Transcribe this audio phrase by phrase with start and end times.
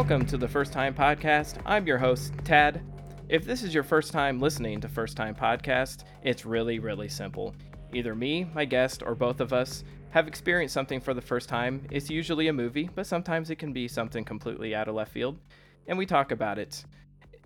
[0.00, 1.60] Welcome to the First Time Podcast.
[1.66, 2.82] I'm your host, Tad.
[3.28, 7.54] If this is your first time listening to First Time Podcast, it's really, really simple.
[7.92, 11.86] Either me, my guest, or both of us have experienced something for the first time.
[11.90, 15.38] It's usually a movie, but sometimes it can be something completely out of left field,
[15.86, 16.82] and we talk about it.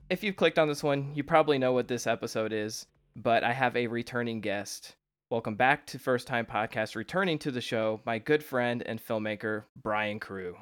[0.09, 3.53] If you've clicked on this one, you probably know what this episode is, but I
[3.53, 4.95] have a returning guest.
[5.29, 9.65] Welcome back to First Time Podcast, returning to the show, my good friend and filmmaker,
[9.83, 10.55] Brian Crew.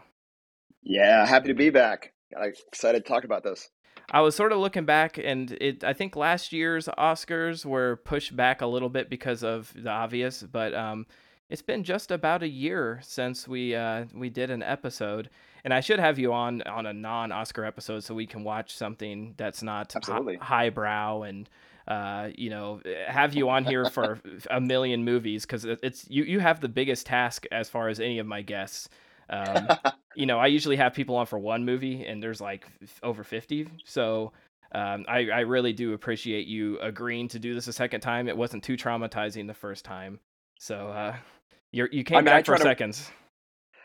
[0.83, 2.13] Yeah, happy to be back.
[2.37, 3.69] I'm excited to talk about this.
[4.11, 5.85] I was sort of looking back, and it.
[5.85, 10.43] I think last year's Oscars were pushed back a little bit because of the obvious,
[10.43, 11.07] but um,
[11.49, 15.31] it's been just about a year since we uh, we did an episode,
[15.65, 19.35] and I should have you on on a non-Oscar episode so we can watch something
[19.37, 20.37] that's not Absolutely.
[20.37, 21.49] hi- highbrow and
[21.87, 26.41] uh, you know have you on here for a million movies because it's you you
[26.41, 28.89] have the biggest task as far as any of my guests.
[29.33, 29.69] Um,
[30.15, 33.25] you know, I usually have people on for one movie, and there's like f- over
[33.25, 33.67] fifty.
[33.85, 34.33] So
[34.73, 38.29] um, I, I really do appreciate you agreeing to do this a second time.
[38.29, 40.21] It wasn't too traumatizing the first time,
[40.59, 41.17] so uh,
[41.73, 43.11] you you came I mean, back for to- seconds.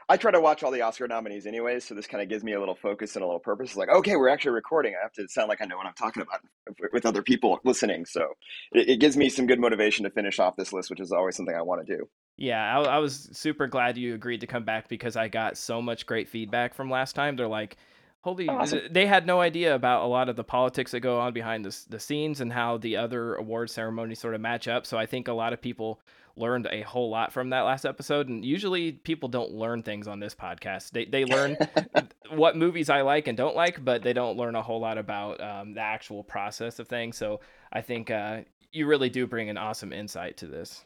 [0.10, 2.54] I try to watch all the Oscar nominees anyways, so this kind of gives me
[2.54, 3.72] a little focus and a little purpose.
[3.72, 4.96] It's like, okay, we're actually recording.
[4.98, 6.40] I have to sound like I know what I'm talking about
[6.94, 8.06] with- other people listening.
[8.06, 8.26] So
[8.72, 11.36] it, it gives me some good motivation to finish off this list, which is always
[11.36, 12.08] something I want to do.
[12.38, 15.82] Yeah, I, I was super glad you agreed to come back because I got so
[15.82, 17.36] much great feedback from last time.
[17.36, 17.76] They're like,
[18.22, 18.82] holy, oh, Awesome.
[18.92, 21.78] they had no idea about a lot of the politics that go on behind the,
[21.90, 24.86] the scenes and how the other award ceremonies sort of match up.
[24.86, 26.00] So I think a lot of people
[26.38, 28.28] learned a whole lot from that last episode.
[28.28, 30.92] And usually people don't learn things on this podcast.
[30.92, 31.58] They, they learn
[32.32, 35.42] what movies I like and don't like, but they don't learn a whole lot about
[35.42, 37.18] um, the actual process of things.
[37.18, 40.86] So I think uh, you really do bring an awesome insight to this.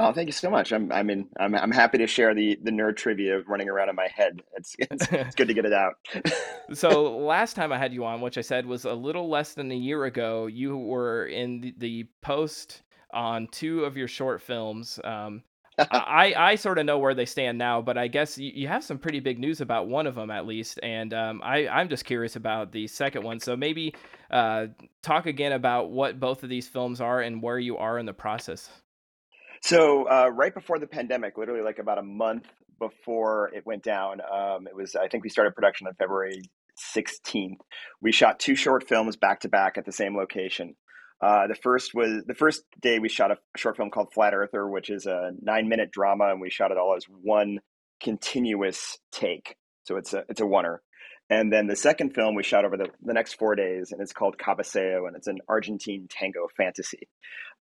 [0.00, 0.72] Oh, thank you so much.
[0.72, 3.96] I'm, I mean, I'm, I'm happy to share the, the nerd trivia running around in
[3.96, 4.42] my head.
[4.56, 5.94] It's, it's, it's good to get it out.
[6.72, 9.72] so last time I had you on, which I said was a little less than
[9.72, 12.82] a year ago, you were in the, the post
[13.12, 14.98] on two of your short films.
[15.04, 15.42] Um,
[15.78, 18.82] I I sort of know where they stand now, but I guess you, you have
[18.82, 22.04] some pretty big news about one of them at least, and um, I I'm just
[22.04, 23.38] curious about the second one.
[23.38, 23.94] So maybe
[24.30, 24.66] uh,
[25.02, 28.12] talk again about what both of these films are and where you are in the
[28.12, 28.68] process.
[29.62, 32.46] So uh, right before the pandemic, literally like about a month
[32.80, 36.42] before it went down, um, it was I think we started production on February
[36.96, 37.58] 16th.
[38.00, 40.74] We shot two short films back to back at the same location.
[41.20, 44.68] Uh, the first was the first day we shot a short film called Flat Earther,
[44.68, 47.58] which is a nine minute drama, and we shot it all as one
[48.00, 49.56] continuous take.
[49.84, 50.78] So it's a it's a oneer.
[51.30, 54.14] And then the second film we shot over the, the next four days, and it's
[54.14, 57.08] called Cabeceo, and it's an Argentine tango fantasy.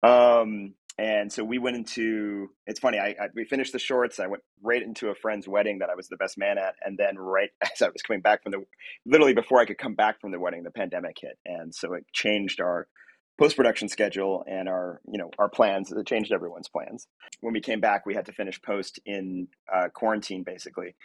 [0.03, 2.50] Um, and so we went into.
[2.66, 2.97] It's funny.
[2.97, 4.19] I, I we finished the shorts.
[4.19, 6.97] I went right into a friend's wedding that I was the best man at, and
[6.97, 8.63] then right as I was coming back from the,
[9.06, 12.06] literally before I could come back from the wedding, the pandemic hit, and so it
[12.13, 12.88] changed our
[13.37, 15.91] post production schedule and our you know our plans.
[15.91, 17.07] It changed everyone's plans.
[17.41, 20.95] When we came back, we had to finish post in uh, quarantine basically,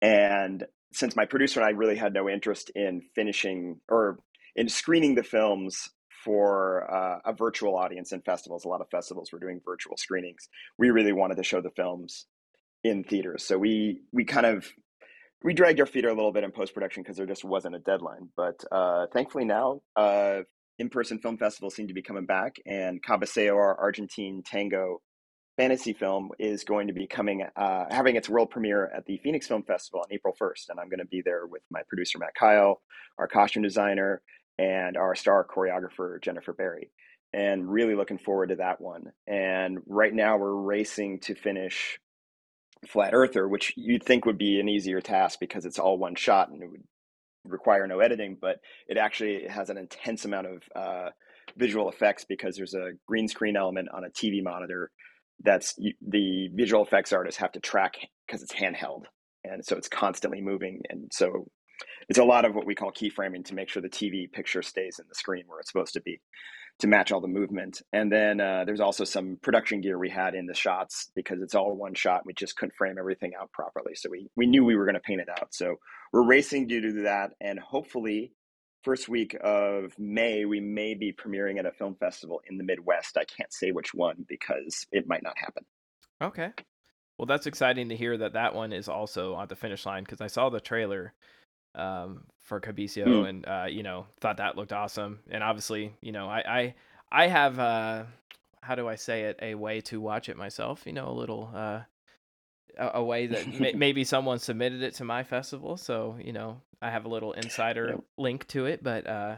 [0.00, 4.18] and since my producer and I really had no interest in finishing or
[4.54, 5.88] in screening the films
[6.24, 8.64] for uh, a virtual audience in festivals.
[8.64, 10.48] A lot of festivals were doing virtual screenings.
[10.78, 12.26] We really wanted to show the films
[12.84, 14.66] in theaters, so we we kind of
[15.44, 17.80] we dragged our feet a little bit in post production because there just wasn't a
[17.80, 18.28] deadline.
[18.36, 20.42] But uh, thankfully now, uh,
[20.78, 25.00] in person film festivals seem to be coming back, and Cabeceo, our Argentine tango
[25.56, 29.46] fantasy film, is going to be coming uh, having its world premiere at the Phoenix
[29.46, 32.34] Film Festival on April first, and I'm going to be there with my producer Matt
[32.34, 32.80] Kyle,
[33.18, 34.22] our costume designer,
[34.58, 36.90] and our star choreographer Jennifer Berry.
[37.34, 39.12] And really looking forward to that one.
[39.26, 41.98] And right now we're racing to finish
[42.86, 46.50] Flat Earther, which you'd think would be an easier task because it's all one shot
[46.50, 46.82] and it would
[47.44, 48.56] require no editing, but
[48.88, 51.10] it actually has an intense amount of uh,
[51.56, 54.90] visual effects because there's a green screen element on a TV monitor
[55.44, 57.94] that's the visual effects artists have to track
[58.26, 59.04] because it's handheld
[59.44, 61.48] and so it's constantly moving and so
[62.08, 64.98] it's a lot of what we call keyframing to make sure the TV picture stays
[65.00, 66.20] in the screen where it's supposed to be
[66.80, 67.80] to match all the movement.
[67.92, 71.54] And then uh, there's also some production gear we had in the shots because it's
[71.54, 72.26] all one shot.
[72.26, 73.94] We just couldn't frame everything out properly.
[73.94, 75.54] So we, we knew we were going to paint it out.
[75.54, 75.76] So
[76.12, 77.30] we're racing due to that.
[77.40, 78.32] And hopefully,
[78.82, 83.16] first week of May, we may be premiering at a film festival in the Midwest.
[83.16, 85.64] I can't say which one because it might not happen.
[86.20, 86.50] Okay.
[87.18, 90.20] Well, that's exciting to hear that that one is also on the finish line because
[90.20, 91.12] I saw the trailer
[91.74, 93.28] um, for Cabeceo Mm.
[93.28, 95.20] and uh, you know thought that looked awesome.
[95.30, 96.74] And obviously, you know, I I,
[97.10, 98.04] I have uh,
[98.62, 100.82] how do I say it a way to watch it myself.
[100.86, 101.80] You know, a little uh,
[102.78, 106.60] a, a way that may, maybe someone submitted it to my festival, so you know
[106.80, 108.00] I have a little insider Yep.
[108.18, 108.82] link to it.
[108.82, 109.36] But uh,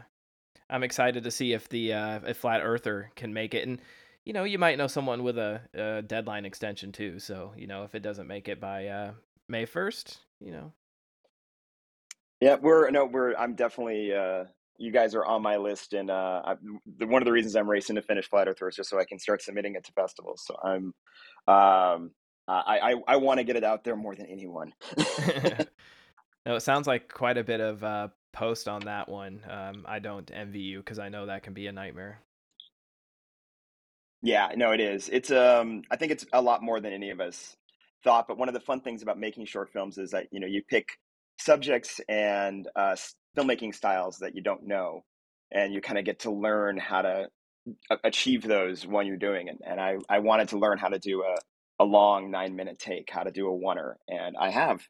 [0.69, 3.79] I'm excited to see if the uh, if Flat Earther can make it, and
[4.25, 7.19] you know you might know someone with a, a deadline extension too.
[7.19, 9.11] So you know if it doesn't make it by uh,
[9.47, 10.71] May first, you know
[12.45, 13.33] Yeah, we're no, we're.
[13.33, 14.13] I'm definitely.
[14.13, 14.43] Uh,
[14.77, 16.55] you guys are on my list, and uh, I,
[16.99, 19.05] the, one of the reasons I'm racing to finish Flat Earth is just so I
[19.05, 20.43] can start submitting it to festivals.
[20.45, 20.93] So I'm,
[21.47, 22.11] um,
[22.47, 24.73] I I, I want to get it out there more than anyone.
[26.45, 29.41] no, it sounds like quite a bit of uh, post on that one.
[29.49, 32.19] Um, I don't envy you because I know that can be a nightmare.
[34.21, 35.09] yeah, no, it is.
[35.09, 37.57] It's um, I think it's a lot more than any of us
[38.03, 38.27] thought.
[38.27, 40.61] But one of the fun things about making short films is that you know you
[40.61, 40.99] pick
[41.39, 42.95] subjects and uh,
[43.37, 45.03] filmmaking styles that you don't know,
[45.51, 47.27] and you kind of get to learn how to
[48.03, 49.57] achieve those when you're doing it.
[49.65, 51.35] And I I wanted to learn how to do a
[51.83, 54.81] a long nine minute take, how to do a oneer, and I have.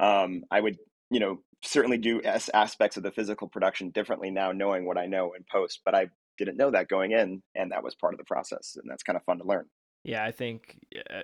[0.00, 0.76] Um, I would
[1.10, 5.06] you know certainly do as aspects of the physical production differently now, knowing what I
[5.06, 6.08] know in post, but I
[6.38, 9.16] didn't know that going in, and that was part of the process, and that's kind
[9.16, 9.66] of fun to learn.
[10.04, 10.76] Yeah, I think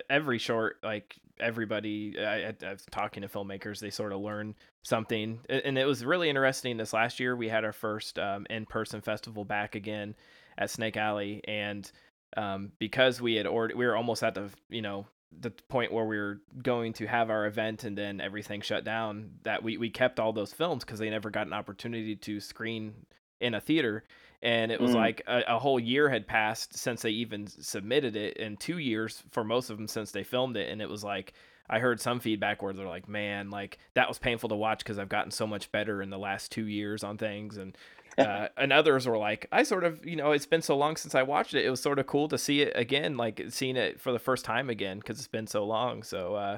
[0.09, 5.39] every short, like everybody, I, I, was talking to filmmakers, they sort of learn something,
[5.49, 6.77] and it was really interesting.
[6.77, 10.15] This last year, we had our first um, in-person festival back again
[10.57, 11.91] at Snake Alley, and
[12.37, 15.07] um, because we had ordered, we were almost at the, you know,
[15.39, 19.31] the point where we were going to have our event, and then everything shut down.
[19.43, 22.93] That we we kept all those films because they never got an opportunity to screen
[23.39, 24.03] in a theater
[24.41, 24.95] and it was Mm.
[24.95, 29.23] like a, a whole year had passed since they even submitted it and two years
[29.31, 31.33] for most of them since they filmed it and it was like
[31.69, 34.97] i heard some feedback where they're like man like that was painful to watch because
[34.97, 37.77] i've gotten so much better in the last two years on things and
[38.17, 41.15] uh, and others were like i sort of you know it's been so long since
[41.15, 43.99] i watched it it was sort of cool to see it again like seeing it
[43.99, 46.57] for the first time again because it's been so long so uh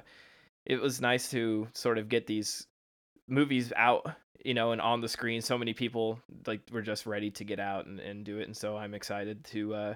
[0.66, 2.68] it was nice to sort of get these
[3.28, 4.12] movies out
[4.46, 7.60] you know and on the screen so many people like were just ready to get
[7.60, 9.94] out and, and do it and so i'm excited to uh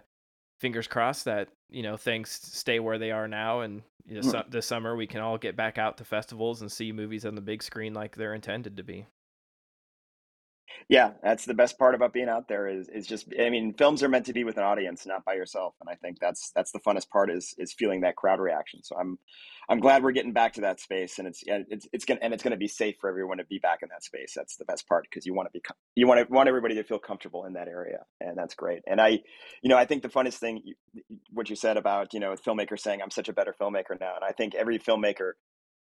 [0.60, 4.32] fingers crossed that you know things stay where they are now and you know, Mm.
[4.32, 7.34] su- this summer we can all get back out to festivals and see movies on
[7.34, 9.08] the big screen like they're intended to be
[10.90, 14.04] Yeah, that's the best part about being out there is is just I mean, films
[14.04, 16.72] are meant to be with an audience, not by yourself, and I think that's that's
[16.72, 18.82] the funnest part is is feeling that crowd reaction.
[18.84, 19.18] So I'm
[19.68, 22.44] I'm glad we're getting back to that space, and it's it's it's gonna and it's
[22.44, 24.34] gonna be safe for everyone to be back in that space.
[24.36, 25.62] That's the best part because you want to be
[25.96, 28.82] you want to want everybody to feel comfortable in that area, and that's great.
[28.88, 29.22] And I,
[29.62, 30.62] you know, I think the funnest thing
[31.32, 34.24] what you said about you know filmmakers saying I'm such a better filmmaker now, and
[34.24, 35.34] I think every filmmaker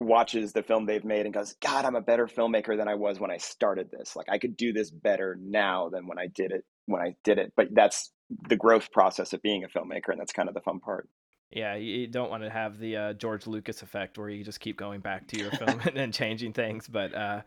[0.00, 3.20] watches the film they've made and goes, God, I'm a better filmmaker than I was
[3.20, 4.16] when I started this.
[4.16, 7.38] Like I could do this better now than when I did it when I did
[7.38, 7.52] it.
[7.56, 8.10] But that's
[8.48, 11.08] the growth process of being a filmmaker, and that's kind of the fun part.
[11.52, 14.60] yeah you you don't want to have the uh, george lucas effect where you just
[14.60, 17.42] keep going back to your film and then changing things but uh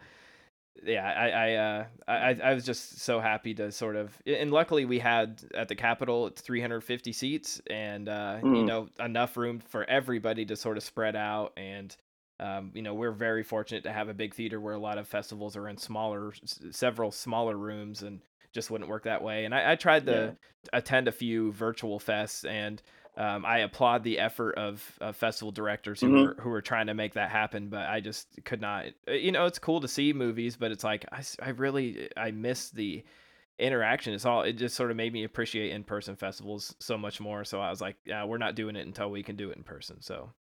[0.83, 4.83] yeah i i uh I, I was just so happy to sort of and luckily
[4.85, 8.67] we had at the capitol it's 350 seats and uh you Mm.
[8.67, 11.95] know enough room for everybody to sort of spread out and
[12.39, 15.07] um, you know we're very fortunate to have a big theater where a lot of
[15.07, 18.21] festivals are in smaller s- several smaller rooms and
[18.53, 20.35] just wouldn't work that way and i, I tried to
[20.71, 22.81] attend a few virtual fests and
[23.15, 26.15] um, I applaud the effort of, of festival directors who Mhm.
[26.15, 28.85] were who were trying to make that happen, but I just could not.
[29.07, 32.31] uh, You know, it's cool to see movies, but it's like I, I really I
[32.31, 33.03] miss the
[33.59, 34.13] interaction.
[34.15, 37.45] It's all it just sort of made me appreciate in person festivals so much more.
[37.45, 39.63] So I was like, yeah, we're not doing it until we can do it in
[39.63, 40.01] person.
[40.01, 40.33] So,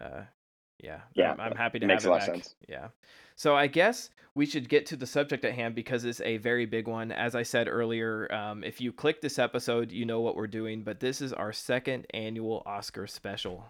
[0.00, 0.22] uh,
[0.78, 2.44] yeah, Yeah, I'm, I'm happy to makes have a it lot of back.
[2.44, 2.54] sense.
[2.68, 2.88] Yeah.
[3.34, 6.66] So I guess we should get to the subject at hand because it's a very
[6.66, 7.10] big one.
[7.12, 10.82] As I said earlier, um, if you click this episode, you know what we're doing,
[10.82, 13.64] but this is our second annual Oscar special.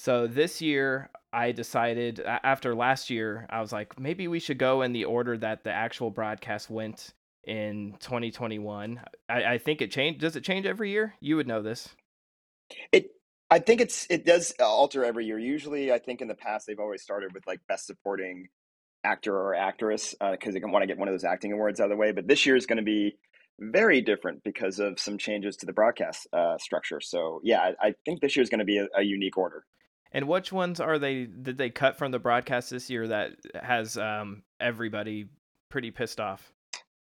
[0.00, 4.82] So this year, I decided after last year, I was like, maybe we should go
[4.82, 9.00] in the order that the actual broadcast went in 2021.
[9.28, 10.20] I, I think it changed.
[10.20, 11.14] Does it change every year?
[11.18, 11.88] You would know this.
[12.92, 13.10] It,
[13.50, 15.36] I think it's it does alter every year.
[15.36, 18.50] Usually, I think in the past they've always started with like best supporting
[19.02, 21.90] actor or actress because they want to get one of those acting awards out of
[21.90, 22.12] the way.
[22.12, 23.16] But this year is going to be
[23.58, 27.00] very different because of some changes to the broadcast uh, structure.
[27.00, 29.64] So yeah, I, I think this year is going to be a, a unique order.
[30.12, 31.24] And which ones are they?
[31.26, 35.26] Did they cut from the broadcast this year that has um, everybody
[35.70, 36.52] pretty pissed off?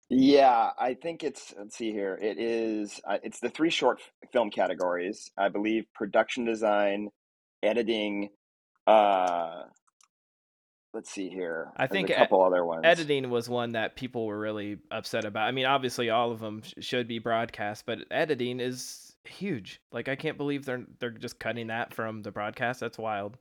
[0.10, 2.18] Yeah, I think it's let's see here.
[2.22, 5.32] It is uh, it's the three short f- film categories.
[5.38, 7.10] I believe production design,
[7.64, 8.30] editing,
[8.88, 9.64] uh
[10.94, 11.72] let's see here.
[11.76, 12.82] I There's think a couple other ones.
[12.86, 15.48] editing was one that people were really upset about.
[15.48, 19.82] I mean, obviously all of them sh- should be broadcast, but editing is huge.
[19.92, 22.80] Like I can't believe they're they're just cutting that from the broadcast.
[22.80, 23.38] That's wild.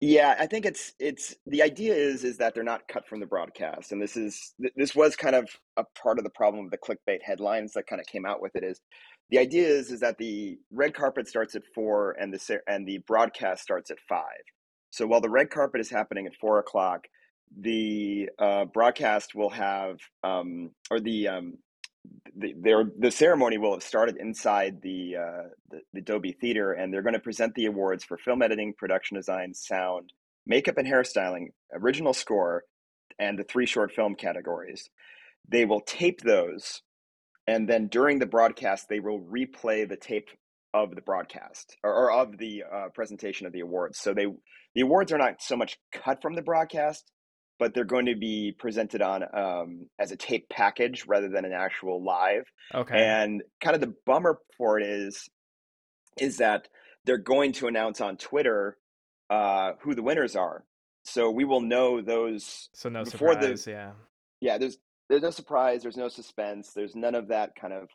[0.00, 3.26] Yeah, I think it's it's the idea is is that they're not cut from the
[3.26, 6.78] broadcast, and this is this was kind of a part of the problem of the
[6.78, 8.64] clickbait headlines that kind of came out with it.
[8.64, 8.80] Is
[9.30, 12.98] the idea is is that the red carpet starts at four and the and the
[13.06, 14.42] broadcast starts at five.
[14.90, 17.06] So while the red carpet is happening at four o'clock,
[17.58, 21.58] the uh, broadcast will have um, or the um,
[22.36, 27.02] the, their, the ceremony will have started inside the, uh, the, the Theater, and they're
[27.02, 30.12] going to present the awards for film editing, production design, sound,
[30.46, 32.64] makeup and hairstyling, original score,
[33.18, 34.90] and the three short film categories.
[35.48, 36.82] They will tape those,
[37.46, 40.28] and then during the broadcast, they will replay the tape
[40.72, 44.00] of the broadcast or, or of the uh, presentation of the awards.
[44.00, 44.26] So they
[44.74, 47.12] the awards are not so much cut from the broadcast
[47.58, 51.52] but they're going to be presented on um, as a tape package rather than an
[51.52, 52.44] actual live.
[52.74, 52.96] Okay.
[52.96, 55.28] And kind of the bummer for it is,
[56.18, 56.68] is that
[57.04, 58.76] they're going to announce on Twitter
[59.30, 60.64] uh, who the winners are.
[61.04, 62.68] So we will know those.
[62.74, 63.64] So no before surprise.
[63.64, 63.90] the- yeah.
[64.40, 65.82] Yeah, there's there's no surprise.
[65.82, 66.72] There's no suspense.
[66.74, 67.88] There's none of that kind of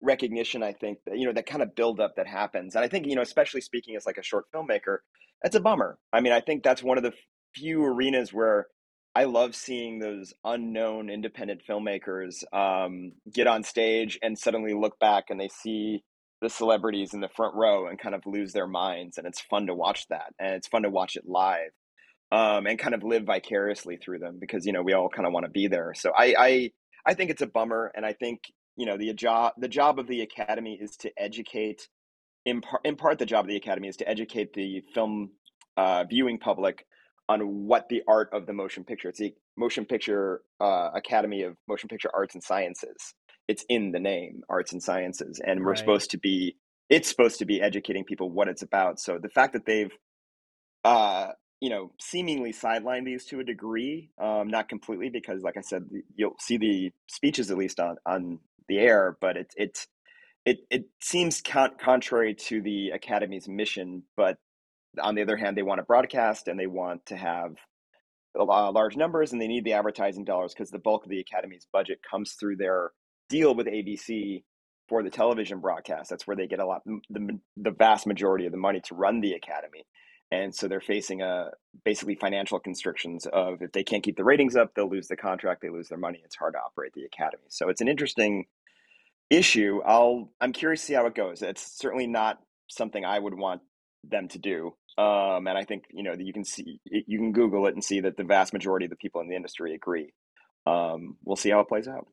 [0.00, 0.62] recognition.
[0.62, 3.14] I think that you know that kind of buildup that happens, and I think you
[3.14, 4.98] know, especially speaking as like a short filmmaker,
[5.42, 5.98] that's a bummer.
[6.12, 7.12] I mean, I think that's one of the
[7.54, 8.66] few arenas where
[9.14, 15.30] I love seeing those unknown independent filmmakers um, get on stage and suddenly look back
[15.30, 16.02] and they see
[16.42, 19.16] the celebrities in the front row and kind of lose their minds.
[19.16, 20.34] And it's fun to watch that.
[20.40, 21.70] And it's fun to watch it live
[22.32, 25.32] um, and kind of live vicariously through them because, you know, we all kind of
[25.32, 25.94] want to be there.
[25.94, 26.70] So I, I,
[27.06, 27.92] I think it's a bummer.
[27.94, 28.40] And I think,
[28.76, 31.88] you know, the job, the job of the Academy is to educate,
[32.44, 35.30] in, par- in part, the job of the Academy is to educate the film
[35.76, 36.84] uh, viewing public
[37.28, 39.08] on what the art of the motion picture.
[39.08, 43.14] It's the Motion Picture uh, Academy of Motion Picture Arts and Sciences.
[43.48, 45.78] It's in the name, Arts and Sciences, and we're Right.
[45.78, 46.56] supposed to be.
[46.90, 49.00] It's supposed to be educating people what it's about.
[49.00, 49.90] So the fact that they've,
[50.84, 51.28] uh,
[51.60, 55.84] you know, seemingly sidelined these to a degree, um, not completely, because like I said,
[56.14, 59.86] you'll see the speeches at least on on the air, but it's it's
[60.44, 64.36] it it seems con- contrary to the Academy's mission, but
[65.00, 67.56] on the other hand, they want to broadcast and they want to have
[68.36, 72.00] large numbers and they need the advertising dollars because the bulk of the academy's budget
[72.08, 72.90] comes through their
[73.28, 74.42] deal with ABC
[74.88, 76.10] for the television broadcast.
[76.10, 79.20] That's where they get a lot, the, the vast majority of the money to run
[79.20, 79.86] the academy.
[80.30, 81.50] And so they're facing a
[81.84, 85.62] basically financial constrictions of if they can't keep the ratings up, they'll lose the contract,
[85.62, 86.22] they lose their money.
[86.24, 87.44] It's hard to operate the academy.
[87.48, 88.46] So it's an interesting
[89.30, 89.80] issue.
[89.86, 91.42] I'll I'm curious to see how it goes.
[91.42, 93.62] It's certainly not something I would want
[94.02, 94.74] them to do.
[94.96, 98.00] Um, and I think you know you can see you can Google it and see
[98.00, 100.12] that the vast majority of the people in the industry agree.
[100.66, 102.06] Um, we'll see how it plays out.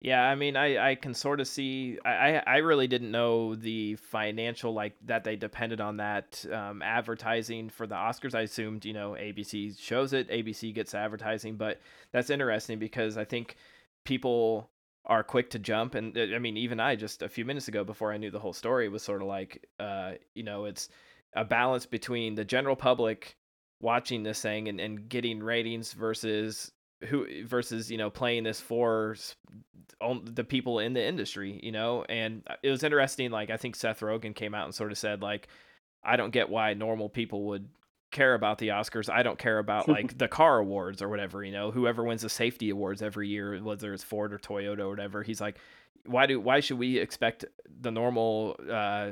[0.00, 1.98] Yeah, I mean, I, I can sort of see.
[2.04, 6.82] I, I I really didn't know the financial like that they depended on that um,
[6.82, 8.34] advertising for the Oscars.
[8.34, 11.80] I assumed you know ABC shows it, ABC gets advertising, but
[12.12, 13.56] that's interesting because I think
[14.04, 14.68] people
[15.06, 17.82] are quick to jump, and uh, I mean, even I just a few minutes ago
[17.82, 20.90] before I knew the whole story was sort of like, uh, you know, it's
[21.34, 23.36] a balance between the general public
[23.80, 26.72] watching this thing and, and getting ratings versus
[27.08, 29.16] who versus you know playing this for
[30.32, 32.04] the people in the industry you know?
[32.08, 34.98] And uh, it was interesting like i think seth rogen came out and sort of
[34.98, 35.48] said like
[36.02, 37.68] i don't get why normal people would
[38.10, 39.12] care about the oscars.
[39.12, 41.72] I don't care about like the car awards or whatever you know?
[41.72, 45.40] Whoever wins the safety awards every year whether it's ford or toyota or whatever he's
[45.40, 45.58] like
[46.06, 47.44] why do why should we expect
[47.80, 49.10] the normal uh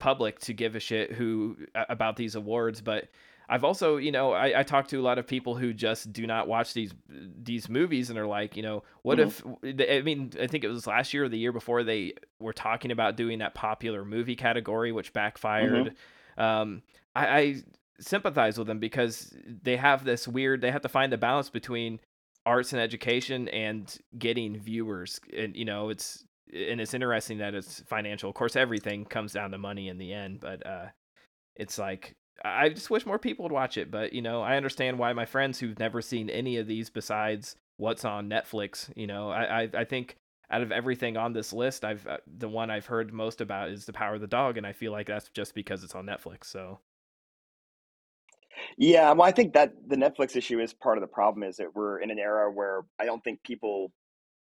[0.00, 1.56] public to give a shit who
[1.88, 3.08] about these awards but
[3.52, 6.24] I've also, you know, I, I talk to a lot of people who just do
[6.24, 9.26] not watch these these movies and are like, you know, what Mhm.
[9.64, 9.90] if?
[9.90, 12.92] I mean, I think it was last year or the year before they were talking
[12.92, 15.96] about doing that popular movie category, which backfired.
[16.38, 16.82] Um,
[17.16, 17.56] I, I
[17.98, 20.60] sympathize with them because they have this weird.
[20.60, 21.98] They have to find the balance between
[22.46, 27.80] arts and education and getting viewers, and you know, it's and it's interesting that it's
[27.86, 28.28] financial.
[28.28, 30.86] Of course, everything comes down to money in the end, but uh,
[31.56, 32.14] it's like
[32.44, 33.90] I just wish more people would watch it.
[33.90, 37.56] But you know, I understand why my friends who've never seen any of these besides
[37.76, 40.16] what's on Netflix, you know, I I, I think
[40.50, 43.84] out of everything on this list, I've uh, the one I've heard most about is
[43.86, 46.44] The Power of the Dog, and I feel like that's just because it's on Netflix.
[46.44, 46.80] So
[48.76, 51.42] Yeah, well, I think that the Netflix issue is part of the problem.
[51.42, 53.92] Is that we're in an era where I don't think people.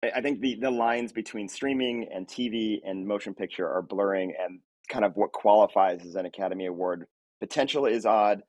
[0.03, 4.59] I think the the lines between streaming and TV and motion picture are blurring, and
[4.89, 7.05] kind of what qualifies as an Academy Award
[7.39, 8.41] potential is odd.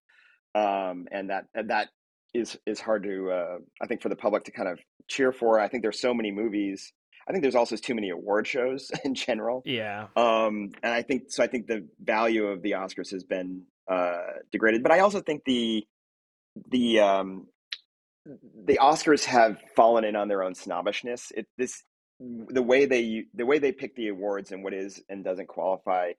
[0.54, 1.88] um, and that that
[2.35, 4.78] is is hard to uh, I think for the public to kind of
[5.09, 5.61] cheer for.
[5.61, 6.92] I think there's so many movies.
[7.28, 9.62] I think there's also too many award shows in general.
[9.64, 10.09] Yeah.
[10.16, 11.42] Um, and I think so.
[11.42, 14.18] I think the value of the Oscars has been uh,
[14.50, 15.87] degraded, but I also think the
[16.71, 17.47] the um,
[18.26, 21.33] the Oscars have fallen in on their own snobbishness.
[21.35, 21.83] It this
[22.21, 26.12] the way they the way they pick the awards and what is and doesn't qualify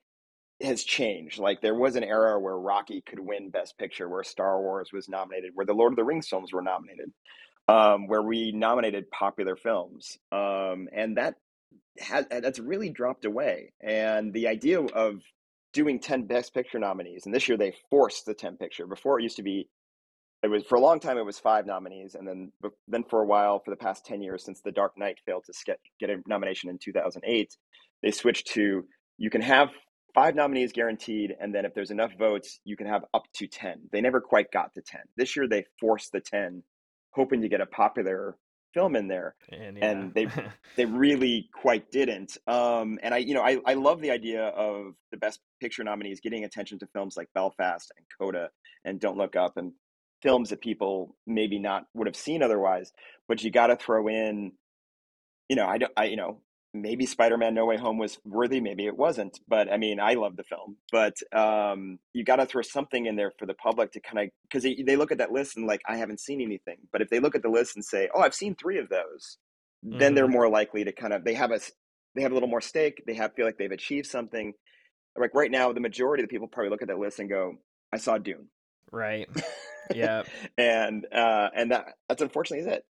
[0.62, 1.38] has changed.
[1.38, 5.08] Like there was an era where Rocky could win Best Picture, where Star Wars was
[5.08, 7.12] nominated, where the Lord of the Rings films were nominated,
[7.68, 11.36] um, where we nominated popular films, um, and that
[11.98, 13.72] has that's really dropped away.
[13.80, 15.22] And the idea of
[15.72, 18.86] doing ten Best Picture nominees, and this year they forced the ten picture.
[18.86, 19.68] Before it used to be
[20.44, 22.52] it was for a long time it was five nominees and then
[22.88, 25.52] then for a while for the past 10 years since the dark knight failed to
[25.64, 27.56] get, get a nomination in 2008
[28.02, 28.84] they switched to
[29.18, 29.70] you can have
[30.14, 33.88] five nominees guaranteed and then if there's enough votes you can have up to 10
[33.92, 36.62] they never quite got to 10 this year they forced the 10
[37.10, 38.36] hoping to get a popular
[38.74, 39.90] film in there and, yeah.
[39.90, 40.26] and they
[40.76, 42.36] they really quite didn't.
[42.48, 46.20] Um, and i you know I, I love the idea of the best picture nominees
[46.20, 48.50] getting attention to films like belfast and coda
[48.84, 49.72] and don't look up and
[50.24, 52.92] films that people maybe not would have seen otherwise.
[53.28, 54.52] But you got to throw in,
[55.48, 56.40] you know, I don't, I you know,
[56.74, 59.38] maybe Spider-Man: No Way Home was worthy, maybe it wasn't.
[59.46, 63.16] But I mean, I love the film, but um, you got to throw something in
[63.16, 65.66] there for the public to kind of because they, they look at that list and
[65.66, 66.78] like I haven't seen anything.
[66.92, 69.38] But if they look at the list and say, oh, I've seen three of those,
[69.86, 69.98] mm-hmm.
[69.98, 70.32] then they're mm-hmm.
[70.32, 71.60] more likely to kind of they have a
[72.14, 73.02] they have a little more stake.
[73.06, 74.52] They have feel like they've achieved something.
[75.16, 77.54] Like right now, the majority of the people probably look at that list and go,
[77.92, 78.48] "I saw Dune."
[78.90, 79.28] Right.
[79.94, 80.22] Yeah.
[80.56, 82.86] and uh, and that that's unfortunately is it.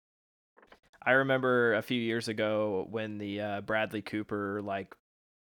[1.03, 4.93] I remember a few years ago when the uh, Bradley Cooper like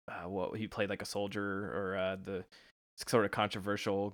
[0.07, 2.45] uh, what he played like a soldier or uh, the
[3.07, 4.13] sort of controversial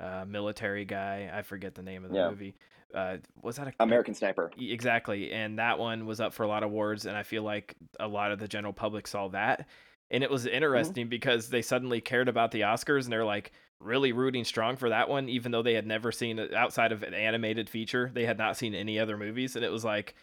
[0.00, 1.30] uh, military guy.
[1.32, 2.30] I forget the name of the yeah.
[2.30, 2.54] movie.
[2.94, 4.50] Uh, was that a, American Sniper?
[4.56, 7.74] Exactly, and that one was up for a lot of awards, and I feel like
[7.98, 9.66] a lot of the general public saw that,
[10.14, 10.54] and it was mm-hmm.
[10.54, 11.10] interesting mm-hmm.
[11.10, 15.08] because they suddenly cared about the Oscars, and they're like, really rooting strong for that
[15.08, 18.10] one, even though they had never seen it outside of an animated feature.
[18.12, 20.14] They had not seen any other movies, and it was like,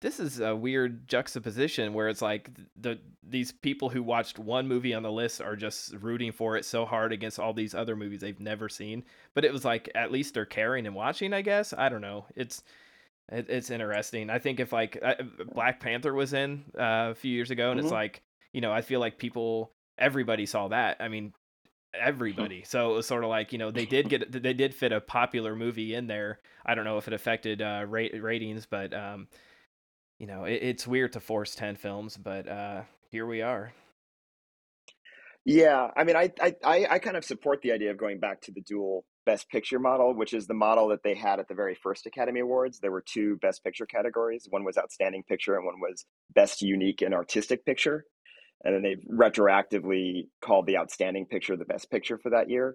[0.00, 4.92] this is a weird juxtaposition where it's like the these people who watched one movie
[4.92, 8.20] on the list are just rooting for it so hard against all these other movies
[8.20, 9.04] they've never seen.
[9.34, 11.32] But it was like at least they're caring and watching.
[11.32, 12.26] I guess I don't know.
[12.36, 12.62] It's
[13.32, 14.28] it, it's interesting.
[14.28, 15.02] I think if like
[15.52, 17.86] Black Panther was in uh, a few years ago, and mm-hmm.
[17.86, 18.22] it's like
[18.56, 20.96] you know I feel like people everybody saw that.
[20.98, 21.34] I mean,
[21.94, 22.64] everybody.
[22.64, 25.00] so it was sort of like you know they did get they did fit a
[25.00, 26.40] popular movie in there.
[26.64, 29.28] I don't know if it affected uh, rate, ratings, but um,
[30.18, 33.74] you know it, it's weird to force ten films, but uh, here we are.
[35.44, 38.52] Yeah, I mean, I, I I kind of support the idea of going back to
[38.52, 41.76] the dual Best Picture model, which is the model that they had at the very
[41.82, 42.80] first Academy Awards.
[42.80, 44.46] There were two Best Picture categories.
[44.48, 48.06] One was Outstanding Picture, and one was Best Unique and Artistic Picture
[48.64, 52.74] and then they've retroactively called the outstanding picture the best picture for that year.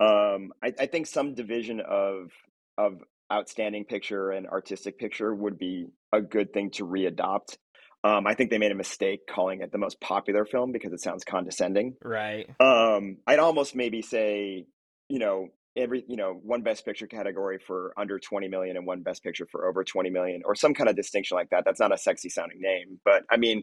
[0.00, 2.30] Um, I, I, think some division of
[2.78, 2.94] of
[3.30, 7.58] outstanding picture and artistic picture would be a good thing to readopt.
[8.02, 11.02] Um, I think they made a mistake calling it the most popular film because it
[11.02, 11.96] sounds condescending.
[12.02, 12.48] Right.
[12.58, 14.64] Um, I'd almost maybe say,
[15.10, 19.02] you know, every you know one best picture category for under 20 million and one
[19.02, 21.92] best picture for over 20 million or some kind of distinction like that that's not
[21.92, 23.62] a sexy sounding name but i mean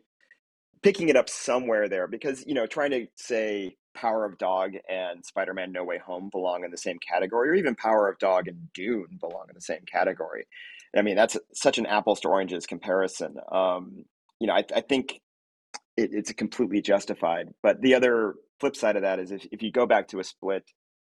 [0.84, 5.26] picking it up somewhere there because you know trying to say Power of Dog and
[5.26, 8.72] Spider-Man No Way Home belong in the same category, or even Power of Dog and
[8.74, 10.46] Dune belong in the same category.
[10.96, 13.36] I mean, that's such an apples to oranges comparison.
[13.52, 14.06] Um,
[14.40, 15.20] you know, I, I think
[15.98, 17.50] it, it's completely justified.
[17.62, 20.24] But the other flip side of that is if, if you go back to a
[20.24, 20.64] split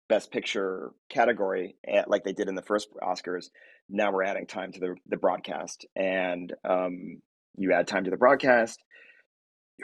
[0.09, 3.51] Best Picture category, eh, like they did in the first Oscars,
[3.89, 7.21] now we're adding time to the the broadcast, and um,
[7.57, 8.83] you add time to the broadcast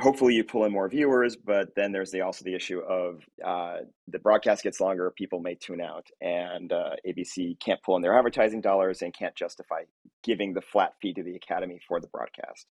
[0.00, 3.78] hopefully you pull in more viewers but then there's the also the issue of uh,
[4.08, 8.16] the broadcast gets longer people may tune out and uh, abc can't pull in their
[8.16, 9.82] advertising dollars and can't justify
[10.22, 12.66] giving the flat fee to the academy for the broadcast.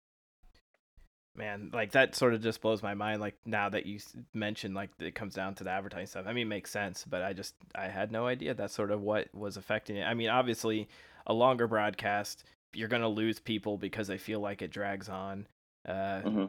[1.34, 3.98] Man like that sort of just blows my mind like now that you
[4.34, 6.26] mentioned like it comes down to the advertising stuff.
[6.26, 9.00] I mean it makes sense but i just i had no idea that's sort of
[9.00, 10.04] what was affecting it.
[10.04, 10.88] I mean obviously
[11.26, 15.46] a longer broadcast you're going to lose people because they feel like it drags on
[15.86, 16.44] uh, mm-hmm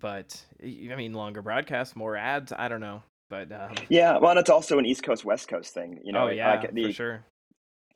[0.00, 2.52] but I mean, longer broadcasts, more ads.
[2.56, 3.74] I don't know, but um...
[3.88, 4.18] yeah.
[4.18, 6.00] Well, and it's also an East Coast West Coast thing.
[6.04, 7.24] You know, oh yeah, like the, for sure.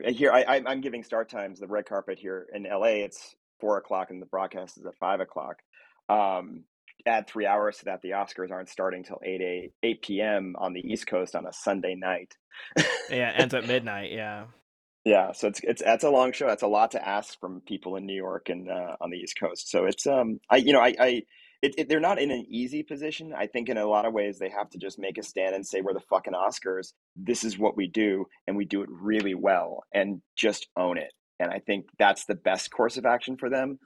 [0.02, 1.60] Here, I, I'm giving start times.
[1.60, 5.20] The red carpet here in LA, it's four o'clock, and the broadcast is at five
[5.20, 5.56] o'clock.
[6.08, 6.64] Um,
[7.06, 10.54] add three hours to that, the Oscars aren't starting till 8, 8, 8 p.m.
[10.58, 12.34] on the East Coast on a Sunday night.
[13.10, 14.12] yeah, ends at midnight.
[14.12, 14.46] Yeah.
[15.04, 16.46] Yeah, so it's it's that's a long show.
[16.46, 19.38] That's a lot to ask from people in New York and uh, on the East
[19.40, 19.70] Coast.
[19.70, 21.22] So it's um I you know I I
[21.62, 23.34] it, it, they're not in an easy position.
[23.36, 25.66] I think in a lot of ways they have to just make a stand and
[25.66, 26.92] say we're the fucking Oscars.
[27.16, 31.12] This is what we do, and we do it really well, and just own it.
[31.38, 33.78] And I think that's the best course of action for them.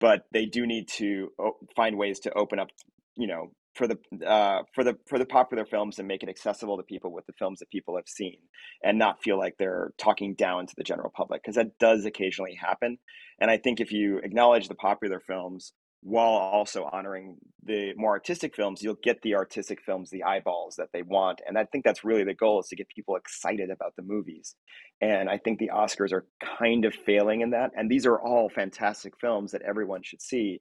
[0.00, 1.30] But they do need to
[1.76, 2.68] find ways to open up,
[3.16, 6.76] you know, for the uh, for the for the popular films and make it accessible
[6.76, 8.36] to people with the films that people have seen
[8.82, 12.54] and not feel like they're talking down to the general public because that does occasionally
[12.54, 12.98] happen
[13.40, 15.72] and i think if you acknowledge the popular films
[16.04, 20.88] while also honoring the more artistic films you'll get the artistic films the eyeballs that
[20.92, 23.94] they want and i think that's really the goal is to get people excited about
[23.96, 24.54] the movies
[25.00, 26.26] and i think the oscars are
[26.58, 30.60] kind of failing in that and these are all fantastic films that everyone should see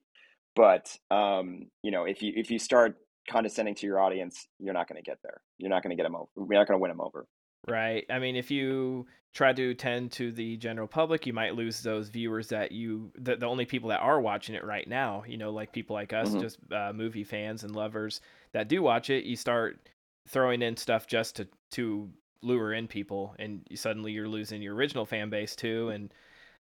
[0.55, 2.95] but um, you know if you if you start
[3.29, 5.41] condescending to your audience, you're not going to get there.
[5.57, 6.27] You're not going to get them over.
[6.35, 7.25] You're not going to win them over.
[7.67, 8.05] Right.
[8.09, 12.09] I mean, if you try to tend to the general public, you might lose those
[12.09, 15.51] viewers that you, the, the only people that are watching it right now, you know,
[15.51, 16.41] like people like us, mm-hmm.
[16.41, 18.21] just uh, movie fans and lovers
[18.51, 19.89] that do watch it, you start
[20.27, 22.09] throwing in stuff just to, to
[22.41, 25.89] lure in people and suddenly you're losing your original fan base too.
[25.89, 26.13] And,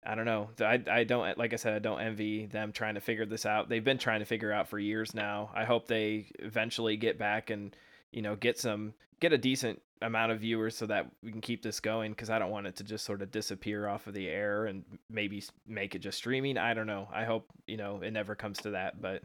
[0.07, 0.51] I don't know.
[0.61, 3.69] I, I don't like I said I don't envy them trying to figure this out.
[3.69, 5.51] They've been trying to figure out for years now.
[5.53, 7.77] I hope they eventually get back and
[8.17, 11.63] you know get some get a decent amount of viewers so that we can keep
[11.63, 14.27] this going because I don't want it to just sort of disappear off of the
[14.27, 16.57] air and maybe make it just streaming.
[16.57, 17.09] I don't know.
[17.13, 19.23] I hope you know it never comes to that, but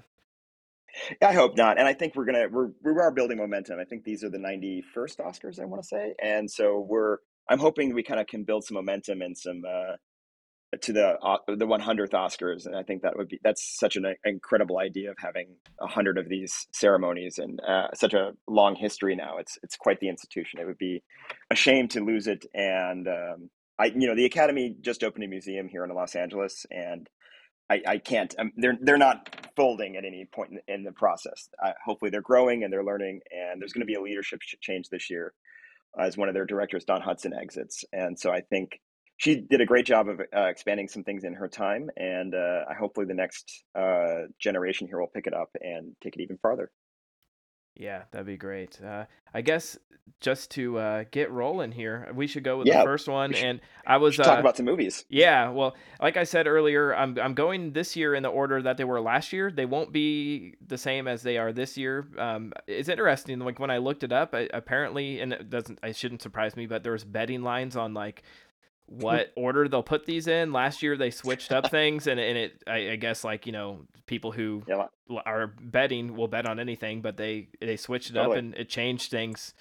[1.21, 1.79] I hope not.
[1.79, 3.79] And I think we're gonna we're we are building momentum.
[3.79, 7.17] I think these are the 91st Oscars I want to say, and so we're
[7.49, 9.95] I'm hoping we kind of can build some momentum and some uh,
[10.79, 14.15] to the uh, the 100th Oscars, and I think that would be that's such an
[14.23, 19.15] incredible idea of having a hundred of these ceremonies and uh, such a long history
[19.15, 19.37] now.
[19.37, 20.59] It's it's quite the institution.
[20.59, 21.03] It would be
[21.51, 22.45] a shame to lose it.
[22.53, 26.65] And um, I, you know, the Academy just opened a museum here in Los Angeles,
[26.71, 27.09] and
[27.69, 28.33] I, I can't.
[28.39, 31.49] Um, they're they're not folding at any point in, in the process.
[31.83, 35.09] hopefully, they're growing and they're learning, and there's going to be a leadership change this
[35.09, 35.33] year
[35.99, 37.83] as one of their directors, Dawn Hudson, exits.
[37.91, 38.79] And so I think
[39.21, 42.63] she did a great job of uh, expanding some things in her time, and uh,
[42.77, 46.71] hopefully the next uh, generation here will pick it up and take it even farther.
[47.75, 48.79] Yeah, that'd be great.
[48.83, 49.77] Uh, I guess
[50.21, 53.33] just to uh, get rolling here, we should go with yeah, the first one.
[53.33, 55.05] Should, and I was talk uh, about some movies.
[55.07, 58.77] Yeah, well, like I said earlier, I'm I'm going this year in the order that
[58.77, 59.51] they were last year.
[59.51, 62.07] They won't be the same as they are this year.
[62.17, 63.37] Um, it's interesting.
[63.37, 66.65] Like when I looked it up, I, apparently, and it doesn't, it shouldn't surprise me,
[66.65, 68.23] but there was betting lines on like
[68.91, 70.51] what order they'll put these in.
[70.51, 73.85] Last year they switched up things, and and it I, I guess like you know
[74.05, 74.87] people who yeah.
[75.25, 78.37] are betting will bet on anything, but they they switched it totally.
[78.37, 79.53] up and it changed things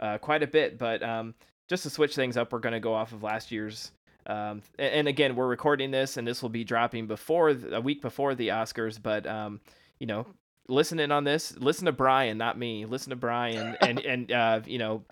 [0.00, 0.78] uh, quite a bit.
[0.78, 1.34] But um,
[1.68, 3.92] just to switch things up, we're going to go off of last year's.
[4.26, 8.02] Um, and, and, again, we're recording this, and this will be dropping before a week
[8.02, 9.00] before the Oscars.
[9.02, 9.60] But um,
[9.98, 10.26] you know,
[10.68, 12.86] listening on this, listen to Brian, not me.
[12.86, 15.04] Listen to Brian, and and uh, you know,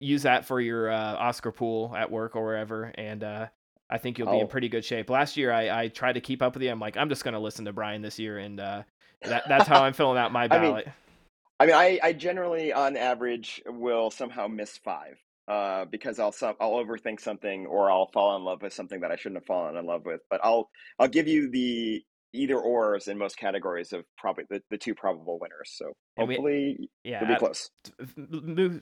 [0.00, 2.84] use that for your uh, Oscar pool at work or wherever.
[2.96, 3.46] And uh,
[3.90, 4.48] I think you'll be in oh.
[4.48, 5.10] pretty good shape.
[5.10, 6.70] Last year, I I tried to keep up with you.
[6.70, 8.82] I'm like, I'm just gonna listen to Brian this year, and uh,
[9.22, 10.88] that that's how I'm filling out my ballot.
[11.60, 15.16] I mean, I, mean I, I generally, on average, will somehow miss five.
[15.48, 19.16] Uh, because I'll I'll overthink something or I'll fall in love with something that I
[19.16, 20.20] shouldn't have fallen in love with.
[20.30, 24.78] But I'll I'll give you the either ors in most categories of probably the, the
[24.78, 25.70] two probable winners.
[25.74, 27.70] So hopefully, we, yeah, it'll be close.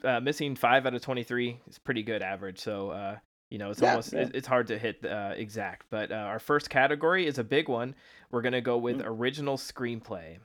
[0.04, 2.58] Uh, missing five out of twenty three is pretty good average.
[2.58, 3.16] So uh,
[3.50, 4.28] you know, it's yeah, almost yeah.
[4.32, 5.86] it's hard to hit uh, exact.
[5.90, 7.94] But uh, our first category is a big one.
[8.30, 9.08] We're gonna go with mm-hmm.
[9.08, 10.38] original screenplay.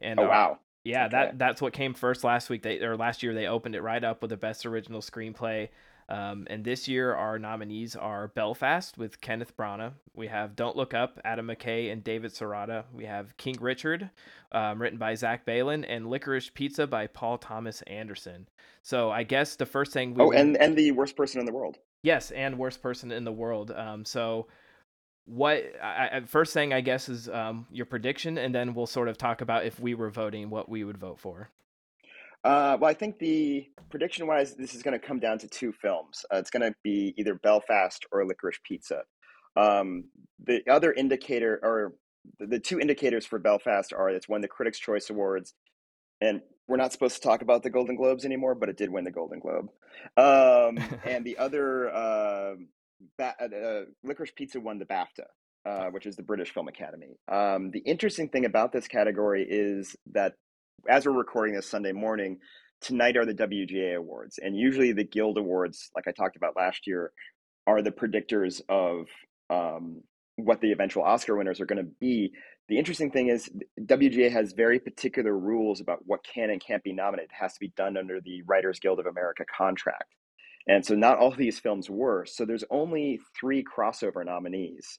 [0.00, 0.58] And oh wow.
[0.84, 1.10] Yeah, okay.
[1.12, 2.62] that that's what came first last week.
[2.62, 5.68] They or last year they opened it right up with the best original screenplay.
[6.12, 9.94] Um, and this year, our nominees are Belfast with Kenneth Branagh.
[10.14, 12.84] We have Don't Look Up, Adam McKay and David Sirota.
[12.92, 14.10] We have King Richard,
[14.52, 18.46] um, written by Zach Baylin, and Licorice Pizza by Paul Thomas Anderson.
[18.82, 20.22] So I guess the first thing we.
[20.22, 21.78] Oh, and, and the worst person in the world.
[22.02, 23.70] Yes, and worst person in the world.
[23.70, 24.48] Um, so
[25.24, 29.16] what I, first thing I guess is um, your prediction, and then we'll sort of
[29.16, 31.48] talk about if we were voting, what we would vote for.
[32.44, 35.72] Uh, well, I think the prediction wise, this is going to come down to two
[35.72, 36.24] films.
[36.32, 39.02] Uh, it's going to be either Belfast or Licorice Pizza.
[39.56, 40.04] Um,
[40.44, 41.94] the other indicator, or
[42.40, 45.54] the, the two indicators for Belfast, are it's won the Critics' Choice Awards,
[46.20, 49.04] and we're not supposed to talk about the Golden Globes anymore, but it did win
[49.04, 49.68] the Golden Globe.
[50.16, 52.54] Um, and the other, uh,
[53.18, 55.26] ba- uh, uh, Licorice Pizza won the BAFTA.
[55.64, 57.20] Uh, which is the British Film Academy.
[57.28, 60.34] Um, the interesting thing about this category is that
[60.88, 62.38] as we're recording this Sunday morning,
[62.80, 66.86] tonight are the WGA awards, and usually the Guild awards, like I talked about last
[66.86, 67.12] year,
[67.66, 69.06] are the predictors of
[69.50, 70.02] um,
[70.36, 72.32] what the eventual Oscar winners are going to be.
[72.68, 76.92] The interesting thing is WGA has very particular rules about what can and can't be
[76.92, 77.30] nominated.
[77.30, 80.14] It has to be done under the Writers Guild of America contract.
[80.66, 82.24] And so not all of these films were.
[82.24, 84.98] So there's only three crossover nominees.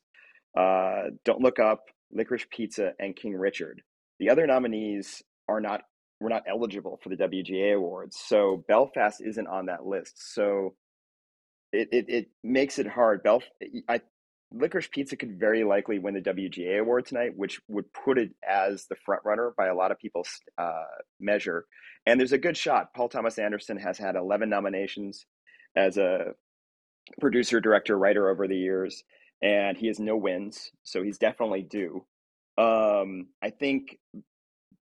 [0.57, 3.81] Uh, Don't Look Up, Licorice Pizza, and King Richard.
[4.19, 5.81] The other nominees are not
[6.19, 8.17] were not eligible for the WGA awards.
[8.17, 10.33] So Belfast isn't on that list.
[10.33, 10.75] So
[11.73, 13.23] it, it, it makes it hard.
[13.23, 13.43] Belf
[13.89, 14.01] I
[14.53, 18.85] Licorice Pizza could very likely win the WGA award tonight, which would put it as
[18.85, 20.83] the front runner by a lot of people's uh,
[21.19, 21.65] measure.
[22.05, 22.93] And there's a good shot.
[22.95, 25.25] Paul Thomas Anderson has had 11 nominations
[25.75, 26.33] as a
[27.19, 29.03] producer, director, writer over the years,
[29.41, 32.05] and he has no wins, so he's definitely due.
[32.57, 33.97] Um, I think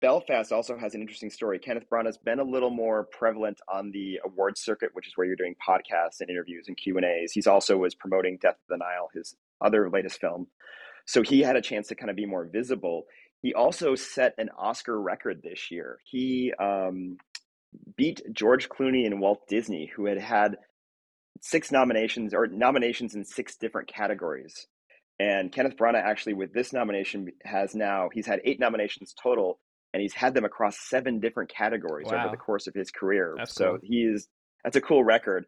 [0.02, 1.60] Belfast also has an interesting story.
[1.60, 5.28] Kenneth Branagh has been a little more prevalent on the awards circuit, which is where
[5.28, 7.34] you're doing podcasts and interviews and Q and A's.
[7.34, 10.48] He's also was promoting Death of the Nile, his other latest film,
[11.06, 13.06] so he had a chance to kind of be more visible.
[13.42, 16.00] He also set an Oscar record this year.
[16.04, 17.18] He um,
[17.96, 20.58] beat George Clooney and Walt Disney, who had had
[21.42, 24.68] six nominations or nominations in six different categories.
[25.20, 29.60] And Kenneth Branagh actually, with this nomination, has now he's had eight nominations total,
[29.94, 32.26] and he's had them across seven different categories wow.
[32.26, 33.36] over the course of his career.
[33.38, 33.80] That's so cool.
[33.84, 34.28] he is
[34.64, 35.46] that's a cool record.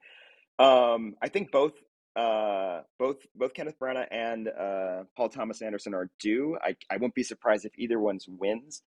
[0.59, 1.73] Um, I think both
[2.15, 6.57] uh, both both Kenneth Branagh and uh, Paul Thomas Anderson are due.
[6.61, 8.83] I I won't be surprised if either one's wins.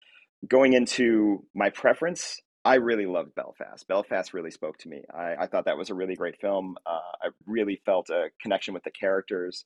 [0.48, 3.88] Going into my preference, I really loved Belfast.
[3.88, 5.04] Belfast really spoke to me.
[5.14, 6.76] I, I thought that was a really great film.
[6.86, 9.64] Uh, I really felt a connection with the characters.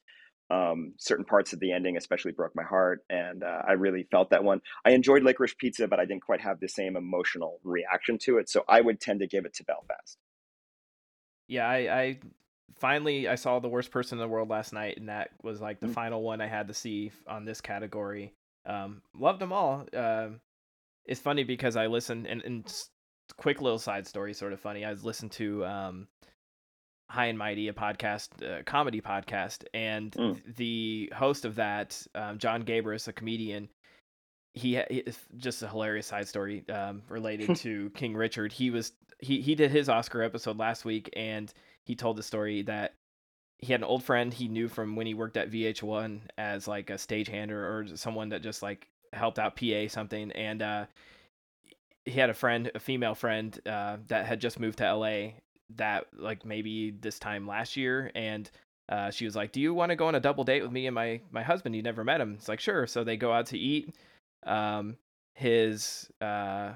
[0.49, 4.29] Um, certain parts of the ending especially broke my heart, and uh, I really felt
[4.29, 4.61] that one.
[4.85, 8.49] I enjoyed Licorice Pizza, but I didn't quite have the same emotional reaction to it,
[8.49, 10.17] so I would tend to give it to Belfast.
[11.49, 12.19] Yeah, I, I
[12.75, 15.79] finally I saw the worst person in the world last night, and that was like
[15.79, 15.93] the mm-hmm.
[15.93, 18.33] final one I had to see on this category.
[18.65, 19.85] Um, loved them all.
[19.95, 20.29] Uh,
[21.05, 22.73] it's funny because I listened and, and
[23.37, 24.85] quick little side story, sort of funny.
[24.85, 26.07] I was listening to um,
[27.09, 30.55] High and Mighty, a podcast, a comedy podcast, and mm.
[30.55, 33.69] the host of that, um, Jon Gabrus, a comedian,
[34.53, 35.03] he, he
[35.37, 38.51] just a hilarious side story um, related to King Richard.
[38.51, 41.51] He was he he did his Oscar episode last week, and
[41.85, 42.93] he told the story that
[43.59, 46.89] he had an old friend he knew from when he worked at VH1 as like
[46.89, 50.85] a stagehander or someone that just like helped out PA something, and uh,
[52.05, 55.31] he had a friend, a female friend uh, that had just moved to LA
[55.75, 58.49] that like maybe this time last year and
[58.89, 60.87] uh, she was like, "Do you want to go on a double date with me
[60.87, 61.75] and my my husband?
[61.75, 63.93] You never met him." It's like, "Sure." So they go out to eat.
[64.45, 64.95] Um,
[65.33, 66.71] his uh,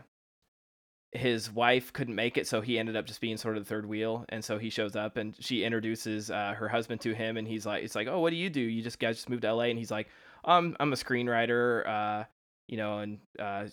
[1.13, 3.85] his wife couldn't make it, so he ended up just being sort of the third
[3.85, 4.25] wheel.
[4.29, 7.65] And so he shows up, and she introduces uh, her husband to him, and he's
[7.65, 8.59] like, "It's like, oh, what do you do?
[8.59, 10.09] You just guys just moved to LA?" And he's like,
[10.43, 12.25] "Um, I'm a screenwriter.
[12.71, 13.65] You know, and uh,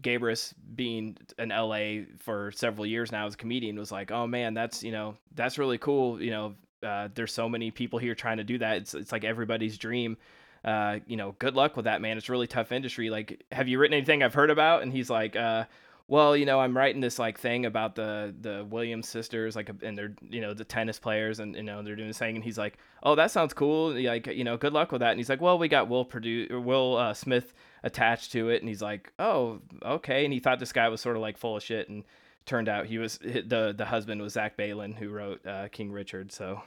[0.00, 4.54] Gabrus being in LA for several years now as a comedian was like, oh man,
[4.54, 6.22] that's you know that's really cool.
[6.22, 8.76] You know, uh, there's so many people here trying to do that.
[8.76, 10.16] It's it's like everybody's dream.
[10.64, 12.16] Uh, you know, good luck with that, man.
[12.16, 13.10] It's really tough industry.
[13.10, 14.82] Like, have you written anything I've heard about?
[14.82, 15.64] And he's like, uh,
[16.06, 19.96] well, you know, I'm writing this like thing about the the Williams sisters, like, and
[19.96, 22.58] they're you know the tennis players, and you know they're doing this thing, and he's
[22.58, 23.92] like, oh, that sounds cool.
[23.94, 25.10] Like, you know, good luck with that.
[25.10, 28.68] And he's like, well, we got Will Purdue, Will uh, Smith attached to it, and
[28.68, 30.24] he's like, oh, okay.
[30.24, 32.02] And he thought this guy was sort of like full of shit, and
[32.46, 36.32] turned out he was the the husband was Zach Baylin, who wrote uh, King Richard.
[36.32, 36.62] So.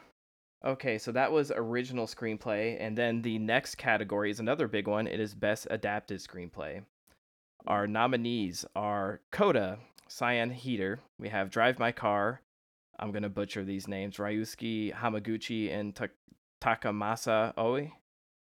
[0.65, 5.05] Okay, so that was original screenplay, and then the next category is another big one.
[5.05, 6.83] It is best adapted screenplay.
[7.67, 9.77] Our nominees are Coda,
[10.09, 10.99] Siân Heder.
[11.19, 12.41] We have Drive My Car.
[12.97, 16.07] I'm going to butcher these names Ryusuke Hamaguchi and Ta-
[16.59, 17.91] Takamasa Oe.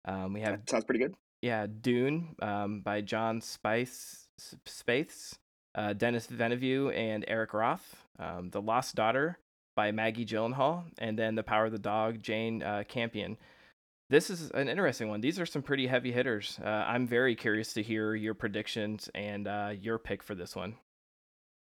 [0.06, 1.16] Um, we have that sounds pretty good.
[1.46, 4.28] Yeah, Dune um, by John Spice
[4.66, 5.38] Spaihts,
[5.76, 7.96] uh, Denis Villeneuve, and Eric Roth.
[8.18, 9.38] Um, the Lost Daughter
[9.76, 13.38] by Maggie Gyllenhaal, and then The Power of the Dog, Jane uh, Campion
[14.10, 15.22] this is an interesting one.
[15.22, 16.60] These are some pretty heavy hitters.
[16.64, 20.76] Uh, I'm very curious to hear your predictions and uh, your pick for this one.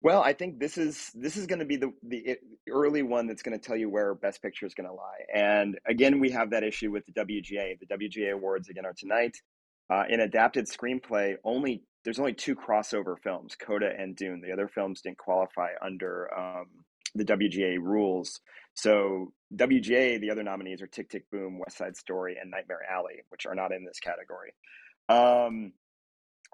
[0.02, 2.38] Well, I think this is this is going to be the the
[2.70, 5.26] early one that's going to tell you where Best Picture is going to lie.
[5.34, 7.78] And again, we have that issue with the WGA.
[7.80, 9.36] The WGA awards again are tonight.
[9.90, 14.42] Uh, in adapted screenplay, only there's only two crossover films, Coda and Dune.
[14.42, 16.68] The other films didn't qualify under um,
[17.16, 18.40] the WGA rules.
[18.76, 23.24] So WGA, the other nominees are Tick Tick Boom, West Side Story, and Nightmare Alley,
[23.30, 24.54] which are not in this category.
[25.10, 25.74] Um,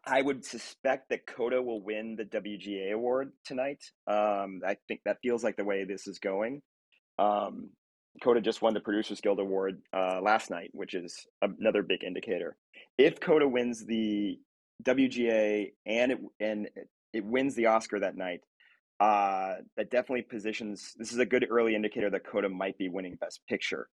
[0.08, 3.84] I would suspect that Coda will win the WGA award tonight.
[4.08, 6.62] Um, I think that feels like the way this is going.
[7.20, 7.70] Um,
[8.24, 12.56] Coda just won the Producers Guild Award uh, last night, which is another big indicator.
[12.98, 14.40] If Coda wins the
[14.84, 16.70] WGA and it and
[17.14, 18.42] it wins the Oscar that night,
[19.00, 20.94] uh, that definitely positions.
[20.98, 23.88] This is a good early indicator that Coda might be winning Best Picture.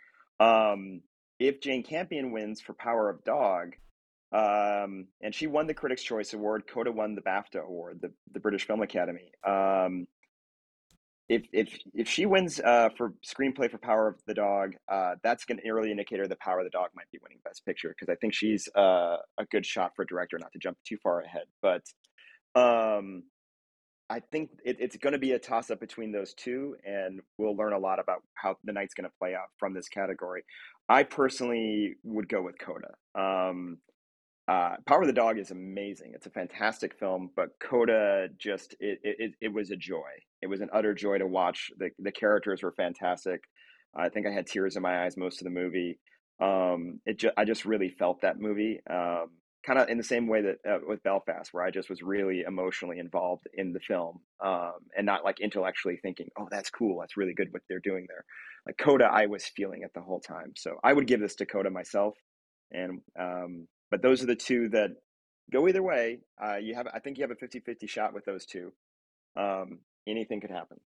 [0.40, 1.02] Um,
[1.38, 3.74] if Jane Campion wins for Power of Dog,
[4.32, 8.40] um, and she won the Critics' Choice Award, Coda won the BAFTA Award, the, the
[8.40, 9.32] British Film Academy.
[9.46, 10.06] Um,
[11.28, 15.44] if if if she wins uh, for screenplay for Power of the Dog, uh, that's
[15.48, 18.16] an early indicator that Power of the Dog might be winning Best Picture because I
[18.16, 20.38] think she's uh, a good shot for director.
[20.38, 21.82] Not to jump too far ahead, but
[22.54, 23.24] um,
[24.10, 27.56] I think it, it's going to be a toss up between those two, and we'll
[27.56, 30.44] learn a lot about how the night's going to play out from this category.
[30.88, 32.94] I personally would go with Coda.
[33.14, 33.78] Um,
[34.48, 36.12] uh, Power of the Dog is amazing.
[36.14, 40.10] It's a fantastic film, but Coda just it, it it was a joy.
[40.40, 41.70] It was an utter joy to watch.
[41.76, 43.42] the The characters were fantastic.
[43.94, 45.98] I think I had tears in my eyes most of the movie.
[46.40, 48.80] Um, it just I just really felt that movie.
[48.88, 49.26] Um,
[49.66, 52.44] kind of in the same way that uh, with Belfast, where I just was really
[52.46, 57.00] emotionally involved in the film um, and not like intellectually thinking, "Oh, that's cool.
[57.00, 58.24] That's really good what they're doing there."
[58.66, 60.52] Like Coda, I was feeling it the whole time.
[60.56, 62.14] So I would give this to Coda myself.
[62.70, 64.90] And um, but those are the two that
[65.50, 66.20] go either way.
[66.42, 68.72] Uh, you have, I think, you have a 50-50 shot with those two.
[69.36, 70.80] Um, anything could happen.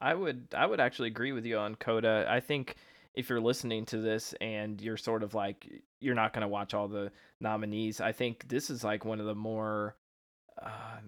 [0.00, 2.26] I would, I would actually agree with you on Coda.
[2.28, 2.76] I think
[3.14, 5.68] if you're listening to this and you're sort of like
[6.00, 9.26] you're not going to watch all the nominees, I think this is like one of
[9.26, 9.96] the more
[10.62, 10.98] uh,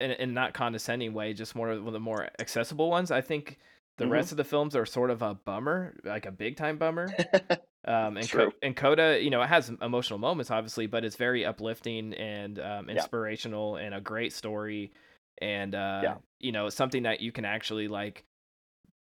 [0.00, 3.10] in, in not condescending way, just more of the more accessible ones.
[3.10, 3.58] I think
[3.98, 4.14] the mm-hmm.
[4.14, 7.14] rest of the films are sort of a bummer, like a big time bummer.
[7.84, 11.44] um, and Co- and Coda, you know, it has emotional moments, obviously, but it's very
[11.44, 13.86] uplifting and um, inspirational yeah.
[13.86, 14.92] and a great story.
[15.40, 16.14] And uh, yeah.
[16.38, 18.24] you know, something that you can actually like,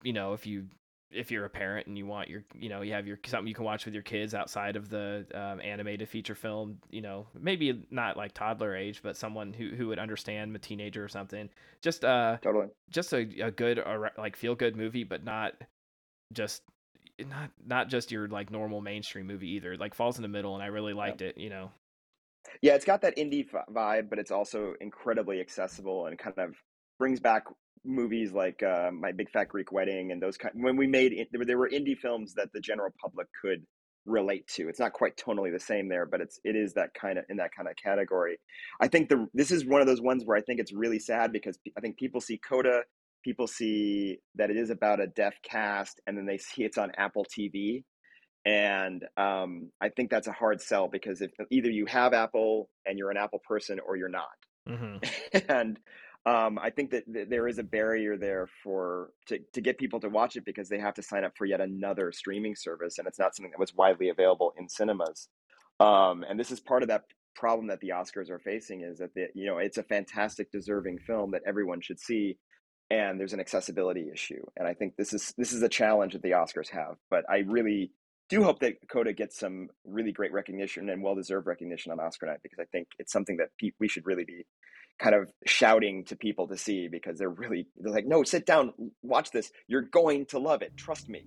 [0.02, 0.66] you know, if you
[1.10, 3.54] if you're a parent and you want your you know you have your something you
[3.54, 7.84] can watch with your kids outside of the um, animated feature film you know maybe
[7.90, 11.48] not like toddler age but someone who, who would understand a teenager or something
[11.82, 13.82] just uh totally just a, a good
[14.16, 15.54] like feel good movie but not
[16.32, 16.62] just
[17.28, 20.62] not not just your like normal mainstream movie either like falls in the middle and
[20.62, 21.28] i really liked yeah.
[21.28, 21.70] it you know
[22.62, 26.54] yeah it's got that indie vibe but it's also incredibly accessible and kind of
[26.98, 27.44] brings back
[27.84, 30.54] movies like uh, My Big Fat Greek Wedding and those kind.
[30.54, 33.64] When we made there, there were indie films that the general public could
[34.06, 34.68] relate to.
[34.68, 37.36] It's not quite tonally the same there, but it's it is that kind of in
[37.38, 38.38] that kind of category.
[38.80, 41.32] I think the this is one of those ones where I think it's really sad
[41.32, 42.82] because I think people see Coda,
[43.22, 46.92] people see that it is about a deaf cast, and then they see it's on
[46.96, 47.84] Apple TV.
[48.46, 52.98] And um, I think that's a hard sell because if either you have Apple and
[52.98, 54.28] you're an Apple person or you're not.
[54.68, 55.38] Mm-hmm.
[55.48, 55.78] and
[56.26, 60.00] um, I think that, that, there is a barrier there for to, to get people
[60.00, 63.06] to watch it because they have to sign up for yet another streaming service, and
[63.06, 65.28] it's not something that was widely available in cinemas.
[65.78, 67.04] Um, and this is part of that
[67.34, 70.98] problem that the Oscars are facing is that the, you know it's a fantastic, deserving
[70.98, 72.36] film that everyone should see,
[72.90, 74.44] and there's an accessibility issue.
[74.56, 76.96] And I think this is this is a challenge that the Oscars have.
[77.08, 77.92] But I really
[78.28, 82.26] do hope that Coda gets some really great recognition and well deserved recognition on Oscar
[82.26, 84.44] night because I think it's something that pe- we should really be
[85.00, 88.72] kind of shouting to people to see because they're really they're like no sit down
[89.02, 91.24] watch this you're going to love it trust me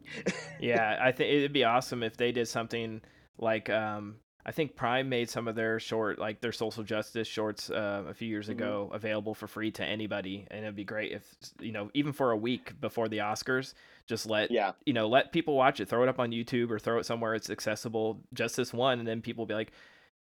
[0.59, 3.01] yeah i think it'd be awesome if they did something
[3.39, 7.69] like um i think prime made some of their short like their social justice shorts
[7.69, 8.59] uh, a few years mm-hmm.
[8.59, 12.31] ago available for free to anybody and it'd be great if you know even for
[12.31, 13.73] a week before the oscars
[14.07, 16.79] just let yeah you know let people watch it throw it up on youtube or
[16.79, 19.71] throw it somewhere it's accessible just this one and then people will be like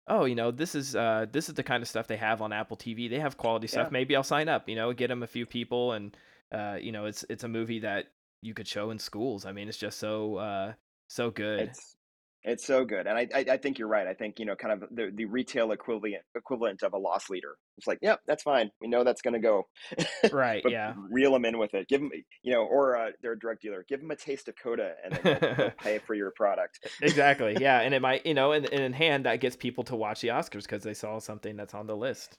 [0.07, 2.51] oh, you know, this is uh, this is the kind of stuff they have on
[2.51, 3.09] Apple TV.
[3.09, 3.87] They have quality stuff.
[3.87, 3.93] Yeah.
[3.93, 4.67] Maybe I'll sign up.
[4.67, 6.15] You know, get them a few people, and
[6.51, 8.07] uh, you know, it's it's a movie that
[8.41, 9.45] you could show in schools.
[9.45, 10.73] I mean, it's just so uh,
[11.07, 11.61] so good.
[11.61, 11.95] It's
[12.43, 14.07] it's so good, and I, I, I think you're right.
[14.07, 17.55] I think you know, kind of the, the retail equivalent equivalent of a loss leader.
[17.77, 18.69] It's like, yep, that's fine.
[18.81, 19.67] We know that's going to go.
[20.31, 20.63] Right.
[20.67, 20.93] yeah.
[21.11, 21.87] Reel them in with it.
[21.87, 22.09] Give them,
[22.43, 23.85] you know, or uh, they're a drug dealer.
[23.87, 26.87] Give them a taste of Coda, and then they'll, they'll pay for your product.
[27.01, 27.57] exactly.
[27.59, 30.21] Yeah, and it might, you know, and, and in hand that gets people to watch
[30.21, 32.37] the Oscars because they saw something that's on the list.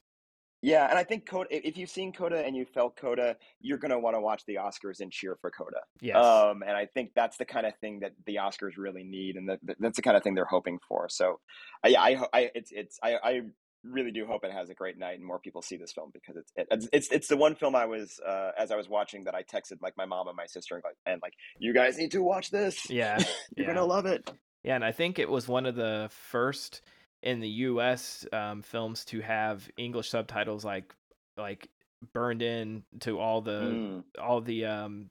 [0.65, 1.49] Yeah, and I think Coda.
[1.51, 5.01] If you've seen Coda and you felt Coda, you're gonna want to watch the Oscars
[5.01, 5.81] and cheer for Coda.
[6.01, 6.17] Yes.
[6.17, 9.51] Um, and I think that's the kind of thing that the Oscars really need, and
[9.51, 11.11] that, that's the kind of thing they're hoping for.
[11.11, 11.41] So,
[11.87, 13.41] yeah, I, I, it's, it's, I, I
[13.83, 16.37] really do hope it has a great night and more people see this film because
[16.37, 19.35] it's, it, it's, it's the one film I was, uh, as I was watching that
[19.35, 22.13] I texted like my mom and my sister and like, and like, you guys need
[22.13, 22.89] to watch this.
[22.89, 23.19] Yeah,
[23.57, 23.75] you're yeah.
[23.75, 24.31] gonna love it.
[24.63, 26.81] Yeah, and I think it was one of the first
[27.25, 28.25] in the U.S.
[28.33, 30.95] Um, films to have English subtitles like
[31.37, 31.69] like
[32.13, 34.05] burned in to all the mm.
[34.23, 35.11] all the um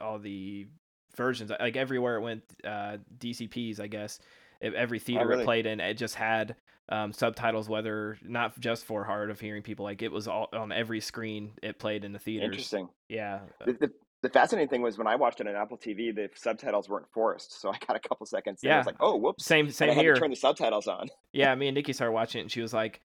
[0.00, 0.68] all the
[1.16, 1.50] versions.
[1.58, 4.20] Like everywhere it went, uh, DCPs, I guess.
[4.60, 5.42] Every theater Oh, really?
[5.42, 6.56] it played in, it just had
[6.88, 7.68] um, subtitles.
[7.68, 11.52] Whether not just for hard of hearing people, like it was all on every screen
[11.62, 12.46] it played in the theaters.
[12.46, 12.88] Interesting.
[13.08, 13.92] Yeah, The, the,
[14.24, 17.60] the fascinating thing was when I watched it on Apple TV, the subtitles weren't forced,
[17.60, 18.64] so I got a couple seconds.
[18.64, 18.86] And I was Yeah.
[18.86, 20.14] like, "Oh, whoops!" same And same I had here.
[20.14, 21.08] to turn the subtitles on.
[21.32, 23.02] yeah, me and Nikki started watching it, and she was like,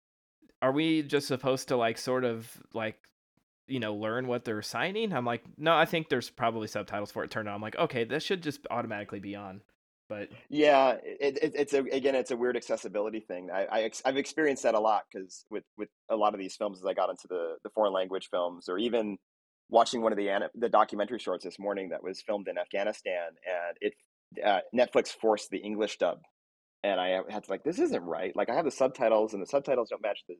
[0.61, 2.99] "Are we just supposed to like sort of like,
[3.67, 7.23] you know, learn what they're signing?" I'm like, "No, I think there's probably subtitles for
[7.25, 9.61] it turned on." I'm like, "Okay, this should just automatically be on."
[10.07, 13.51] But Yeah, it, it, it's a again, it's a weird accessibility thing.
[13.51, 16.55] I, I ex- I've experienced that a lot because with with a lot of these
[16.55, 19.17] films, as I got into the the foreign language films, or even
[19.69, 23.77] watching one of the the documentary shorts this morning that was filmed in Afghanistan, and
[23.81, 23.93] it
[24.43, 26.19] uh, Netflix forced the English dub,
[26.83, 28.35] and I had to like, this isn't right.
[28.35, 30.35] Like I have the subtitles, and the subtitles don't match the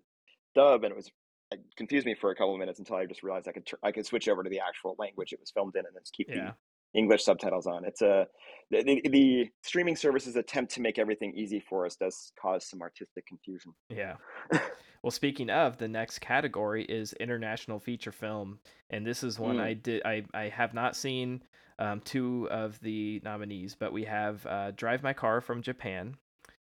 [0.55, 1.09] dub, and it was.
[1.51, 3.81] It confused me for a couple of minutes until I just realized I could tr-
[3.81, 6.13] I could switch over to the actual language it was filmed in and then just
[6.13, 6.53] keep yeah, the
[6.95, 7.85] English subtitles on.
[7.85, 8.27] It's a
[8.71, 12.81] the, the, the streaming services attempt to make everything easy for us does cause some
[12.81, 13.73] artistic confusion.
[13.89, 14.15] yeah.
[15.01, 18.59] Well, speaking of, the next category is international feature film,
[18.89, 19.61] and this is one Mm.
[19.61, 21.41] I did I I have not seen
[21.79, 26.15] um, two of the nominees, but we have uh, Drive My Car from Japan,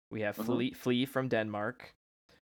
[0.09, 0.45] we have Mhm.
[0.45, 1.93] Flee Flee from Denmark,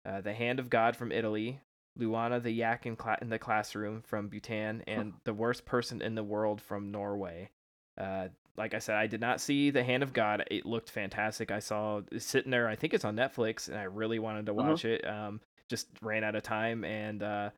[0.06, 1.62] uh, The Hand of God from Italy,
[1.98, 6.14] Lunana the Yak in, cla- in the Classroom from Bhutan, and The Worst Person in
[6.16, 7.52] the World from Norway.
[8.00, 10.44] Uh, like I said, I did not see The Hand of God.
[10.52, 11.52] It looked fantastic.
[11.52, 12.68] I saw sitting there.
[12.68, 14.56] I think it's on Netflix, and I really wanted to Mhm.
[14.56, 15.08] watch it.
[15.08, 15.40] Um,
[15.70, 17.50] just ran out of time, and uh,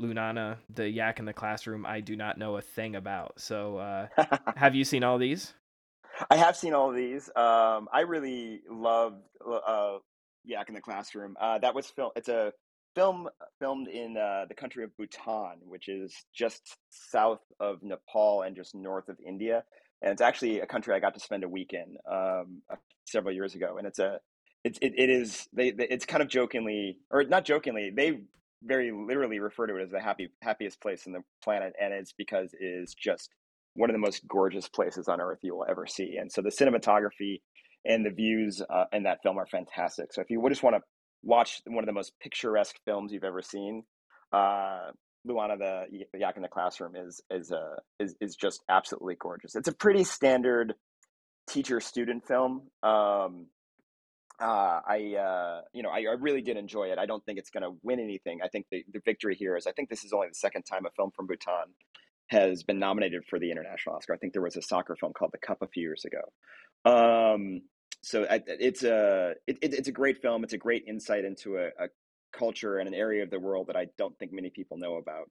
[0.00, 3.40] Lunana, the Yak in the Classroom, I do not know a thing about.
[3.40, 4.08] So, uh,
[4.56, 5.54] have you seen all these?
[6.30, 7.28] I have seen all of these.
[7.36, 9.98] Um, I really loved uh,
[10.44, 11.36] Yak in the Classroom.
[11.38, 12.10] Uh, that was film.
[12.16, 12.52] It's a
[12.96, 13.28] film
[13.60, 18.74] filmed in uh, the country of Bhutan, which is just south of Nepal and just
[18.74, 19.62] north of India.
[20.02, 23.34] And it's actually a country I got to spend a week in um, uh, several
[23.34, 23.76] years ago.
[23.78, 24.18] And it's a
[24.64, 28.18] it's it, it is they, they it's kind of jokingly or not jokingly they
[28.64, 32.12] very literally refer to it as the happy happiest place in the planet, and it's
[32.12, 33.30] because it is just
[33.74, 36.16] one of the most gorgeous places on earth you will ever see.
[36.18, 37.42] And so the cinematography
[37.84, 40.12] and the views uh, in that film are fantastic.
[40.12, 40.82] So if you would just want to
[41.22, 43.84] watch one of the most picturesque films you've ever seen,
[44.32, 44.90] uh,
[45.26, 49.56] Lunana the Yak in the Classroom is is uh, is is just absolutely gorgeous.
[49.56, 50.74] It's a pretty standard
[51.48, 52.68] teacher student film.
[52.82, 53.46] Um,
[54.40, 56.98] uh, I uh, you know I, I really did enjoy it.
[56.98, 58.40] I don't think it's going to win anything.
[58.44, 60.86] I think the, the victory here is I think this is only the second time
[60.86, 61.74] a film from Bhutan
[62.28, 64.14] has been nominated for the international Oscar.
[64.14, 66.22] I think there was a soccer film called The Cup a few years ago.
[66.84, 67.62] Um,
[68.02, 70.44] so it's a it, it, it's a great film.
[70.44, 71.88] It's a great insight into a, a
[72.32, 75.28] culture and an area of the world that I don't think many people know about.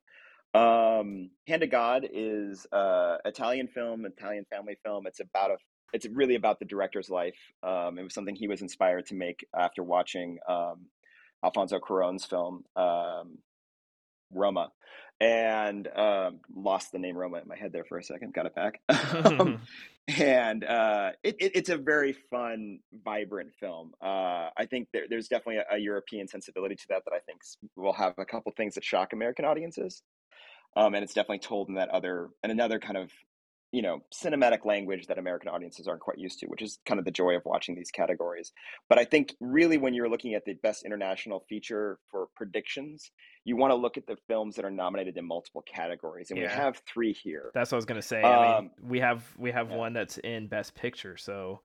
[0.53, 5.05] Um, Hand of God is a Italian film, Italian family film.
[5.07, 5.57] It's about a
[5.93, 7.37] it's really about the director's life.
[7.63, 10.87] Um, it was something he was inspired to make after watching um,
[11.43, 13.37] Alfonso Cuarón's film um,
[14.31, 14.71] Roma,
[15.19, 18.33] and um, lost the name Roma in my head there for a second.
[18.33, 18.81] Got it back.
[19.25, 19.61] um,
[20.07, 23.93] and uh, it, it, it's a very fun, vibrant film.
[24.01, 27.41] Uh, I think there, there's definitely a, a European sensibility to that that I think
[27.75, 30.01] will have a couple things that shock American audiences.
[30.77, 33.09] Um, and it's definitely told in that other and another kind of
[33.75, 37.03] you know cinematic language that American audiences aren't quite used to, which is kind of
[37.03, 38.53] the joy of watching these categories.
[38.87, 43.11] But I think really when you're looking at the best international feature for predictions,
[43.43, 46.47] you want to look at the films that are nominated in multiple categories, and we
[46.47, 47.51] have three here.
[47.53, 48.21] That's what I was gonna say.
[48.23, 49.75] I mean, Um, we have we have yeah.
[49.75, 51.61] one that's in Best Picture, so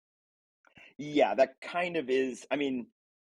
[0.99, 2.45] Yeah, that kind of is.
[2.51, 2.89] I mean,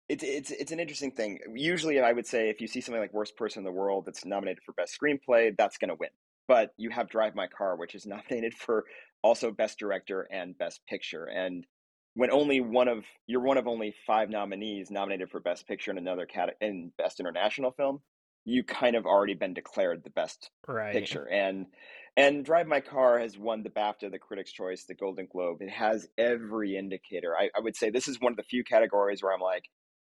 [0.10, 1.40] it's it's it's an interesting thing.
[1.56, 4.26] Usually, I would say if you see something like Worst Person in the World that's
[4.26, 6.10] nominated for Best Screenplay, that's going to win.
[6.48, 8.86] But you have Drive My Car, which is nominated for
[9.22, 11.26] also Best Director and Best Picture.
[11.26, 11.66] And
[12.14, 15.98] when only one of you're one of only five nominees nominated for Best Picture in
[15.98, 18.02] another cat in Best International Film,
[18.46, 20.94] you kind of already been declared the best right.
[20.94, 21.66] picture and
[22.16, 25.70] and drive my car has won the bafta the critics choice the golden globe it
[25.70, 29.34] has every indicator I, I would say this is one of the few categories where
[29.34, 29.66] i'm like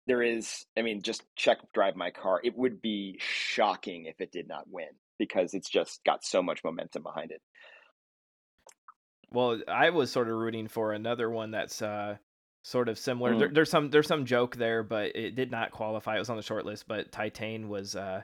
[0.07, 4.31] there is i mean just check drive my car it would be shocking if it
[4.31, 4.89] did not win
[5.19, 7.41] because it's just got so much momentum behind it
[9.31, 12.17] Well, I was sort of rooting for another one that's uh
[12.63, 13.37] sort of similar.
[13.37, 13.53] There, Mm.
[13.53, 16.15] there's some there's some joke there, but it did not qualify.
[16.15, 18.21] It was on the short list, but Titane was uh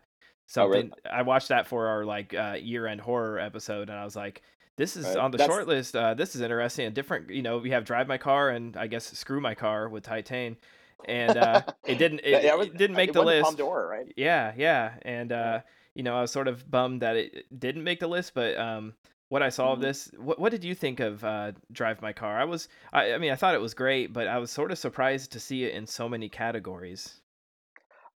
[0.58, 0.82] Oh, really?
[0.82, 4.41] something I watched that for our like uh year-end horror episode and I was like
[4.78, 5.18] this is Right.
[5.18, 5.96] on the That's- short list.
[5.96, 6.86] Uh, this is interesting.
[6.88, 9.88] A different, you know, we have drive my car and I guess screw my car
[9.88, 10.58] with Titane,
[11.06, 12.20] and uh, it didn't.
[12.26, 13.43] It, Yeah, that was- it didn't make it the list.
[13.43, 15.62] Palme d'Or, right Yeah, yeah, and uh.
[15.96, 18.96] You know, I was sort of bummed that it didn't make the list, but um,
[19.30, 19.82] what I saw of Mhm.
[19.82, 20.12] this.
[20.18, 22.39] What what did you think of uh, Drive My Car?
[22.39, 24.78] I was, I, I mean, I thought it was great, but I was sort of
[24.78, 27.22] surprised to see it in so many categories.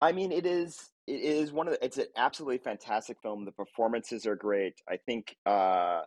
[0.01, 3.45] I mean, it is it is one of the it's an absolutely fantastic film.
[3.45, 4.81] The performances are great.
[4.87, 6.03] I think uh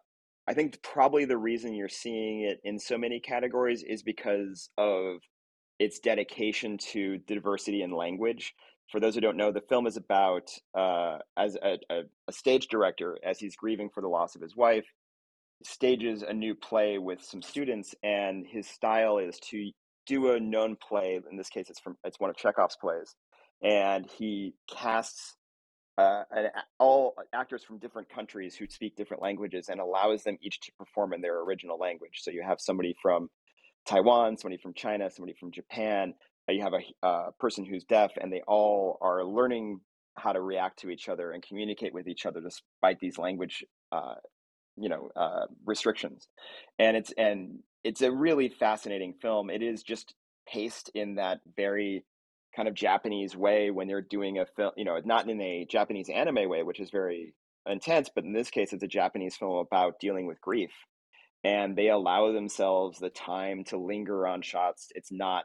[0.47, 5.21] I think probably the reason you're seeing it in so many categories is because of
[5.79, 8.55] its dedication to diversity in language.
[8.93, 12.69] For those who don't know, the film is about uh, as a, a, a stage
[12.69, 14.85] director as he's grieving for the loss of his wife,
[15.65, 19.71] stages a new play with some students, and his style is to
[20.07, 21.19] do a known play.
[21.31, 23.15] In this case, it's from it's one of Chekhov's plays,
[23.63, 25.37] and he casts
[25.97, 30.61] uh, an, all actors from different countries who speak different languages and allows them each
[30.61, 32.21] to perform in their original language.
[32.21, 33.31] So you have somebody from
[33.87, 36.13] Taiwan, somebody from China, somebody from Japan.
[36.49, 39.81] You have a uh, person who's deaf, and they all are learning
[40.17, 44.15] how to react to each other and communicate with each other despite these language, uh,
[44.77, 46.29] you know, uh, restrictions.
[46.79, 49.51] And it's and it's a really fascinating film.
[49.51, 50.15] It is just
[50.49, 52.05] paced in that very
[52.55, 56.09] kind of Japanese way when they're doing a film, you know, not in a Japanese
[56.09, 57.35] anime way, which is very
[57.67, 60.73] intense, but in this case, it's a Japanese film about dealing with grief.
[61.45, 64.89] And they allow themselves the time to linger on shots.
[64.95, 65.45] It's not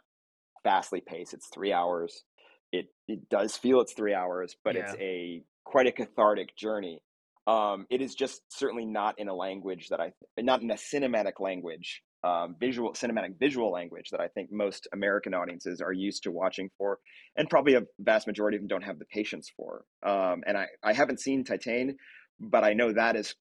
[0.63, 1.33] fastly paced.
[1.33, 2.23] It's three hours.
[2.71, 7.01] It it does feel it's three hours, but it's a quite a cathartic journey.
[7.45, 11.39] Um, it is just certainly not in a language that I, not in a cinematic
[11.39, 16.31] language, um, visual cinematic visual language that I think most American audiences are used to
[16.31, 16.99] watching for,
[17.37, 19.85] and probably a vast majority of them don't have the patience for.
[20.05, 21.95] Um, and I I haven't seen Titane,
[22.39, 23.33] but I know that is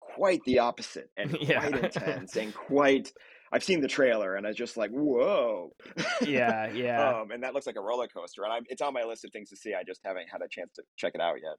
[0.00, 3.10] quite the opposite and yeah, quite intense and quite
[3.52, 5.72] I've seen the trailer and I was just like, whoa.
[6.22, 7.20] yeah, yeah.
[7.20, 8.44] um, and that looks like a roller coaster.
[8.44, 9.74] And I'm, it's on my list of things to see.
[9.74, 11.56] I just haven't had a chance to check it out yet.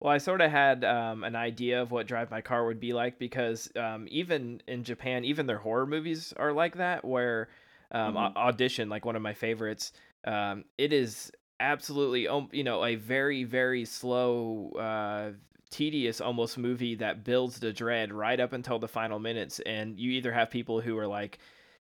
[0.00, 2.92] Well, I sort of had um, an idea of what Drive My Car would be
[2.92, 7.04] like because um, even in Japan, even their horror movies are like that.
[7.04, 7.48] Where
[7.92, 9.92] um, Au- hmm Audition, like one of my favorites,
[10.26, 15.30] um, it is absolutely, um, you know, a very, very slow, uh,
[15.70, 19.60] tedious almost movie that builds the dread right up until the final minutes.
[19.66, 21.38] And you either have people who are like,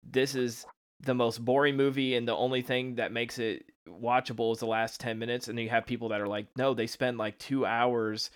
[0.04, 0.66] this is
[1.02, 5.00] the most boring movie and the only thing that makes it watchable is the last
[5.00, 8.30] 10 minutes and you have people that are like no they spend like 2 hours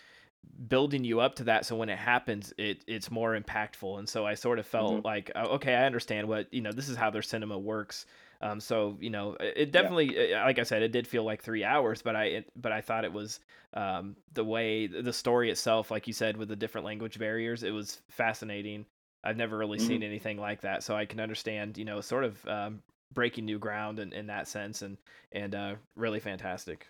[0.68, 4.26] building you up to that so when it happens it it's more impactful and so
[4.26, 5.06] I sort of felt mm-hmm.
[5.06, 8.06] like oh, okay I understand what you know this is how their cinema works
[8.42, 9.96] um so you know it it Yeah.
[9.96, 12.72] definitely uh, like I said it did feel like 3 hours but I it, but
[12.72, 13.40] I thought it was
[13.74, 17.72] um the way the story itself like you said with the different language barriers it
[17.72, 18.86] was fascinating
[19.24, 22.24] I've never really hmm seen anything like that, so I can understand, you know, sort
[22.26, 24.98] of um, breaking new ground in, in that sense, and
[25.32, 26.88] and uh, really fantastic.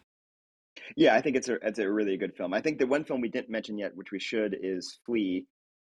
[0.96, 1.16] Yeah.
[1.16, 2.54] I think it's a, it's a really good film.
[2.54, 5.46] I think the one film we didn't mention yet, which we should, is Flee.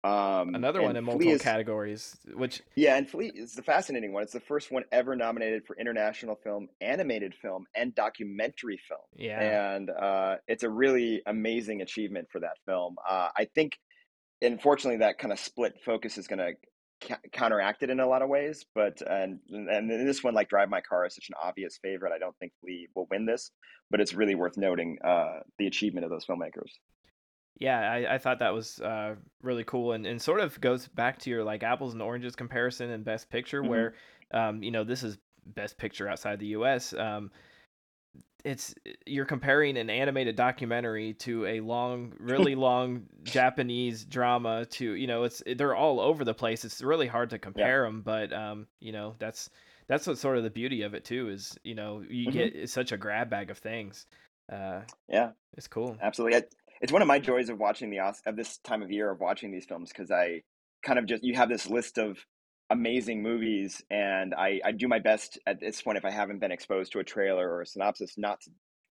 [0.03, 4.23] Um, Another one in multiple is, categories, which yeah, and Flee is the fascinating one.
[4.23, 9.01] It's the first one ever nominated for international film, animated film, and documentary film.
[9.15, 12.95] yeah, And uh, it's a really amazing achievement for that film.
[13.07, 13.77] Uh, I think
[14.41, 16.53] unfortunately that kind of split focus is going to
[17.07, 20.69] ca- counteract it in a lot of ways but and and this one like drive
[20.69, 23.51] my car is such an obvious favorite i don't think lee will win this
[23.89, 26.71] but it's really worth noting uh, the achievement of those filmmakers
[27.61, 31.19] yeah, I, I thought that was uh, really cool, and, and sort of goes back
[31.19, 33.93] to your like apples and oranges comparison and Best Picture, hmm where
[34.31, 36.91] um, you know this is Best Picture outside the U.S.
[36.91, 37.29] Um,
[38.43, 38.73] it's
[39.05, 45.23] you're comparing an animated documentary to a long really long japanese drama to you know
[45.23, 47.43] it's they're all over the place it's really hard to yeah.
[47.43, 49.51] compare them but um you know that's
[49.87, 52.67] that's what sort of the beauty of it too is you know you hmm get
[52.67, 54.07] such a grab bag of things
[54.51, 55.29] uh yeah.
[55.55, 55.95] it's cool.
[56.01, 59.09] Absolutely it, it's one of my joys of watching the of this time of year
[59.11, 60.41] of watching these films because i
[60.83, 62.17] kind of just you have this list of
[62.69, 66.51] amazing movies and I, I do my best at this point if i haven't been
[66.51, 68.51] exposed to a trailer or a synopsis not to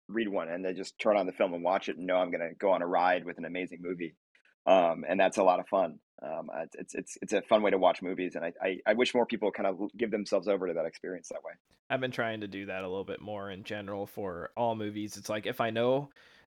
[0.08, 2.30] read one and then just turn on the film and watch it and know i'm
[2.30, 4.14] going to go on a ride with an amazing movie
[4.66, 7.70] um, and that's a lot of fun um, it's, it's it's it's a fun way
[7.70, 10.66] to watch movies and I, I, I wish more people kind of give themselves over
[10.66, 11.52] to that experience that way.
[11.88, 15.16] I've been trying to do that a little bit more in general for all movies
[15.16, 16.10] it's like if i know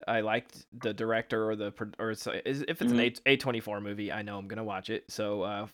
[0.07, 3.81] I liked the director or the or if it's an hmm A A twenty four
[3.81, 5.05] movie, I know I'm gonna watch it.
[5.11, 5.67] So uh,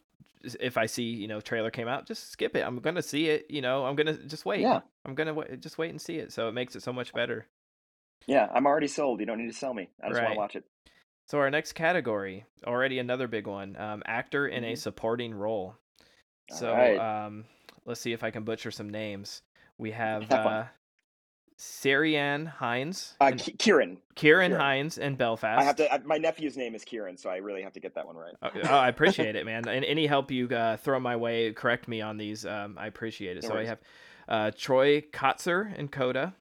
[0.59, 2.61] if I see you know trailer came out, just skip it.
[2.61, 3.47] I'm gonna see it.
[3.49, 4.61] You know, I'm gonna just wait.
[4.61, 6.31] yeah I'm gonna wa just wait and see it.
[6.31, 7.47] So it makes it so much better.
[8.27, 10.55] yeah i'm already sold you don't need to sell me i just want to watch
[10.55, 10.63] it
[11.27, 15.75] So our next category, already another big one, um, actor in a hmm supporting role.
[16.49, 17.45] So right um,
[17.85, 19.41] let's see if I can butcher some names.
[19.77, 20.63] We have have uh,
[21.59, 23.97] Ciarán Hinds, Uh, and- Kieran.
[24.15, 24.51] Kieran Kieran.
[24.53, 25.59] Hinds, and Belfast.
[25.59, 25.93] I have to.
[25.93, 28.33] I, my nephew's name is Kieran, so I really have to get that one right.
[28.41, 29.67] Oh, oh, I appreciate it, man.
[29.67, 32.45] And any help you uh, throw my way, correct me on these.
[32.45, 33.43] Um, I appreciate it.
[33.43, 33.79] No so I have
[34.29, 36.33] uh, Troy Kotsur in Coda,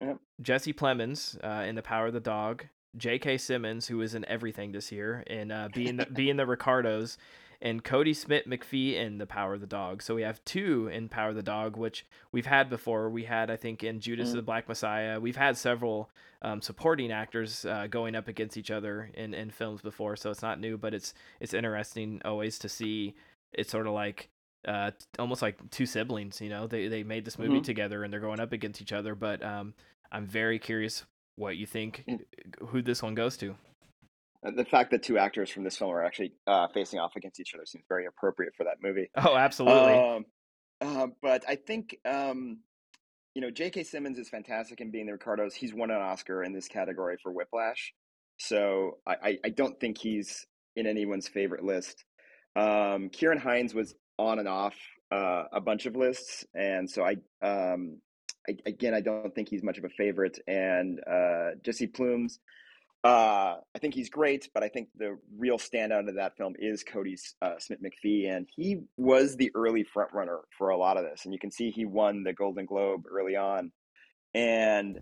[0.00, 0.18] Yep.
[0.40, 2.64] Jesse Plemons uh, in The Power of the Dog,
[2.96, 3.38] J.K.
[3.38, 7.18] Simmons, who is in everything this year, and uh, being the, being the Ricardos,
[7.62, 10.02] and Kodi Smit-McPhee in The Power of the Dog.
[10.02, 13.10] So we have two in Power of the Dog, which we've had before.
[13.10, 14.34] We had, I think, in Judas Mhm.
[14.36, 15.20] the Black Messiah.
[15.20, 16.10] We've had several
[16.42, 20.40] um, supporting actors uh, going up against each other in, in films before, so it's
[20.40, 23.14] not new, but it's it's interesting always to see.
[23.52, 24.30] It's sort of like
[24.66, 26.40] uh, almost like two siblings.
[26.40, 27.64] You know, they they made this movie Mhm.
[27.64, 29.14] together and they're going up against each other.
[29.14, 29.74] But um,
[30.10, 31.04] I'm very curious
[31.36, 32.20] what you think, Mm.
[32.68, 33.56] who this one goes to.
[34.46, 37.40] Uh, The fact that two actors from this film are actually uh, facing off against
[37.40, 39.10] each other seems very appropriate for that movie.
[39.16, 39.94] Oh, absolutely.
[39.94, 40.24] Um,
[40.80, 42.60] uh, but I think um,
[43.34, 43.84] you know J.K.
[43.84, 45.54] Simmons is fantastic in being the Ricardos.
[45.54, 47.92] He's won an Oscar in this category for Whiplash,
[48.38, 52.04] so I, I, I don't think he's in anyone's favorite list.
[52.56, 54.74] Um, Kieran Hinds was on and off
[55.10, 57.16] uh, a bunch of lists, and so I,
[57.46, 57.98] um,
[58.48, 60.38] I again I don't think he's much of a favorite.
[60.46, 62.38] And uh, Jesse Plemons.
[63.02, 66.84] Uh, I think he's great, but I think the real standout of that film is
[66.84, 71.24] Kodi uh, Smit-McPhee, and he was the early front runner for a lot of this.
[71.24, 73.72] And you can see he won the Golden Globe early on.
[74.34, 75.00] And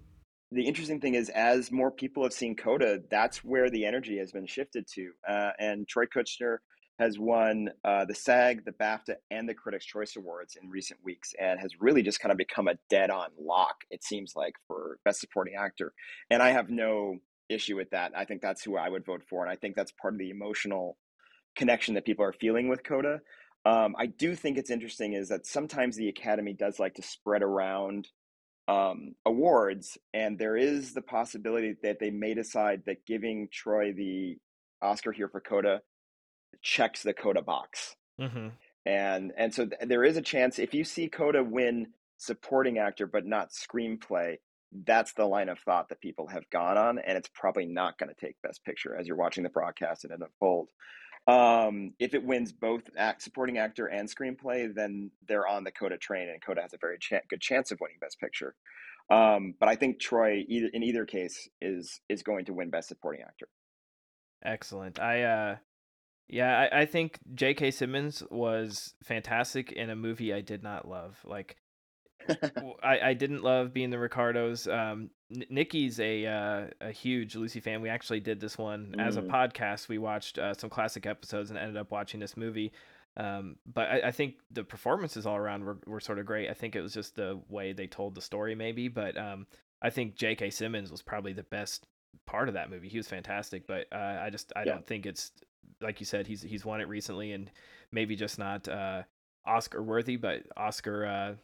[0.52, 4.30] the interesting thing is, as more people have seen Coda, that's where the energy has
[4.30, 5.10] been shifted to.
[5.28, 6.58] Uh, and Troy Kotsur
[7.00, 11.32] has won uh, the SAG, the BAFTA, and the Critics' Choice Awards in recent weeks,
[11.40, 13.76] and has really just kind of become a dead-on lock.
[13.90, 15.92] It seems like for Best Supporting Actor,
[16.30, 17.18] and I have no
[17.48, 18.12] issue with that.
[18.16, 20.30] I think that's who I would vote for, and I think that's part of the
[20.30, 20.96] emotional
[21.56, 23.20] connection that people are feeling with Coda.
[23.64, 27.42] Um, I do think it's interesting is that sometimes the Academy does like to spread
[27.42, 28.08] around
[28.68, 34.36] um, awards, and there is the possibility that they may decide that giving Troy the
[34.82, 35.80] Oscar here for Coda
[36.62, 38.48] checks the Coda box, mm-hmm.
[38.86, 41.88] and and so th- there is a chance if you see Coda win
[42.18, 44.36] supporting actor but not screenplay,
[44.72, 48.08] that's the line of thought that people have gone on, and it's probably not going
[48.08, 50.68] to take Best Picture as you're watching the broadcast and it unfold.
[51.26, 55.98] Um, if it wins both act, supporting actor and screenplay, then they're on the Coda
[55.98, 58.54] train, and Coda has a very cha- good chance of winning Best Picture.
[59.10, 62.88] Um, but I think Troy, either in either case, is is going to win Best
[62.88, 63.48] Supporting Actor.
[64.44, 65.00] Excellent.
[65.00, 65.56] I uh
[66.28, 67.70] yeah, I, I think J.K.
[67.70, 71.16] Simmons was fantastic in a movie I did not love.
[71.24, 71.56] Like
[72.82, 74.66] I, I didn't love being the Ricardos.
[74.66, 77.80] Um, N- Nikki's a uh, a huge Lucy fan.
[77.80, 79.28] We actually did this one as a Mm.
[79.28, 79.88] podcast.
[79.88, 82.72] We watched uh, some classic episodes and ended up watching this movie.
[83.16, 86.48] Um, but I, I think the performances all around were, were sort of great.
[86.50, 88.88] I think it was just the way they told the story, maybe.
[88.88, 89.46] But um,
[89.82, 90.50] I think J.K.
[90.50, 91.86] Simmons was probably the best
[92.26, 92.88] part of that movie.
[92.88, 93.66] He was fantastic.
[93.66, 94.72] But uh, I just I Yeah.
[94.74, 95.32] don't think it's
[95.80, 96.26] like you said.
[96.26, 97.50] He's he's won it recently, and
[97.90, 99.02] maybe just not uh,
[99.46, 101.34] Oscar worthy, but Oscar uh,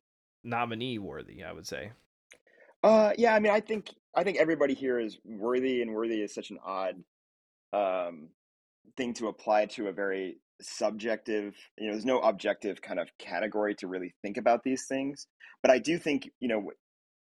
[0.45, 1.43] nominee worthy.
[1.43, 1.93] I would say.
[2.83, 6.35] Uh, yeah, I mean, I think I think everybody here is worthy, and worthy is
[6.35, 7.03] such an odd
[7.73, 8.29] um,
[8.97, 11.55] thing to apply to a very subjective.
[11.79, 15.27] You know, there's no objective kind of category to really think about these things.
[15.63, 16.71] But I do think you know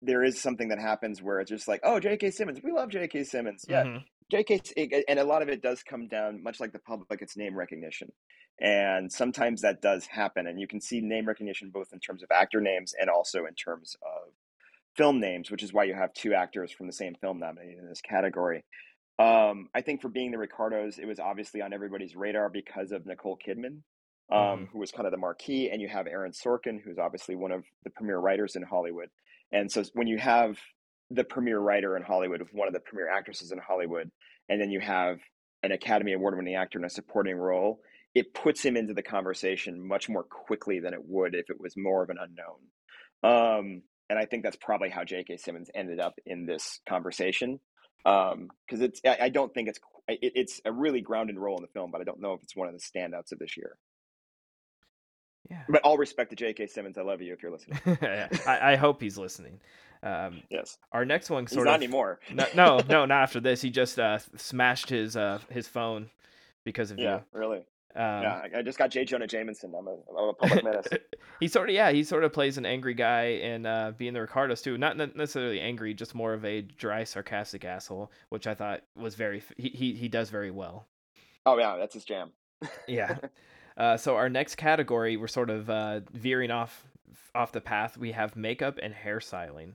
[0.02, 2.30] there is something that happens where it's just like, oh, J.K.
[2.30, 3.24] Simmons, we love J.K.
[3.24, 3.84] Simmons, yeah.
[3.84, 4.04] Mhm.
[4.30, 5.04] J.K.
[5.08, 8.12] and a lot of it does come down, much like the public, it's name recognition,
[8.60, 12.30] and sometimes that does happen, and you can see name recognition both in terms of
[12.30, 14.32] actor names and also in terms of
[14.96, 17.88] film names, which is why you have two actors from the same film nominated in
[17.88, 18.64] this category.
[19.18, 23.06] Um, I think for being the Ricardos, it was obviously on everybody's radar because of
[23.06, 23.82] Nicole Kidman,
[24.30, 24.68] um, Mhm.
[24.68, 27.64] who was kind of the marquee, and you have Aaron Sorkin, who's obviously one of
[27.84, 29.10] the premier writers in Hollywood.
[29.52, 30.58] And so when you have
[31.10, 34.10] the premier writer in Hollywood, with one of the premier actresses in Hollywood,
[34.48, 35.20] and then you have
[35.62, 37.82] an Academy Award winning actor in a supporting role,
[38.14, 41.74] it puts him into the conversation much more quickly than it would if it was
[41.76, 42.58] more of an unknown.
[43.22, 45.36] Um, and I think that's probably how J.K.
[45.36, 47.60] Simmons ended up in this conversation.
[48.04, 49.78] Because it's, I, I don't think it's,
[50.08, 52.56] it, it's a really grounded role in the film, but I don't know if it's
[52.56, 53.76] one of the standouts of this year.
[55.50, 55.62] Yeah.
[55.68, 56.66] But all respect to J.K.
[56.66, 57.78] Simmons, I love you if you're listening.
[58.46, 59.60] I, I hope he's listening.
[60.02, 62.20] Um, Yes, our next one he's sort not of anymore.
[62.32, 63.60] no, no, no, not after this.
[63.60, 66.10] He just uh, smashed his uh, his phone
[66.64, 67.64] because of Yeah, really.
[67.96, 69.04] Um, yeah, I, just got J.
[69.04, 69.72] Jonah Jameson.
[69.76, 70.86] I'm a, I'm a public menace.
[71.40, 74.20] he sort of yeah he sort of plays an angry guy in uh, being the
[74.20, 74.76] Ricardos too.
[74.76, 79.42] Not necessarily angry, just more of a dry, sarcastic asshole, which I thought was very
[79.56, 80.86] he he, he does very well.
[81.46, 82.32] Oh yeah, that's his jam.
[82.86, 83.16] Yeah.
[83.76, 86.84] Uh, so our next category, we're sort of uh, veering off
[87.34, 87.96] off the path.
[87.96, 89.74] We have makeup and hairstyling.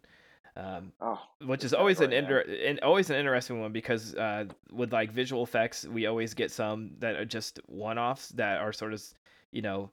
[0.55, 4.93] Um, Oh, which is always an inter- and always an interesting one because uh, with
[4.93, 9.03] like visual effects, we always get some that are just one-offs that are sort of,
[9.51, 9.89] you know,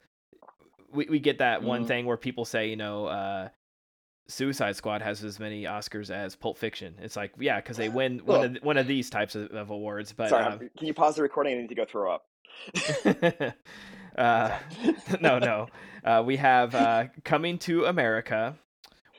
[0.93, 1.89] we we get that one Mhm.
[1.89, 3.49] thing where people say, you know, uh,
[4.29, 6.95] Suicide Squad has as many Oscars as Pulp Fiction.
[7.01, 10.13] It's like, yeah, because they win one of one of these types of, of awards.
[10.13, 11.57] But Sorry, um, can you pause the recording?
[11.57, 12.27] I need to go throw up.
[14.19, 14.59] uh,
[15.21, 15.69] no, no.
[16.05, 18.57] Uh, we have uh, Coming to America.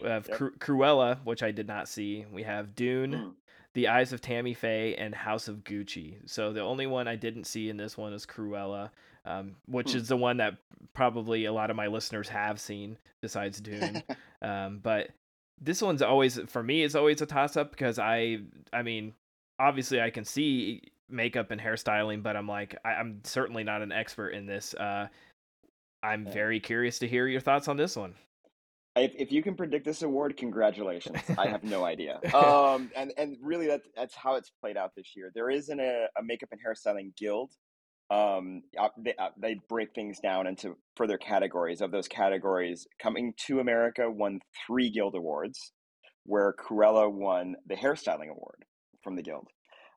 [0.02, 0.38] We have Yep.
[0.38, 2.26] Cru- Cruella, which I did not see.
[2.32, 3.34] We have Dune, Mm.
[3.74, 6.18] The Eyes of Tammy Faye, and House of Gucci.
[6.30, 8.90] So the only one I didn't see in this one is Cruella,
[9.26, 9.98] um, which Hmm.
[9.98, 10.58] is the one that
[10.94, 14.04] probably a lot of my listeners have seen besides Dune.
[14.42, 15.12] um, but
[15.62, 18.40] this one's always for me is always a toss up because I
[18.74, 19.14] I mean
[19.60, 23.92] obviously I can see makeup and hairstyling, but I'm like I, I'm certainly not an
[23.92, 24.74] expert in this.
[24.74, 25.08] Uh,
[26.04, 26.34] I'm Yeah.
[26.34, 28.16] very curious to hear your thoughts on this one.
[28.96, 31.18] If, if you can predict this award, congratulations.
[31.38, 32.20] I have no idea.
[32.34, 35.32] Um, and and really, that's that's how it's played out this year.
[35.34, 37.52] There isn't a, a makeup and hairstyling guild.
[38.10, 41.82] Um, uh, they uh, they break things down into further categories.
[41.82, 45.72] Of those categories, Coming to America won three guild awards,
[46.26, 48.66] where Cruella won the hairstyling award
[49.04, 49.48] from the guild.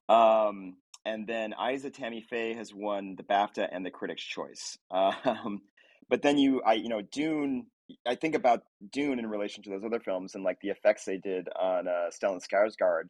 [0.08, 4.78] Um, and then Eyes of Tammy Faye has won the BAFTA and the Critics' Choice.
[4.90, 5.62] Um,
[6.10, 7.66] but then you, I, you know, Dune.
[8.06, 8.62] I think about
[8.92, 12.10] Dune in relation to those other films and like the effects they did on uh,
[12.10, 13.04] Stellan Skarsgård.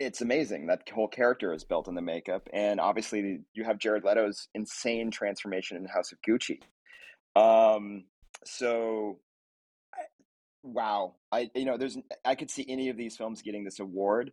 [0.00, 4.04] It's amazing that whole character is built in the makeup, and obviously you have Jared
[4.04, 6.60] Leto's insane transformation in House of Gucci.
[7.36, 8.04] Um,
[8.44, 9.18] so
[9.94, 10.06] I-
[10.62, 14.32] wow, I you know there's I could see any of these films getting this award.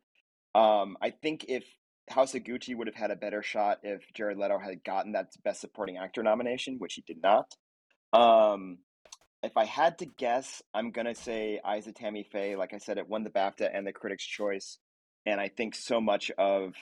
[0.55, 1.63] Um, I think if
[2.09, 5.31] House of Gucci would have had a better shot if Jared Leto had gotten that
[5.43, 7.55] Best Supporting Actor nomination, which he did not.
[8.13, 8.79] Um,
[9.43, 12.55] if I had to guess, I'm gonna say Eyes of Tammy Faye.
[12.55, 14.77] Like I said, it won the BAFTA and the Critics' Choice,
[15.25, 16.73] and I think so much of,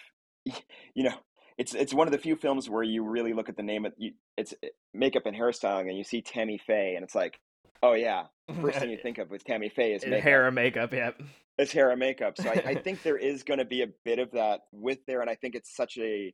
[0.45, 1.15] you know,
[1.57, 3.93] it's it's one of the few films where you really look at the name of
[3.97, 7.39] you, it's eh, makeup and hairstyling, and you see Tammy Faye, and it's like,
[7.83, 8.25] oh yeah,
[8.61, 10.23] first thing you think of with Tammy Faye is makeup.
[10.23, 10.93] hair and makeup.
[10.93, 11.21] Yep.
[11.57, 12.37] It's hair and makeup.
[12.37, 15.21] So I, I think there is going to be a bit of that with there,
[15.21, 16.33] and I think it's such a,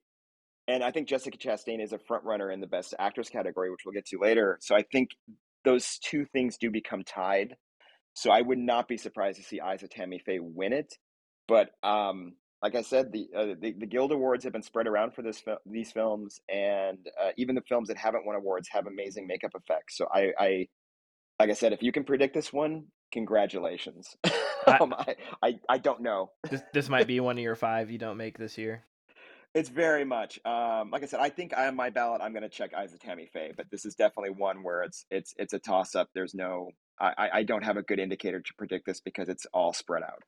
[0.68, 3.82] and I think Jessica Chastain is a front runner in the Best Actress category, which
[3.86, 4.60] we'll get to later.
[4.62, 5.10] So I think
[5.66, 7.56] those two things do become tied.
[8.14, 10.94] So I would not be surprised to see Eyes of Tammy Faye win it.
[11.48, 15.14] But um, like I said, the, uh, the the Guild Awards have been spread around
[15.14, 19.28] for this these films, and uh, even the films that haven't won awards have amazing
[19.28, 19.98] makeup effects.
[19.98, 20.68] So I, I
[21.40, 24.16] like I said, if you can predict this one, congratulations.
[24.26, 26.32] I- um, I, I I don't know.
[26.50, 28.84] This this might be one of your five you don't make this year.
[29.56, 31.22] It's very much um, like I said.
[31.22, 33.86] I think on my ballot, I'm going to check Eyes of Tammy Faye, but this
[33.86, 36.10] is definitely one where it's it's it's a toss up.
[36.14, 39.72] There's no, I I- don't have a good indicator to predict this because it's all
[39.74, 40.24] spread out.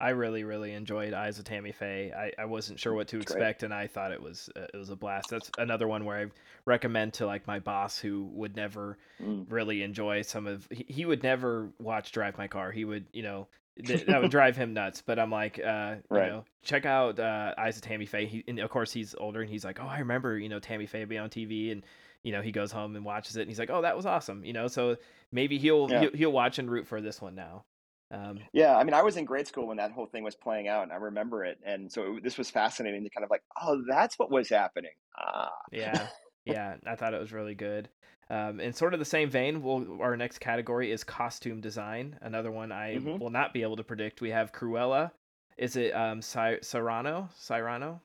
[0.00, 2.10] I really, really enjoyed Eyes of Tammy Faye.
[2.12, 3.22] I, I wasn't sure what to great.
[3.22, 5.28] expect, and I thought it was uh, it was a blast.
[5.30, 6.26] That's another one where I
[6.64, 9.46] recommend to like my boss who would never Mm.
[9.48, 10.66] really enjoy some of.
[10.72, 12.72] He, he would never watch Drive My Car.
[12.72, 13.46] He would, you know,
[13.76, 15.02] th- that would drive him nuts.
[15.02, 16.24] But I'm like, uh, you Right.
[16.24, 18.26] know, check out uh, Eyes of Tammy Faye.
[18.26, 20.86] He, and of course he's older, and he's like, oh, I remember, you know, Tammy
[20.86, 21.84] Faye being on TV, and
[22.22, 24.44] you know, he goes home and watches it, and he's like, oh, that was awesome,
[24.44, 24.68] you know.
[24.68, 24.96] So
[25.32, 25.98] maybe he'll Yeah.
[25.98, 27.64] he'll, he'll watch and root for this one now.
[28.10, 30.68] Um, Yeah, I mean, I was in grade school when that whole thing was playing
[30.68, 33.42] out, and I remember it, and so it, this was fascinating to kind of like,
[33.60, 34.92] oh, that's what was happening.
[35.18, 36.10] Ah, Yeah,
[36.44, 37.88] yeah, I thought it was really good.
[38.30, 42.18] Um, in sort of the same vein, we'll, our next category is costume design.
[42.22, 43.18] Another one I Mhm.
[43.18, 44.20] will not be able to predict.
[44.20, 45.12] We have Cruella.
[45.58, 47.28] Is it um Cy- Cyrano?
[47.34, 48.00] Cyrano?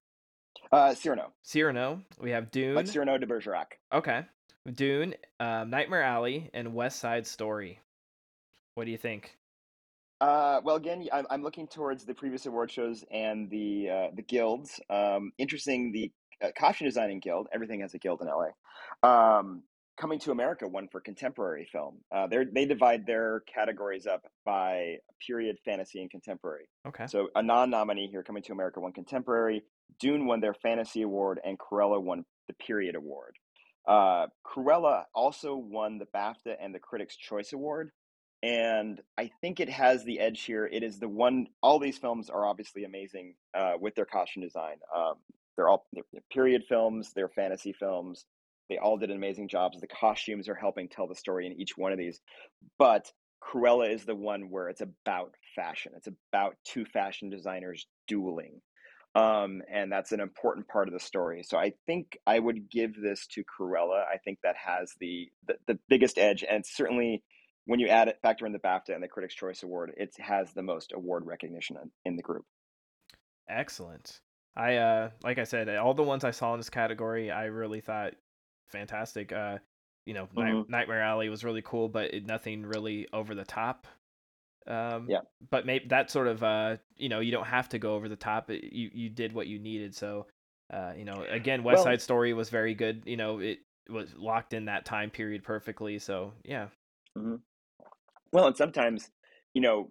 [0.72, 2.04] uh, Cyrano, Cyrano.
[2.20, 2.76] We have Dune.
[2.76, 3.80] like Cyrano de Bergerac.
[3.94, 4.26] okay,
[4.74, 7.80] Dune, um, Nightmare Alley, and West Side Story.
[8.74, 9.38] What do you think?
[10.20, 14.24] Uh, well, again, I'm, I'm looking towards the previous award shows and the uh, the
[14.24, 14.80] guilds.
[14.90, 16.12] Um, interesting, the
[16.44, 17.48] uh, costume designing guild.
[17.54, 18.50] Everything has a guild in LA.
[19.08, 19.64] Um,
[20.00, 22.02] Coming to America, one for contemporary film.
[22.16, 26.70] Uh, they they divide their categories up by period, fantasy, and contemporary.
[26.88, 27.08] Okay.
[27.08, 29.64] So a non-nominee here, Coming to America, won contemporary.
[30.00, 33.38] Dune won their fantasy award, and Cruella won the period award.
[33.88, 37.90] Uh, Cruella also won the BAFTA and the Critics' Choice Award,
[38.44, 40.68] and I think it has the edge here.
[40.68, 41.48] It is the one.
[41.64, 44.76] All these films are obviously amazing uh, with their costume design.
[44.96, 45.16] Um,
[45.58, 47.12] they're all they're, period films.
[47.14, 48.26] They're fantasy films.
[48.70, 49.80] They all did amazing jobs.
[49.80, 52.20] The costumes are helping tell the story in each one of these,
[52.78, 55.94] but Cruella is the one where it's about fashion.
[55.96, 58.62] It's about two fashion designers dueling.
[59.16, 61.44] Um, and that's an important part of the story.
[61.44, 64.04] So I think I would give this to Cruella.
[64.06, 67.24] I think that has the, the, the biggest edge, and certainly
[67.66, 70.54] when you add it, factor in the BAFTA and the Critics' Choice Award, it has
[70.54, 72.46] the most award recognition in the group.
[73.50, 74.22] Excellent.
[74.58, 77.80] I uh, like I said, all the ones I saw in this category, I really
[77.80, 78.14] thought
[78.70, 79.32] fantastic.
[79.32, 79.60] Uh,
[80.06, 80.70] you know, mm-hmm.
[80.72, 83.86] Nightmare Alley was really cool, but it, nothing really over the top.
[84.66, 85.20] Um, yeah.
[85.50, 88.16] But maybe that sort of, uh, you know, you don't have to go over the
[88.16, 88.50] top.
[88.50, 89.96] It, you you did what you needed.
[89.96, 90.26] So,
[90.74, 93.04] uh, you know, again, West well, Side Story was very good.
[93.06, 96.00] You know, it was locked in that time period perfectly.
[96.00, 96.68] So, yeah.
[97.18, 97.36] Mm-hmm.
[98.34, 99.10] Well, and sometimes,
[99.54, 99.90] you know,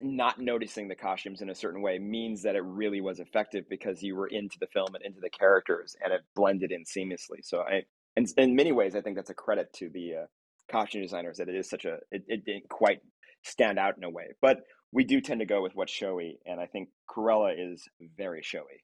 [0.00, 4.02] not noticing the costumes in a certain way means that it really was effective because
[4.02, 7.42] you were into the film and into the characters and it blended in seamlessly.
[7.42, 7.82] So I,
[8.16, 10.26] and in many ways, I think that's a credit to the uh,
[10.70, 13.00] costume designers that it is such a, it, it didn't quite
[13.44, 14.58] stand out in a way, but
[14.92, 16.38] we do tend to go with what's showy.
[16.46, 17.86] And I think Cruella is
[18.16, 18.82] very showy.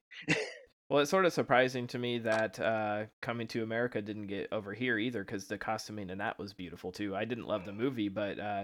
[0.89, 4.73] Well, it's sort of surprising to me that uh, Coming to America didn't get over
[4.73, 7.13] here either, because the costuming in that was beautiful too.
[7.13, 8.63] I didn't love the movie, but uh,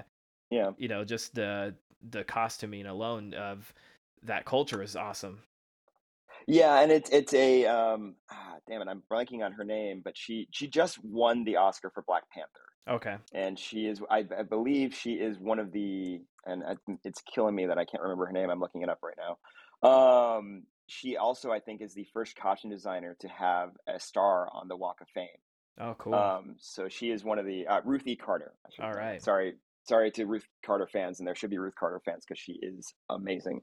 [0.54, 1.74] yeah, you know, just the
[2.12, 3.74] the costuming alone of
[4.24, 5.40] that culture is awesome.
[6.48, 10.16] Yeah, and it's it's a um, ah, damn it, I'm blanking on her name, but
[10.16, 12.50] she she just won the Oscar for Black Panther.
[12.88, 17.22] Okay, and she is I, I believe she is one of the and I, it's
[17.22, 18.50] killing me that I can't remember her name.
[18.52, 20.38] I'm looking it up right now.
[20.38, 24.68] Um, she also I think is the first costume designer to have a star on
[24.68, 25.28] the Walk of Fame.
[25.80, 26.14] Oh, cool.
[26.14, 28.16] Um, so she is one of the uh, Ruth E.
[28.16, 28.54] Carter.
[28.80, 29.22] All right.
[29.22, 29.56] Sorry,
[29.88, 32.94] sorry to Ruth Carter fans, and there should be Ruth Carter fans because she is
[33.10, 33.62] amazing.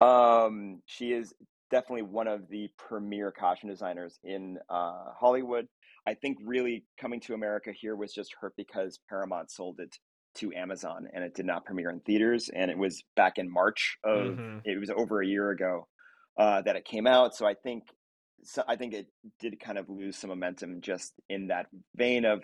[0.00, 1.32] Um, she is
[1.70, 5.66] definitely one of the premier costume designers in uh, Hollywood.
[6.06, 9.96] I think really coming to America here was just hurt because Paramount sold it
[10.34, 12.50] to Amazon and it did not premiere in theaters.
[12.54, 14.58] And it was back in March of mm-hmm.
[14.64, 15.86] it was over a year ago
[16.38, 17.34] uh, that it came out.
[17.34, 17.84] So I think
[18.44, 19.06] so I think it
[19.38, 22.42] did kind of lose some momentum just in that vein of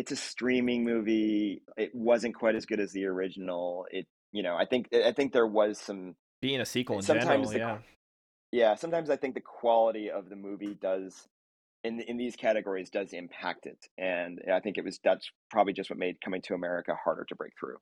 [0.00, 1.60] it's a streaming movie.
[1.76, 3.84] It wasn't quite as good as the original.
[3.90, 7.02] It you know I think I think there was some being a sequel eh, in
[7.02, 7.78] sometimes general, the, yeah.
[8.52, 11.28] Yeah, sometimes I think the quality of the movie does
[11.84, 15.74] in in these categories does impact it, and eh, I think it was that's probably
[15.74, 17.76] just what made Coming to America harder to break through.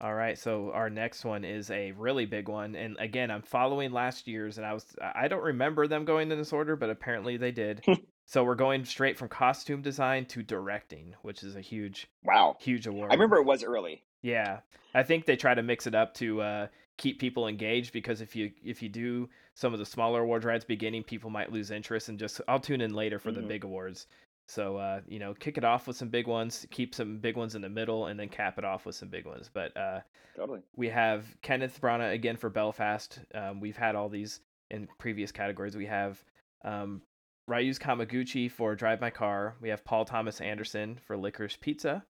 [0.00, 3.90] All right, so our next one is a really big one, and again, I'm following
[3.90, 7.38] last year's, and I was I don't remember them going in this order, but apparently
[7.38, 7.84] they did.
[8.26, 12.86] so we're going straight from costume design to directing, which is a huge wow, huge
[12.86, 13.10] award.
[13.10, 14.02] I remember it was early.
[14.22, 14.60] Yeah,
[14.94, 16.66] I think they try to mix it up to uh,
[16.96, 20.54] keep people engaged because if you if you do some of the smaller awards right
[20.54, 23.42] at the beginning, people might lose interest and just I'll tune in later for mm-hmm.
[23.42, 24.06] the big awards.
[24.46, 27.54] So uh, you know, kick it off with some big ones, keep some big ones
[27.54, 29.50] in the middle, and then cap it off with some big ones.
[29.52, 30.00] But uh,
[30.36, 33.18] totally, we have Kenneth Branagh again for Belfast.
[33.34, 35.76] Um, we've had all these in previous categories.
[35.76, 36.22] We have
[36.64, 37.02] um,
[37.48, 39.56] Ryusuke Hamaguchi for Drive My Car.
[39.60, 42.04] We have Paul Thomas Anderson for Licorice Pizza.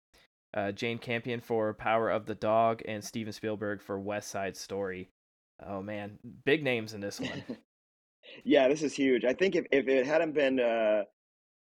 [0.54, 5.10] Uh, Jane Campion for Power of the Dog, and Steven Spielberg for West Side Story.
[5.66, 7.44] Oh man, big names in this one.
[8.44, 9.24] yeah, this is huge.
[9.24, 11.04] I think if, if it hadn't been uh,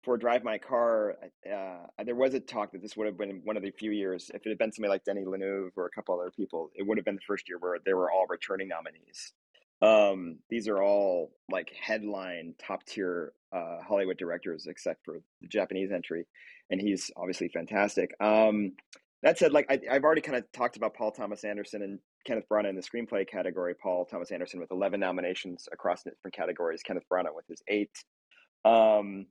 [0.03, 1.17] for Drive My Car,
[1.51, 4.31] uh, there was a talk that this would have been one of the few years.
[4.35, 6.99] If it had been somebody like Denis Villeneuve or a couple other people, it would
[6.99, 9.33] have been the first year where they were all returning nominees.
[9.81, 15.93] Um, these are all like headline top tier uh, Hollywood directors, except for the Japanese
[15.93, 16.27] entry,
[16.71, 18.11] and he's obviously fantastic.
[18.21, 18.73] Um,
[19.23, 22.45] that said, like I, have already kind of talked about Paul Thomas Anderson and Kenneth
[22.51, 23.75] Branagh in the screenplay category.
[23.75, 26.83] Paul Thomas Anderson with 11 nominations across different categories.
[26.83, 27.91] Kenneth Branagh with his eight.
[28.65, 29.27] Um,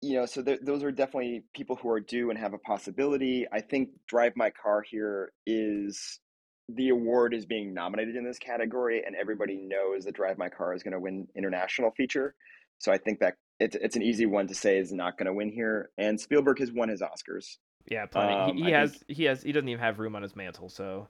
[0.00, 3.46] you know, so th- those are definitely people who are due and have a possibility.
[3.52, 6.20] I think Drive My Car here is
[6.68, 10.74] the award is being nominated in this category, and everybody knows that Drive My Car
[10.74, 12.34] is going to win international feature.
[12.82, 15.32] So I think that it's it's an easy one to say is not going to
[15.32, 15.90] win here.
[15.96, 17.58] And Spielberg has won his Oscars.
[17.88, 18.34] Yeah, plenty.
[18.34, 20.68] Um, he, he has think, he has he doesn't even have room on his mantle.
[20.68, 21.08] So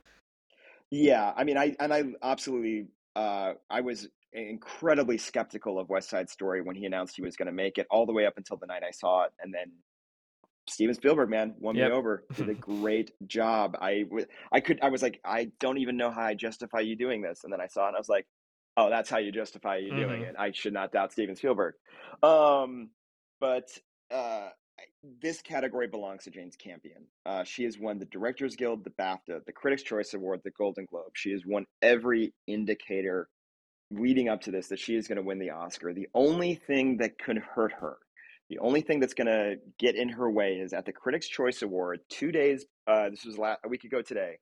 [0.91, 6.29] yeah, I mean, I and I absolutely uh, I was incredibly skeptical of West Side
[6.29, 8.59] Story when he announced he was going to make it, all the way up until
[8.59, 9.73] the night I saw it, and then
[10.68, 11.91] Steven Spielberg, man, won yep.
[11.91, 12.25] me over.
[12.37, 13.77] Did a great job.
[13.81, 14.05] I,
[14.53, 17.41] I could, I was like, I don't even know how I justify you doing this,
[17.45, 18.27] and then I saw it, and I was like,
[18.77, 20.01] oh, that's how you justify you mm-hmm.
[20.01, 20.35] doing it.
[20.39, 21.75] I should not doubt Steven Spielberg.
[22.23, 22.91] Um,
[23.41, 23.70] but
[24.11, 24.49] uh,
[25.20, 27.05] this category belongs to Jane Campion.
[27.27, 30.87] Uh, she has won the Directors Guild, the BAFTA, the Critics' Choice Award, the Golden
[30.87, 31.12] Globe.
[31.14, 33.29] She has won every indicator
[33.91, 35.93] leading up to this that she is going to win the Oscar.
[35.93, 37.99] The only thing that could hurt her,
[38.49, 41.62] the only thing that's going to get in her way is at the Critics' Choice
[41.62, 44.39] Award, two days, uh, this was last, a week ago today,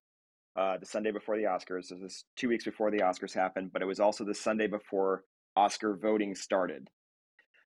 [0.57, 1.89] uh, the Sunday before the Oscars.
[1.89, 5.25] This was two weeks before the Oscars happened, but it was also the Sunday before
[5.57, 6.89] Oscar voting started.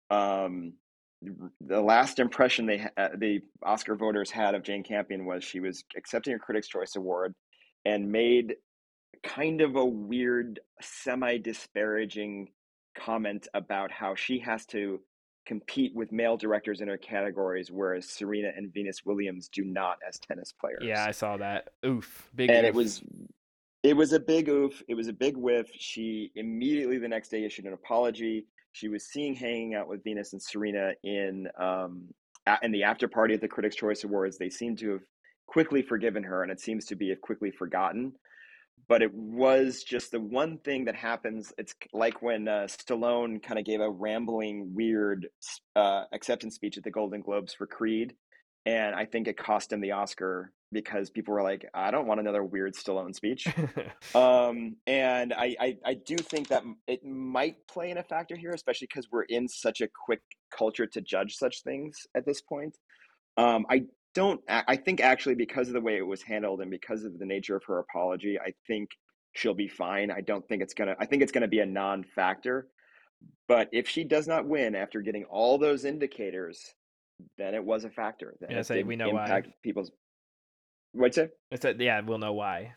[0.09, 0.73] Um,
[1.61, 5.83] the last impression they uh, the Oscar voters had of Jane Campion was she was
[5.97, 7.33] accepting a Critics' Choice Award
[7.85, 8.55] and made
[9.23, 12.49] kind of a weird, semi disparaging
[12.97, 14.99] comment about how she has to
[15.45, 20.19] compete with male directors in her categories, whereas Serena and Venus Williams do not as
[20.19, 20.83] tennis players.
[20.83, 21.69] Yeah, I saw that.
[21.85, 22.49] Oof, big.
[22.49, 22.69] And oof.
[22.69, 23.03] it was
[23.83, 24.81] it was a big oof.
[24.87, 25.67] It was a big whiff.
[25.77, 28.47] She immediately the next day issued an apology.
[28.71, 32.07] She was seen hanging out with Venus and Serena in um,
[32.61, 34.37] in the after party at the Critics' Choice Awards.
[34.37, 35.03] They seem to have
[35.47, 38.13] quickly forgiven her, and it seems to be quickly forgotten
[38.87, 41.51] but it was just the one thing that happens.
[41.57, 45.27] It's like when uh, Stallone kind of gave a rambling, weird
[45.75, 48.13] uh, acceptance speech at the Golden Globes for Creed,
[48.65, 52.19] and I think it cost him the Oscar because people were like, "I don't want
[52.19, 53.47] another weird Stallone speech."
[54.15, 58.51] um, and I, I, I do think that it might play in a factor here,
[58.51, 60.21] especially because we're in such a quick
[60.55, 62.77] culture to judge such things at this point.
[63.37, 63.85] Um, I
[64.15, 67.25] don't I think actually because of the way it was handled and because of the
[67.25, 68.89] nature of her apology, I think
[69.33, 70.09] she'll be fine.
[70.09, 72.67] I don't think it's gonna I think it's gonna be a non-factor.
[73.47, 76.73] But if she does not win after getting all those indicators,
[77.37, 78.35] then it was a factor.
[78.39, 79.53] Then yeah, say we know impact why.
[79.61, 79.91] people's
[80.93, 81.31] what's it?
[81.51, 82.73] It's a, yeah, we'll know why.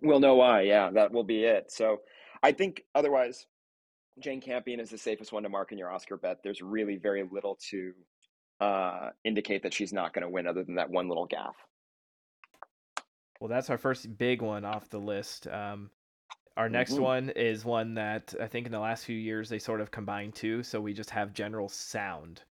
[0.00, 0.62] We'll know why.
[0.62, 1.70] Yeah, that will be it.
[1.70, 1.98] So
[2.42, 3.46] I think otherwise,
[4.20, 6.38] Jane Campion is the safest one to mark in your Oscar bet.
[6.42, 7.92] There's really very little to
[8.60, 11.54] uh, indicate that she's not going to win, other than that one little gaffe.
[13.40, 15.46] Well, that's our first big one off the list.
[15.46, 15.90] Um,
[16.56, 17.02] our next mm-hmm.
[17.02, 20.34] one is one that I think in the last few years they sort of combined
[20.34, 20.62] two.
[20.62, 22.42] So we just have general sound.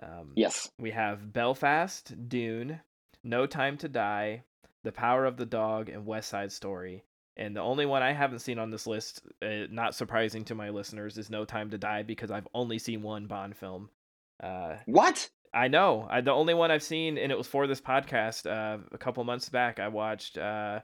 [0.00, 0.70] Um, yes.
[0.78, 2.80] We have Belfast, Dune,
[3.24, 4.44] No Time to Die,
[4.84, 7.02] The Power of the Dog, and West Side Story.
[7.36, 10.70] And the only one I haven't seen on this list, uh, not surprising to my
[10.70, 13.90] listeners, is No Time to Die because I've only seen one Bond film.
[14.40, 15.30] Uh, what?
[15.52, 16.06] I know.
[16.10, 19.22] I, the only one I've seen, and it was for this podcast uh, a couple
[19.24, 19.80] months back.
[19.80, 20.80] I watched uh,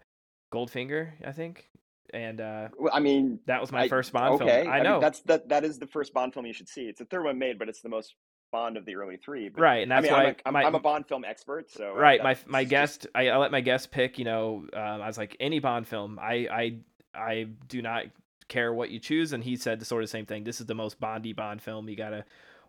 [0.53, 1.69] Goldfinger, I think,
[2.13, 4.63] and uh, well, I mean that was my I, first Bond okay.
[4.63, 4.73] film.
[4.73, 6.83] I know mean, that's that that is the first Bond film you should see.
[6.83, 8.15] It's the third one made, but it's the most
[8.53, 9.49] Bond of the early three.
[9.49, 11.25] But, right, and that's I mean, why I'm a, I'm, my, I'm a Bond film
[11.25, 11.71] expert.
[11.71, 14.19] So uh, right, my my guest, I, I let my guest pick.
[14.19, 16.19] You know, um, I was like any Bond film.
[16.21, 16.79] I I
[17.15, 18.05] I do not
[18.49, 20.45] care what you choose, and he said the sort of same thing.
[20.45, 21.89] This is the most Bondy Bond film.
[21.89, 22.25] You gotta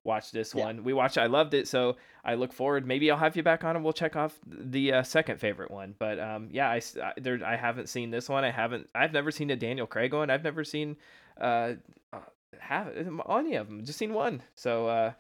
[0.06, 0.66] watch this yeah.
[0.66, 0.84] one.
[0.84, 1.18] We watched.
[1.18, 2.88] I loved it, so I look forward.
[2.88, 5.96] Maybe I'll have you back on, and we'll check off the uh, second favorite one.
[5.98, 8.46] But um, yeah, I, I there I haven't seen this one.
[8.46, 8.88] I haven't.
[8.96, 10.30] I've never seen a Daniel Craig one.
[10.30, 10.96] I've never seen
[11.42, 11.74] uh,
[12.14, 12.20] uh
[12.60, 13.84] have any of them.
[13.84, 14.42] Just seen one.
[14.56, 15.14] So uh,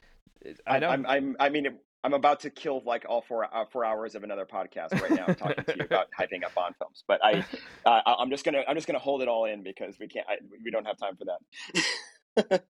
[0.65, 0.89] I know.
[0.89, 1.67] I'm, I'm I mean.
[2.03, 5.25] I'm about to kill like all four uh, four hours of another podcast right now
[5.25, 7.03] talking to you about hyping up Bond films.
[7.07, 7.43] But I,
[7.83, 10.35] uh, I'm just gonna I'm just gonna hold it all in because we can't I,
[10.63, 12.63] we don't have time for that.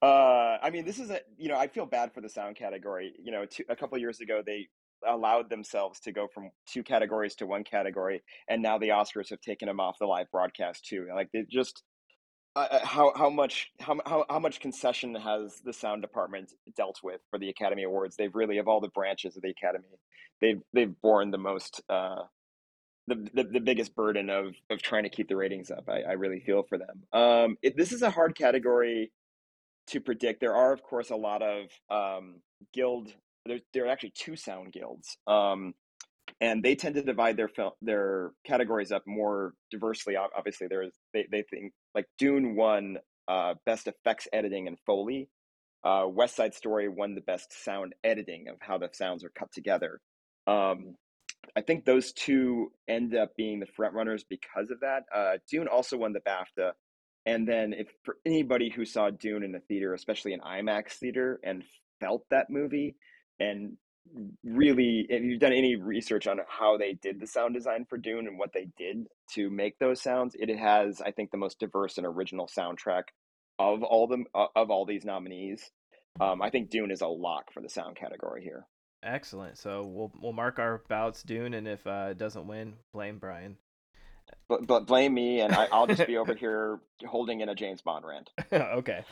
[0.00, 3.12] Uh, I mean, this is a you know I feel bad for the sound category.
[3.22, 4.68] You know, two, a couple years ago they
[5.06, 9.40] allowed themselves to go from two categories to one category, and now the Oscars have
[9.40, 11.08] taken them off the live broadcast too.
[11.14, 11.82] Like they just
[12.54, 17.00] uh, uh, how how much how, how how much concession has the sound department dealt
[17.02, 18.16] with for the Academy Awards?
[18.16, 19.98] They've really of all the branches of the Academy,
[20.40, 21.82] they've they've borne the most.
[21.88, 22.22] Uh,
[23.08, 25.88] the, the, the biggest burden of of trying to keep the ratings up.
[25.88, 27.02] I, I really feel for them.
[27.12, 29.10] Um, it, this is a hard category
[29.88, 30.40] to predict.
[30.40, 32.40] There are, of course, a lot of um,
[32.72, 33.12] guild.
[33.46, 35.74] There, there are actually two sound guilds, um,
[36.40, 40.16] and they tend to divide their film, their categories up more diversely.
[40.16, 45.28] Obviously, there is they they think like Dune won uh, best effects editing and foley.
[45.84, 49.50] Uh, West Side Story won the best sound editing of how the sounds are cut
[49.52, 50.00] together.
[50.46, 50.94] Um,
[51.56, 55.04] I think those two end up being the front runners because of that.
[55.14, 56.72] Uh, Dune also won the BAFTA
[57.24, 61.40] and then, if for anybody who saw Dune in a theater, especially an IMAX theater,
[61.44, 61.62] and
[62.00, 62.96] felt that movie,
[63.38, 63.76] and
[64.44, 68.26] really, if you've done any research on how they did the sound design for Dune
[68.26, 71.96] and what they did to make those sounds, it has, I think, the most diverse
[71.96, 73.04] and original soundtrack
[73.58, 74.24] of all the
[74.56, 75.70] of all these nominees.
[76.20, 78.66] Um, I think Dune is a lock for the sound category here.
[79.04, 79.58] Excellent.
[79.58, 83.56] So we'll we'll mark our bouts Dune, and if uh, it doesn't win, blame Brian
[84.48, 87.80] but, but blame me, and I, will just be over here holding in a James
[87.80, 88.30] Bond rant.
[88.52, 89.04] okay.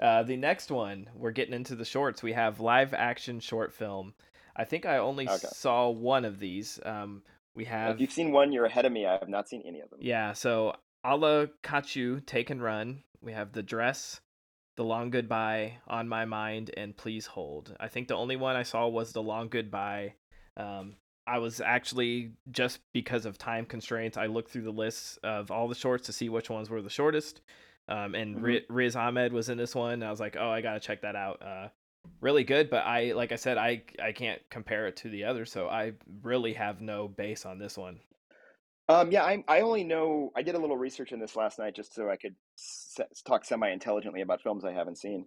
[0.00, 2.22] Uh, the next one, we're getting into the shorts.
[2.22, 4.14] We have live action short film.
[4.56, 5.48] I think I only okay.
[5.52, 6.78] saw one of these.
[6.84, 7.22] Um,
[7.54, 7.94] we have.
[7.94, 9.06] If you've seen one, you're ahead of me.
[9.06, 10.00] I have not seen any of them.
[10.02, 10.32] Yeah.
[10.32, 10.74] So,
[11.06, 13.02] Ala Kachuu, Take and Run.
[13.22, 14.20] We have The Dress,
[14.76, 17.74] The Long Goodbye, On My Mind, and Please Hold.
[17.80, 20.14] I think the only one I saw was The Long Goodbye.
[20.56, 20.96] Um,
[21.26, 25.68] I was actually just because of time constraints, I looked through the lists of all
[25.68, 27.40] the shorts to see which ones were the shortest.
[27.88, 28.72] Um, and mm-hmm.
[28.72, 30.02] Riz Ahmed was in this one.
[30.02, 31.42] I was like, oh, I gotta check that out.
[31.42, 31.68] Uh,
[32.20, 35.44] really good, but I like I said I I can't compare it to the other,
[35.44, 38.00] so I really have no base on this one.
[38.88, 41.74] Um, yeah, I I only know I did a little research in this last night
[41.74, 45.26] just so I could se- talk semi intelligently about films I haven't seen.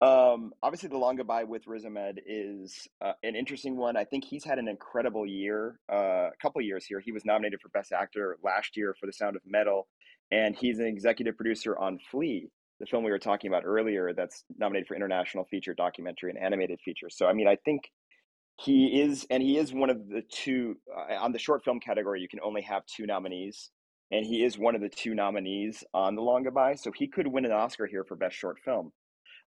[0.00, 3.96] Um, obviously, The Long Goodbye with Riz Ahmed is uh, an interesting one.
[3.96, 7.00] I think he's had an incredible year, uh, a couple years here.
[7.00, 9.86] He was nominated for Best Actor last year for The Sound of Metal,
[10.30, 14.44] and he's an executive producer on Flee, the film we were talking about earlier, that's
[14.58, 17.08] nominated for International Feature Documentary and Animated Feature.
[17.08, 17.90] So, I mean, I think
[18.60, 22.20] he is, and he is one of the two uh, on the short film category.
[22.20, 23.70] You can only have two nominees,
[24.10, 26.74] and he is one of the two nominees on The Long Goodbye.
[26.74, 28.92] So he could win an Oscar here for Best Short Film.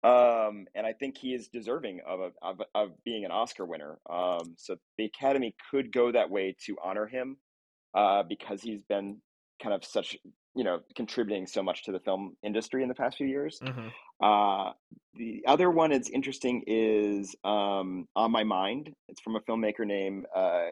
[0.03, 3.99] Um, and I think he is deserving of, a, of, of being an Oscar winner.
[4.09, 7.37] Um, so the Academy could go that way to honor him
[7.93, 9.17] uh, because he's been
[9.61, 10.17] kind of such
[10.55, 13.59] you know contributing so much to the film industry in the past few years.
[13.63, 13.87] Mm-hmm.
[14.21, 14.71] Uh,
[15.15, 18.93] the other one that's interesting is um, on my mind.
[19.07, 20.69] It's from a filmmaker named uh,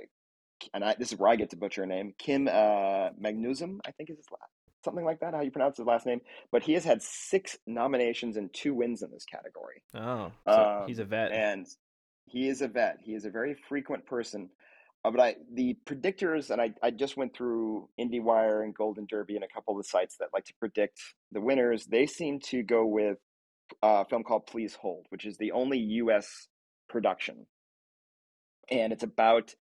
[0.73, 2.13] and I, this is where I get to butcher a name.
[2.17, 4.51] Kim uh, Magnusson, I think is his last
[4.83, 5.33] something like that.
[5.33, 6.21] How you pronounce his last name?
[6.51, 9.83] But he has had six nominations and two wins in this category.
[9.95, 11.67] Oh, so um, he's a vet, and
[12.25, 12.99] he is a vet.
[13.01, 14.49] He is a very frequent person.
[15.03, 19.35] Uh, but I, the predictors, and I, I just went through IndieWire and Golden Derby
[19.35, 20.99] and a couple of the sites that like to predict
[21.31, 21.85] the winners.
[21.85, 23.17] They seem to go with
[23.81, 26.47] a film called Please Hold, which is the only U.S.
[26.87, 27.47] production,
[28.69, 29.55] and it's about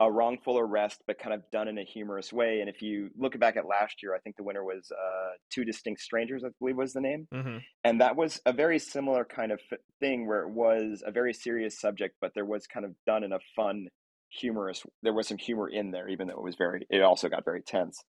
[0.00, 2.60] a wrongful arrest, but kind of done in a humorous way.
[2.60, 5.62] And if you look back at last year, I think the winner was uh, Two
[5.62, 7.28] Distinct Strangers, I believe was the name.
[7.32, 7.58] Mm-hmm.
[7.84, 9.60] And that was a very similar kind of
[10.00, 13.32] thing where it was a very serious subject, but there was kind of done in
[13.32, 13.88] a fun,
[14.30, 17.44] humorous, there was some humor in there, even though it was very, it also got
[17.44, 18.02] very tense.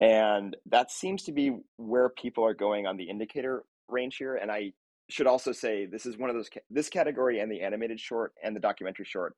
[0.00, 4.34] And that seems to be where people are going on the indicator range here.
[4.34, 4.72] And I
[5.08, 8.56] should also say this is one of those, this category and the animated short and
[8.56, 9.36] the documentary short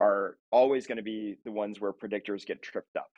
[0.00, 3.10] are always going to be the ones where predictors get tripped up.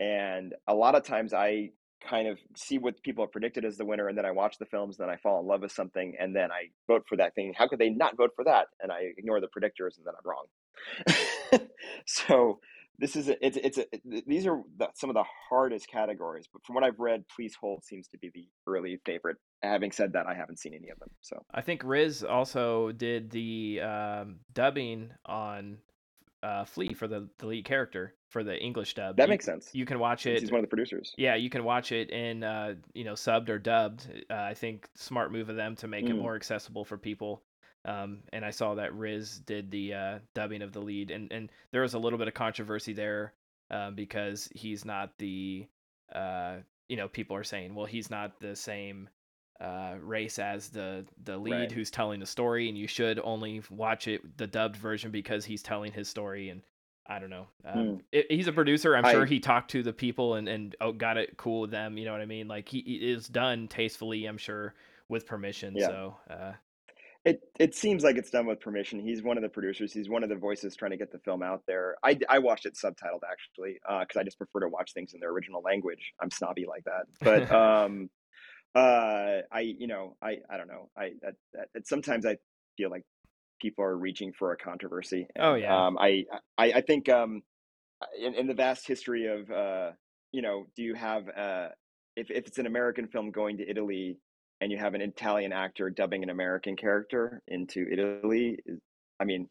[0.00, 1.70] And a lot of times I
[2.08, 4.66] kind of see what people have predicted as the winner and then I watch the
[4.66, 7.34] films, and then I fall in love with something and then I vote for that
[7.34, 7.54] thing.
[7.56, 8.66] How could they not vote for that?
[8.80, 11.68] And I ignore the predictors and then I'm wrong.
[12.06, 12.58] so
[12.98, 13.86] this is a, it's it's a,
[14.26, 17.84] these are the, some of the hardest categories, but from what I've read, Please Hold
[17.84, 19.36] seems to be the early favorite.
[19.62, 21.10] Having said that, I haven't seen any of them.
[21.20, 25.78] So I think Riz also did the um, dubbing on
[26.44, 29.16] uh, Flee for the, the lead character for the English dub.
[29.16, 29.70] That you, makes sense.
[29.72, 30.40] You can watch it.
[30.40, 31.14] He's one of the producers.
[31.16, 34.06] Yeah, you can watch it in uh, you know subbed or dubbed.
[34.30, 36.10] Uh, I think smart move of them to make mm.
[36.10, 37.42] it more accessible for people.
[37.86, 41.50] Um, and I saw that Riz did the uh, dubbing of the lead, and and
[41.72, 43.32] there was a little bit of controversy there
[43.70, 45.66] um, because he's not the
[46.14, 46.56] uh,
[46.88, 49.08] you know people are saying well he's not the same
[49.64, 51.72] uh, race as the the lead right.
[51.72, 55.62] who's telling the story, and you should only watch it the dubbed version because he's
[55.62, 56.50] telling his story.
[56.50, 56.62] And
[57.06, 58.00] I don't know, um, mm.
[58.12, 58.94] it, he's a producer.
[58.94, 61.70] I'm I, sure he talked to the people and and oh, got it cool with
[61.70, 61.96] them.
[61.96, 62.46] You know what I mean?
[62.46, 64.26] Like he, he is done tastefully.
[64.26, 64.74] I'm sure
[65.08, 65.74] with permission.
[65.76, 65.88] Yeah.
[65.88, 66.16] So.
[66.28, 66.52] Uh,
[67.24, 69.00] it it seems like it's done with permission.
[69.00, 69.94] He's one of the producers.
[69.94, 71.96] He's one of the voices trying to get the film out there.
[72.04, 75.20] I, I watched it subtitled actually because uh, I just prefer to watch things in
[75.20, 76.12] their original language.
[76.20, 78.10] I'm snobby like that, but um,
[78.74, 80.90] uh, I, you know, I, I don't know.
[80.96, 81.34] I, that,
[81.74, 82.36] that, sometimes I
[82.76, 83.04] feel like
[83.60, 85.26] people are reaching for a controversy.
[85.38, 85.86] Oh, and, oh yeah.
[85.86, 86.24] Um, I,
[86.58, 87.42] I, I think, um,
[88.20, 89.92] in, in the vast history of, uh,
[90.32, 91.68] you know, do you have, uh,
[92.16, 94.18] if, if it's an American film going to Italy
[94.60, 98.58] and you have an Italian actor dubbing an American character into Italy,
[99.20, 99.48] I mean,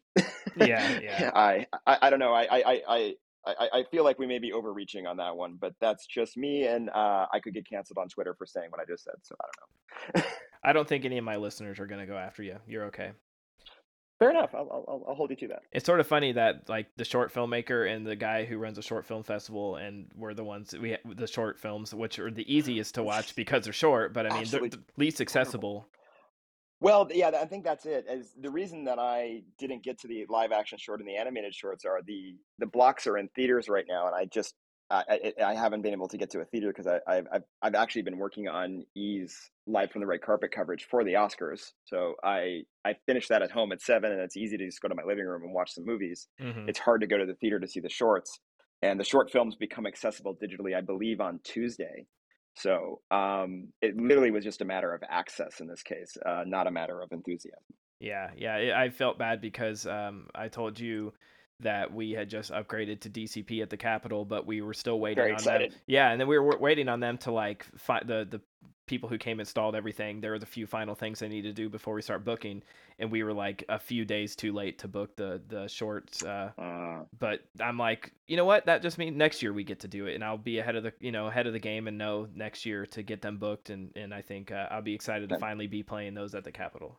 [0.56, 1.30] yeah, yeah.
[1.34, 2.32] I, I, I don't know.
[2.32, 3.14] I, I, I,
[3.46, 6.66] I, I feel like we may be overreaching on that one, but that's just me,
[6.66, 9.14] and uh, I could get canceled on Twitter for saying what I just said.
[9.22, 10.30] So I don't know.
[10.64, 12.56] I don't think any of my listeners are going to go after you.
[12.66, 13.12] You're okay.
[14.18, 14.54] Fair enough.
[14.54, 15.62] I'll, I'll, I'll hold you to that.
[15.72, 18.82] It's sort of funny that like the short filmmaker and the guy who runs a
[18.82, 22.94] short film festival, and we're the ones we the short films, which are the easiest
[22.94, 25.88] to watch because they're short, but I mean they're the least accessible.
[26.84, 28.04] Well, yeah, I think that's it.
[28.06, 31.54] As the reason that I didn't get to the live action short and the animated
[31.54, 34.54] shorts are the the blocks are in theaters right now, and I just
[34.90, 37.42] I, I, I haven't been able to get to a theater because I, I've, I've
[37.62, 39.34] I've actually been working on E's
[39.66, 41.72] live from the red carpet coverage for the Oscars.
[41.86, 44.88] So I I finished that at home at seven, and it's easy to just go
[44.88, 46.28] to my living room and watch some movies.
[46.38, 46.68] Mm-hmm.
[46.68, 48.40] It's hard to go to the theater to see the shorts,
[48.82, 52.04] and the short films become accessible digitally, I believe, on Tuesday.
[52.56, 56.66] So um, it literally was just a matter of access in this case, uh, not
[56.66, 57.62] a matter of enthusiasm.
[58.00, 58.74] Yeah, yeah.
[58.76, 61.12] I felt bad because um, I told you
[61.60, 65.16] that we had just upgraded to DCP at the Capitol, but we were still waiting
[65.16, 65.70] Very on excited.
[65.72, 65.78] them.
[65.86, 68.40] Yeah, and then we were waiting on them to like fi- the the
[68.86, 70.20] people who came installed everything.
[70.20, 72.62] There were the few final things they need to do before we start booking,
[72.98, 76.22] and we were like a few days too late to book the the shorts.
[76.22, 78.66] Uh, Uh, but I'm like, you know what?
[78.66, 80.82] That just means next year we get to do it, and I'll be ahead of
[80.82, 83.70] the you know ahead of the game and know next year to get them booked,
[83.70, 86.52] and and I think uh, I'll be excited to finally be playing those at the
[86.52, 86.98] Capitol.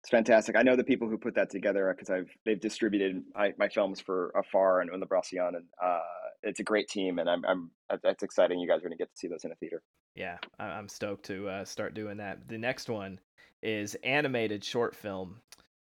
[0.00, 0.56] It's fantastic.
[0.56, 4.00] I know the people who put that together because I've they've distributed my, my films
[4.00, 6.00] for Afar and Un Liberacion, and uh,
[6.42, 7.70] it's a great team, and I'm I'm
[8.02, 8.60] that's exciting.
[8.60, 9.82] You guys are going to get to see those in a theater.
[10.14, 12.48] Yeah, I- I'm stoked to uh, start doing that.
[12.48, 13.18] The next one
[13.62, 15.40] is animated short film.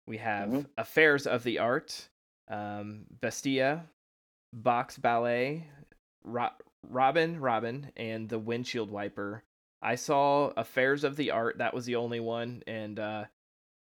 [0.05, 0.65] We have Mhm.
[0.77, 2.07] Affairs of the Art,
[2.49, 3.85] um, Bestia,
[4.53, 5.65] Box Ballet,
[6.23, 6.49] Ro-
[6.87, 9.43] Robin, Robin, and the Windshield Wiper.
[9.81, 11.57] I saw Affairs of the Art.
[11.57, 13.25] That was the only one, and uh,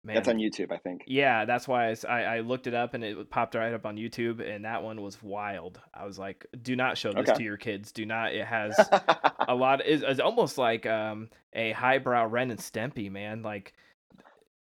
[0.05, 1.03] man, That's on YouTube, I think.
[1.07, 4.41] yeah, that's why I, I looked it up and it popped right up on YouTube,
[4.47, 5.81] and that one was wild.
[5.95, 7.39] I was like, "Do not show this Okay.
[7.39, 7.91] to your kids.
[7.93, 8.79] Do not." It has
[9.49, 9.81] a lot.
[9.85, 13.43] It's, it's almost like um, a highbrow Ren and Stimpy, man.
[13.43, 13.73] Like,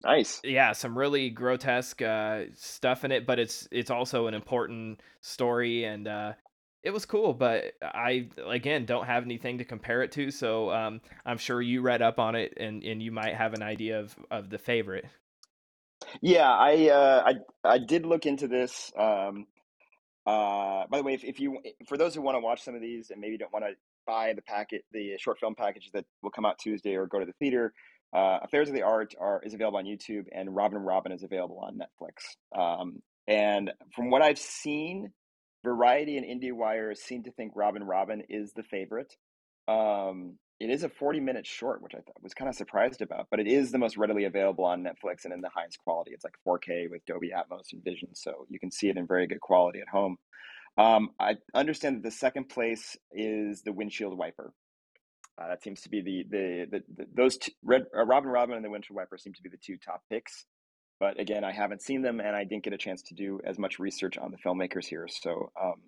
[0.03, 0.41] nice.
[0.43, 5.83] yeah, some really grotesque uh, stuff in it, but it's it's also an important story,
[5.85, 6.33] and uh,
[6.83, 7.33] it was cool.
[7.33, 11.81] But I again don't have anything to compare it to, so um, I'm sure you
[11.81, 15.05] read up on it, and and you might have an idea of of the favorite.
[16.21, 17.33] Yeah, I uh, I
[17.69, 18.91] I did look into this.
[18.97, 19.45] Um,
[20.25, 22.81] uh, by the way, if, if you for those who want to watch some of
[22.81, 23.73] these and maybe don't want to
[24.07, 27.25] buy the packet, the short film package that will come out Tuesday or go to
[27.25, 27.73] the theater,
[28.13, 31.23] uh, Affairs of the Art are is available on YouTube, and Robin and Robin is
[31.23, 32.59] available on Netflix.
[32.59, 35.11] Um, and from what I've seen,
[35.63, 39.11] Variety and IndieWire seem to think Robin Robin is the favorite.
[39.67, 43.27] Um, it is a 40 minute short, which I thought was kind of surprised about,
[43.29, 46.11] but it is the most readily available on Netflix and in the highest quality.
[46.11, 49.27] It's like 4K with Dolby Atmos and Vision, so you can see it in very
[49.27, 50.17] good quality at home.
[50.77, 54.53] Um, I understand that the second place is the windshield wiper.
[55.37, 58.55] Uh, that seems to be the the, the, the those two, Red uh, Robin Robin
[58.55, 60.45] and the windshield wiper seem to be the two top picks.
[60.99, 63.59] But again, I haven't seen them, and I didn't get a chance to do as
[63.59, 65.07] much research on the filmmakers here.
[65.09, 65.81] So um,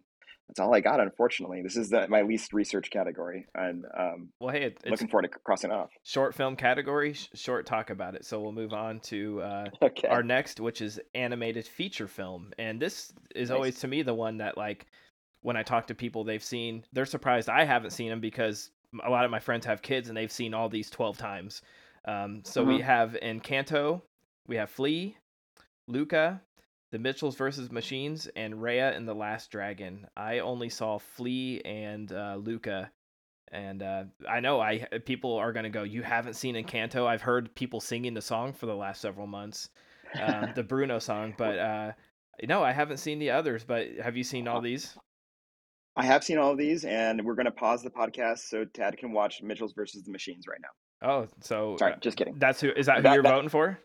[0.48, 1.00] that's all I got.
[1.00, 5.24] Unfortunately, this is the, my least research category, and um, Well, hey, it, looking forward
[5.32, 5.90] to crossing off.
[6.04, 8.26] short film category, sh- short talk about it.
[8.26, 10.08] So we'll move on to uh, Okay.
[10.08, 13.56] our next, which is animated feature film, and this is Nice.
[13.56, 14.86] always to me the one that like
[15.42, 18.72] when I talk to people they've seen, they're surprised I haven't seen them because
[19.06, 21.62] a lot of my friends have kids and they've seen all these twelve times.
[22.06, 22.84] Um, so we Mhm.
[22.84, 24.02] have Encanto,
[24.48, 25.18] we have Flee,
[25.88, 26.42] Luca,
[26.92, 30.08] The Mitchells versus Machines, and Raya and the Last Dragon.
[30.16, 32.92] I only saw Flee and uh, Luca.
[33.52, 35.84] And uh, I know I people are gonna go.
[35.84, 37.06] You haven't seen Encanto?
[37.08, 39.70] I've heard people singing the song for the last several months,
[40.22, 41.34] um, the Bruno song.
[41.38, 41.92] But uh,
[42.44, 43.64] no, I haven't seen the others.
[43.64, 44.98] But have you seen all these?
[45.96, 48.98] I have seen all of these, and we're going to pause the podcast so Tad
[48.98, 51.10] can watch Mitchell's versus the Machines right now.
[51.10, 52.36] Oh, so Sorry, uh, just kidding.
[52.38, 53.80] that's who is that who That- you're that- voting for?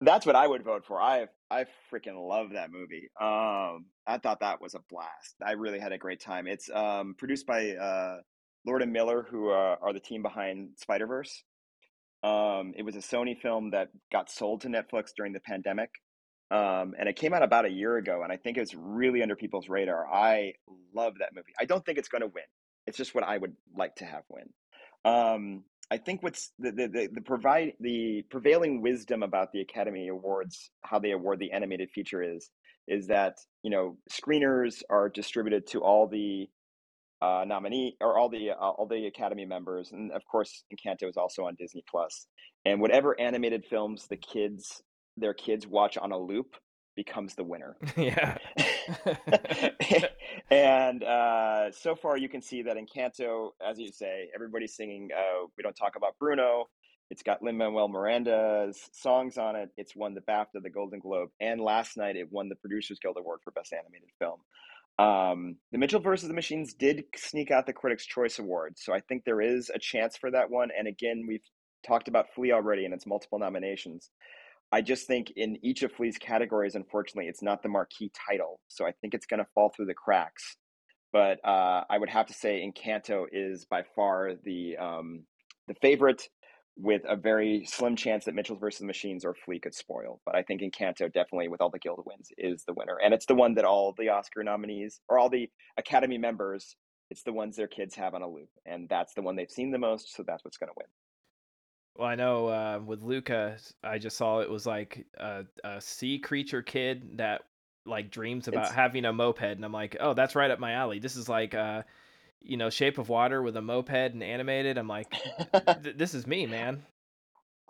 [0.00, 1.00] That's what I would vote for.
[1.00, 3.10] I I freaking love that movie.
[3.20, 5.34] Um, I thought that was a blast.
[5.44, 6.46] I really had a great time.
[6.46, 8.18] It's um, produced by uh,
[8.66, 11.42] Lord and Miller, who uh, are the team behind Spider Verse.
[12.22, 15.90] Um, it was a Sony film that got sold to Netflix during the pandemic,
[16.50, 18.22] um, and it came out about a year ago.
[18.22, 20.06] And I think it's really under people's radar.
[20.06, 20.54] I
[20.94, 21.52] love that movie.
[21.58, 22.44] I don't think it's going to win.
[22.86, 24.50] It's just what I would like to have win.
[25.90, 30.70] I think what's the the, the, the provide the prevailing wisdom about the Academy Awards,
[30.82, 32.50] how they award the animated feature is,
[32.86, 36.48] is that you know screeners are distributed to all the
[37.22, 41.16] uh, nominee or all the uh, all the Academy members, and of course Encanto is
[41.16, 42.26] also on Disney Plus.
[42.64, 44.82] And whatever animated films the kids
[45.16, 46.56] their kids watch on a loop
[47.02, 47.78] becomes the winner.
[47.96, 48.36] yeah.
[50.50, 55.46] and uh, so far, you can see that Encanto, as you say, everybody's singing uh,
[55.56, 56.68] "We Don't Talk About Bruno."
[57.08, 59.70] It's got Lin Manuel Miranda's songs on it.
[59.78, 63.16] It's won the BAFTA, the Golden Globe, and last night it won the Producers Guild
[63.18, 64.40] Award for Best Animated Film.
[64.98, 69.00] Um, the Mitchell versus the Machines did sneak out the Critics' Choice Award, so I
[69.00, 70.68] think there is a chance for that one.
[70.78, 71.48] And again, we've
[71.84, 74.10] talked about Flee already and its multiple nominations.
[74.72, 78.60] I just think in each of Flee's categories, unfortunately, it's not the marquee title.
[78.68, 80.56] So I think it's going to fall through the cracks.
[81.12, 85.24] But uh, I would have to say Encanto is by far the um,
[85.66, 86.22] the favorite,
[86.76, 90.20] with a very slim chance that Mitchell's versus the Machines or Flee could spoil.
[90.24, 93.26] But I think Encanto definitely, with all the Guild wins, is the winner, and it's
[93.26, 96.76] the one that all the Oscar nominees or all the Academy members,
[97.10, 99.72] it's the ones their kids have on a loop, and that's the one they've seen
[99.72, 100.14] the most.
[100.14, 100.86] So that's what's going to win.
[101.96, 106.18] Well, I know uh, with Luca, I just saw it was like a, a sea
[106.18, 107.42] creature kid that
[107.84, 110.72] like dreams about It's having a moped, and I'm like, oh, that's right up my
[110.72, 110.98] alley.
[110.98, 111.82] This is like, uh,
[112.40, 114.78] you know, Shape of Water with a moped and animated.
[114.78, 115.12] I'm like,
[115.96, 116.82] this is me, man.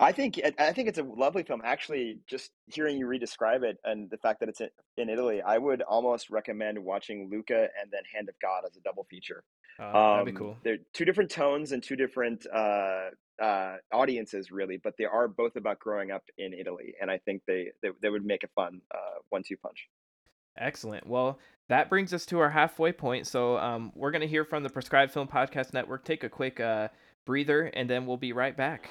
[0.00, 1.60] I think I think it's a lovely film.
[1.62, 4.60] Actually, just hearing you re-describe it and the fact that it's
[4.96, 8.80] in, Italy, I would almost recommend watching Luca and then Hand of God as a
[8.80, 9.44] double feature.
[9.78, 10.56] Uh, that'd be Um, cool.
[10.64, 13.10] they're two different tones and two different uh,
[13.40, 17.42] uh, audiences, really, but they are both about growing up in Italy, and I think
[17.46, 19.86] they they, they would make a fun uh, one-two punch.
[20.58, 21.06] Excellent.
[21.06, 23.26] Well, that brings us to our halfway point.
[23.26, 26.04] So um, we're gonna hear from the Prescribed Film Podcast Network.
[26.04, 26.88] Take a quick uh,
[27.26, 28.90] breather, and then we'll be right back.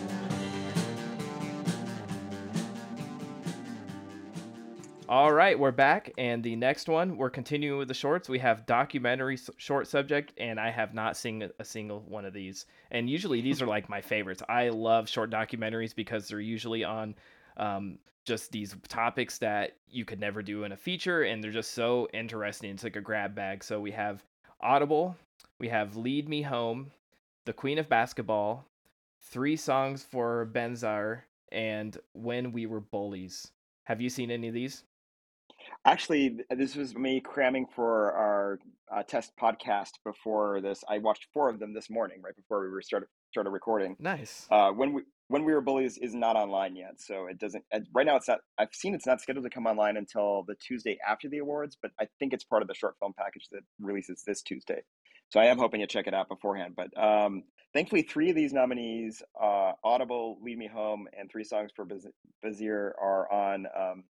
[5.11, 8.29] All right, we're back, and the next one we're continuing with the shorts.
[8.29, 12.31] We have documentary short subject, and I have not seen a- a single one of
[12.31, 12.65] these.
[12.91, 14.41] And usually these are like my favorites.
[14.47, 17.15] I love short documentaries because they're usually on
[17.57, 21.71] um, just these topics that you could never do in a feature, and they're just
[21.73, 22.71] so interesting.
[22.71, 23.65] It's like a grab bag.
[23.65, 24.23] So we have
[24.61, 25.17] Audible,
[25.59, 26.89] we have Lead Me Home,
[27.43, 28.65] The Queen of Basketball,
[29.19, 33.51] Three Songs for Benazir, and When We Were Bullies.
[33.83, 34.85] Have you seen any of these?
[35.83, 38.59] Actually, this was me cramming for our
[38.95, 40.83] uh, test podcast before this.
[40.87, 43.95] I watched four of them this morning, right before we were started started recording.
[43.99, 44.45] Nice.
[44.51, 47.63] Uh, when we when we were bullies is not online yet, so it doesn't.
[47.93, 48.39] Right now, it's not.
[48.59, 51.91] I've seen it's not scheduled to come online until the Tuesday after the awards, but
[51.99, 54.81] I think it's part of the short film package that releases this Tuesday.
[55.29, 56.75] So I am hoping to check it out beforehand.
[56.75, 57.43] But um,
[57.73, 62.07] thankfully, three of these nominees, uh, Audible, Lead Me Home, and Three Songs for Baz-
[62.43, 64.03] Bazir, are on um,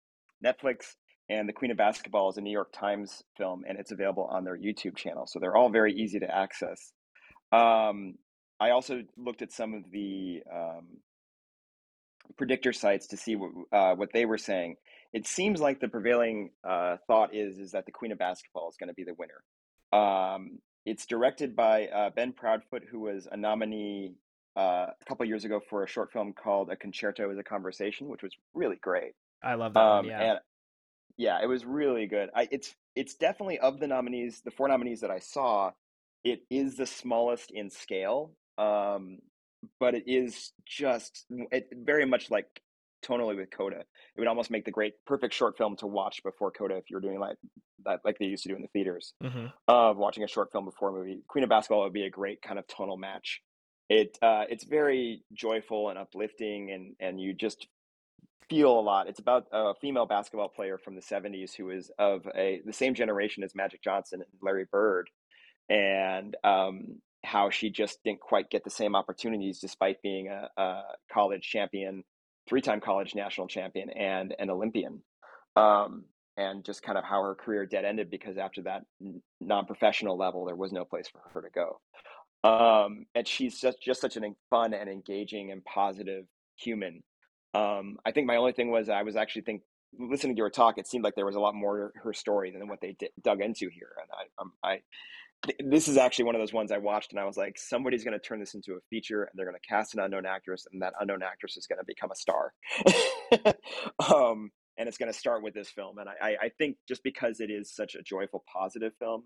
[0.43, 0.95] Netflix.
[1.31, 4.45] And The Queen of Basketball is a New York Times film, and it's available on
[4.45, 5.27] their YouTube channel.
[5.27, 6.93] So they're all very easy to access.
[7.53, 8.15] Um,
[8.61, 10.87] I also looked at some of the um,
[12.37, 14.77] predictor sites to see what uh, what they were saying.
[15.13, 18.77] It seems like the prevailing uh, thought is is that the Queen of Basketball is
[18.77, 19.43] going to be the winner.
[19.93, 24.15] Um, it's directed by uh, Ben Proudfoot, who was a nominee
[24.57, 28.09] uh, a couple years ago for a short film called A Concerto is a Conversation,
[28.09, 29.13] which was really great.
[29.43, 29.99] I love that one.
[29.99, 30.31] Um, Yeah.
[30.31, 30.39] and
[31.19, 32.31] yeah, it was really good.
[32.35, 35.73] I, it's it's definitely of the nominees, the four nominees that I saw,
[36.25, 38.33] it is the smallest in scale.
[38.57, 39.19] Um,
[39.81, 42.63] but it is just it very much like
[43.05, 43.81] tonally with Coda.
[43.81, 47.01] It would almost make the great perfect short film to watch before Coda if you're
[47.01, 47.37] doing like
[47.85, 49.13] that like they used to do in the theaters.
[49.21, 51.23] hmm Of watching a short film before a movie.
[51.29, 53.43] Queen of Basketball would be a great kind of tonal match.
[53.89, 57.67] It uh, it's very joyful and uplifting and and you just
[58.49, 59.09] feel a lot.
[59.09, 62.95] It's about a female basketball player from the 70s who is of a the same
[62.95, 65.09] generation as Magic Johnson and Larry Bird
[65.69, 70.83] and um, how she just didn't quite get the same opportunities despite being a, a
[71.13, 72.05] college champion,
[72.49, 75.03] three-time college national champion and an Olympian.
[75.57, 76.05] Um,
[76.37, 78.83] and just kind of how her career dead ended because after that
[79.41, 81.81] non-professional level there was no place for her to go.
[82.49, 86.25] Um, and she's just just such an fun and engaging and positive
[86.57, 87.03] human
[87.55, 89.63] um, I think my only thing was I was actually think
[89.99, 92.51] listening to her talk, it seemed like there was a lot more to her story
[92.51, 93.91] than what they d- dug into here.
[94.01, 94.81] And I, um, I,
[95.45, 98.05] th- this is actually one of those ones I watched and I was like, somebody's
[98.05, 100.67] going to turn this into a feature and they're going to cast an unknown actress
[100.73, 102.53] and that unknown actress is going to become a star.
[104.15, 105.99] um, and it's going to start with this film.
[105.99, 109.25] And I, I think just because it is such a joyful, positive film,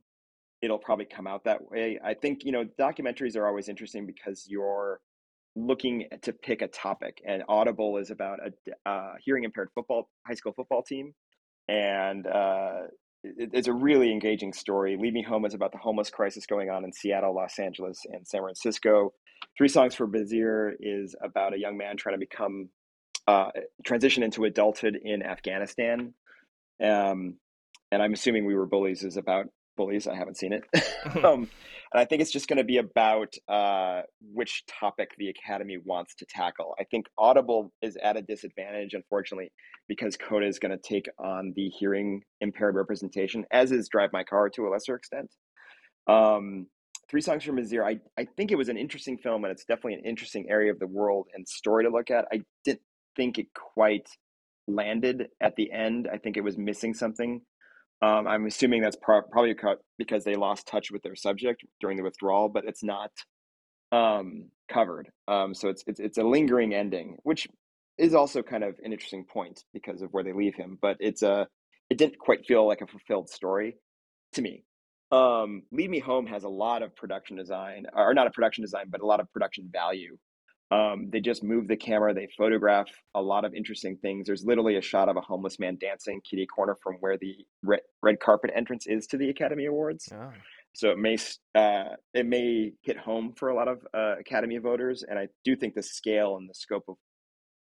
[0.63, 1.99] it'll probably come out that way.
[2.03, 5.01] I think, you know, documentaries are always interesting because you're,
[5.55, 10.35] looking to pick a topic and audible is about a uh, hearing impaired football high
[10.35, 11.13] school football team
[11.69, 12.81] and uh,
[13.23, 14.97] it, it's a really engaging story.
[14.99, 18.27] Lead me home is about the homeless crisis going on in seattle los angeles and
[18.27, 19.13] san francisco.
[19.59, 22.71] Three songs for Bazir is about a young man trying to become
[23.29, 23.51] uh,
[23.85, 26.15] transition into adulthood in afghanistan.
[26.83, 27.37] Um,
[27.93, 29.47] and i'm assuming we were bullies is about
[29.77, 30.65] bullies i haven't seen it
[31.25, 31.49] um,
[31.93, 36.15] and I think it's just going to be about uh, which topic the Academy wants
[36.17, 36.75] to tackle.
[36.81, 39.53] I think Audible is at a disadvantage, unfortunately,
[39.89, 44.25] because Coda is going to take on the hearing impaired representation, as is Drive My
[44.25, 45.31] Car to a lesser extent.
[46.07, 46.67] Um,
[47.11, 49.95] Three Songs from Azir, I, I think it was an interesting film and it's definitely
[49.95, 52.27] an interesting area of the world and story to look at.
[52.33, 52.81] I didn't
[53.17, 54.09] think it quite
[54.67, 56.09] landed at the end.
[56.11, 57.43] I think it was missing something.
[58.03, 59.55] Um, I'm assuming that's pro- probably
[59.97, 63.13] because they lost touch with their subject during the withdrawal, but it's not
[63.93, 65.09] um, covered.
[65.29, 67.47] Um, so it's, it's it's a lingering ending, which
[67.99, 70.79] is also kind of an interesting point because of where they leave him.
[70.83, 71.47] But it's a
[71.91, 73.77] it didn't quite feel like a fulfilled story
[74.33, 74.65] to me.
[75.13, 79.03] Um, Me Home has a lot of production design, or not a production design, but
[79.03, 80.17] a lot of production value.
[80.73, 82.15] Um, they just move the camera.
[82.15, 84.27] They photograph a lot of interesting things.
[84.27, 87.81] There's literally a shot of a homeless man dancing kitty corner from where the red,
[88.03, 90.09] red carpet entrance is to the Academy Awards.
[90.11, 90.33] Oh.
[90.73, 91.19] So it may
[91.55, 95.55] uh, it may hit home for a lot of uh, Academy voters, and I do
[95.57, 96.97] think the scale and the scope of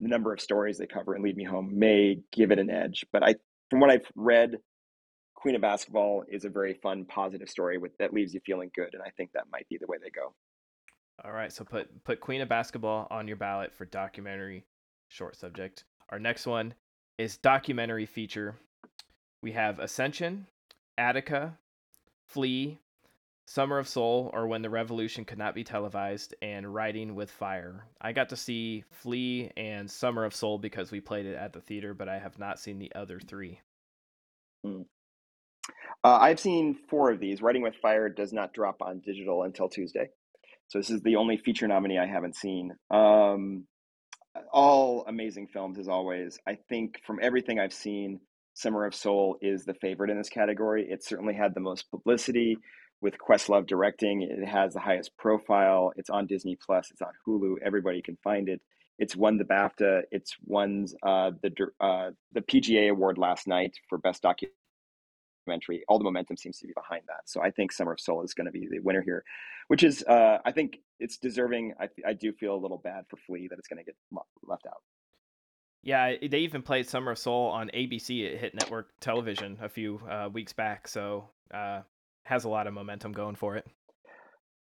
[0.01, 3.05] the number of stories they cover and Lead Me Home may give it an edge.
[3.13, 3.35] But I,
[3.69, 4.57] from what I've read,
[5.33, 8.89] Queen of Basketball is a very fun, positive story with that leaves you feeling good,
[8.91, 10.33] and I think that might be the way they go.
[11.23, 14.65] All right, so put put Queen of Basketball on your ballot for documentary
[15.07, 15.83] short subject.
[16.09, 16.73] Our next one
[17.17, 18.55] is documentary feature.
[19.41, 20.47] We have Ascension,
[20.97, 21.57] Attica,
[22.27, 22.79] Flee,
[23.45, 27.85] Summer of Soul, or When the Revolution Could Not Be Televised, and Writing with Fire.
[27.99, 31.61] I got to see Flee and Summer of Soul because we played it at the
[31.61, 33.61] theater, but I have not seen the other three.
[34.63, 34.81] Hmm.
[36.03, 37.41] Uh, I've seen four of these.
[37.41, 40.09] Writing with Fire does not drop on digital until Tuesday.
[40.67, 42.73] So this is the only feature nominee I haven't seen.
[42.91, 43.65] Um,
[44.51, 46.37] all amazing films as always.
[46.47, 48.19] I think from everything I've seen,
[48.53, 50.87] Summer of Soul is the favorite in this category.
[50.89, 52.57] It certainly had the most publicity
[53.01, 54.23] with Questlove directing.
[54.23, 55.93] It has the highest profile.
[55.95, 56.89] It's on Disney Plus.
[56.91, 57.55] It's on Hulu.
[57.63, 58.61] Everybody can find it.
[58.99, 60.03] It's won the BAFTA.
[60.11, 64.55] It's won uh, the uh, the PGA award last night for best documentary
[65.87, 67.21] all the momentum seems to be behind that.
[67.25, 69.23] So I think Summer of Soul is going to be the winner here,
[69.67, 71.73] which is uh, I think it's deserving.
[71.79, 73.95] I, I do feel a little bad for Flee that it's going to get
[74.43, 74.81] left out.
[75.83, 78.23] Yeah, they even played Summer of Soul on ABC.
[78.23, 81.81] It hit network television a few uh, weeks back, so uh,
[82.23, 83.65] has a lot of momentum going for it.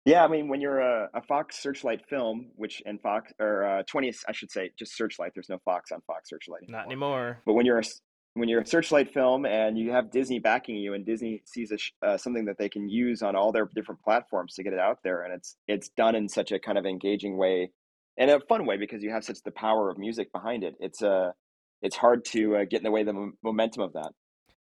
[0.05, 3.83] Yeah, I mean, when you're a, a Fox Searchlight film, which and Fox or uh,
[3.93, 5.33] 20th, I should say, just Searchlight.
[5.35, 6.81] There's no Fox on Fox Searchlight anymore.
[6.81, 7.39] Not anymore.
[7.45, 7.85] But when you're a,
[8.37, 12.07] when you're a Searchlight film and you have Disney backing you, and Disney sees a,
[12.07, 14.99] uh, something that they can use on all their different platforms to get it out
[15.03, 17.71] there, and it's it's done in such a kind of engaging way
[18.19, 20.75] and a fun way because you have such the power of music behind it.
[20.79, 21.33] It's uh
[21.81, 24.13] it's hard to uh, get in the way of the m- momentum of that.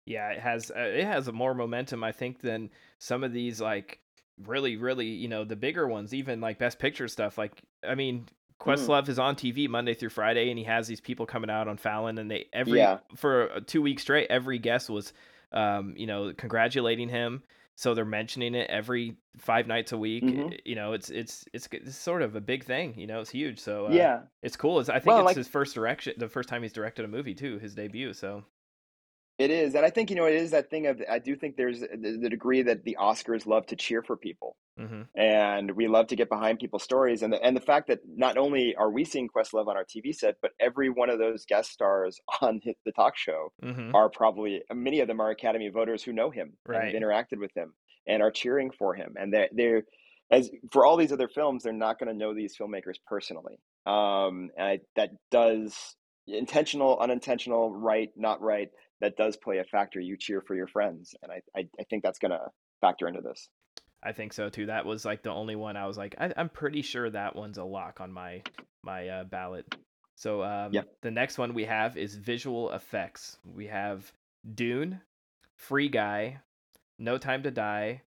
[0.05, 2.69] Yeah, it has uh, it has more momentum I think than
[2.99, 3.99] some of these like
[4.45, 8.27] really really you know the bigger ones even like best picture stuff like i mean.
[8.63, 9.09] Questlove mm.
[9.09, 12.17] is on TV Monday through Friday, and he has these people coming out on Fallon,
[12.17, 12.99] and they every yeah.
[13.15, 15.13] for two weeks straight, every guest was,
[15.51, 17.43] um, you know, congratulating him.
[17.75, 20.23] So they're mentioning it every five nights a week.
[20.23, 20.53] Mm-hmm.
[20.63, 22.93] You know, it's, it's it's it's sort of a big thing.
[22.97, 23.59] You know, it's huge.
[23.59, 24.79] So uh, yeah, it's cool.
[24.79, 27.07] It's, I think well, it's like, his first direction, the first time he's directed a
[27.07, 28.13] movie too, his debut.
[28.13, 28.43] So
[29.39, 31.55] it is, and I think you know it is that thing of I do think
[31.55, 35.01] there's the, the degree that the Oscars love to cheer for people, mm-hmm.
[35.19, 38.37] and we love to get behind people's stories, and the and the fact that not
[38.37, 41.71] only are we seeing Questlove on our TV set, but every one of those guest
[41.71, 43.95] stars on the talk show mm-hmm.
[43.95, 46.83] are probably many of them are Academy voters who know him right.
[46.83, 47.73] and have interacted with him
[48.07, 49.83] and are cheering for him, and they they're
[50.29, 53.57] as for all these other films, they're not going to know these filmmakers personally,
[53.87, 55.95] um, and I, that does
[56.27, 58.69] intentional, unintentional, right, not right
[59.03, 59.99] that does play a factor.
[59.99, 62.49] You cheer for your friends, and I I, I think that's going to
[62.79, 63.49] factor into this.
[64.01, 64.65] I think so too.
[64.67, 67.57] That was like the only one I was like, I, am pretty sure that one's
[67.57, 68.41] a lock on my
[68.81, 69.75] my uh, ballot.
[70.15, 70.87] So um, yep.
[71.01, 73.37] the next one we have is visual effects.
[73.45, 74.09] We have
[74.55, 75.01] Dune,
[75.57, 76.39] Free Guy,
[76.97, 78.01] No Time to Die,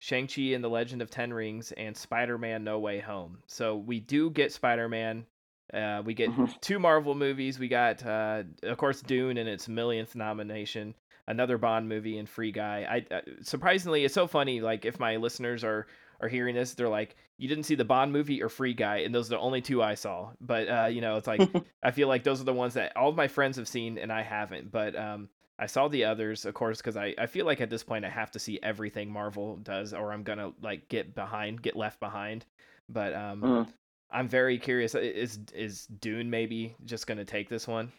[0.00, 3.38] Shang Chi and the Legend of Ten Rings, and Spider Man No Way Home.
[3.46, 5.24] So we do get Spider Man
[5.72, 6.46] uh, we get mm-hmm.
[6.60, 7.58] two Marvel movies.
[7.58, 10.94] We got, uh, of course, Dune and its millionth nomination.
[11.28, 13.04] Another Bond movie and Free Guy.
[13.10, 14.60] I uh, surprisingly, it's so funny.
[14.60, 15.86] Like if my listeners are
[16.20, 19.14] are hearing this, they're like, "You didn't see the Bond movie or Free Guy," and
[19.14, 20.30] those are the only two I saw.
[20.40, 21.40] But uh, you know, it's like
[21.82, 24.12] I feel like those are the ones that all of my friends have seen and
[24.12, 24.72] I haven't.
[24.72, 25.28] But um,
[25.60, 28.10] I saw the others, of course, because I, I feel like at this point I
[28.10, 32.46] have to see everything Marvel does, or I'm gonna like get behind, get left behind.
[32.88, 33.68] But um, mm.
[34.12, 34.94] I'm very curious.
[34.94, 37.92] Is is Dune maybe just going to take this one?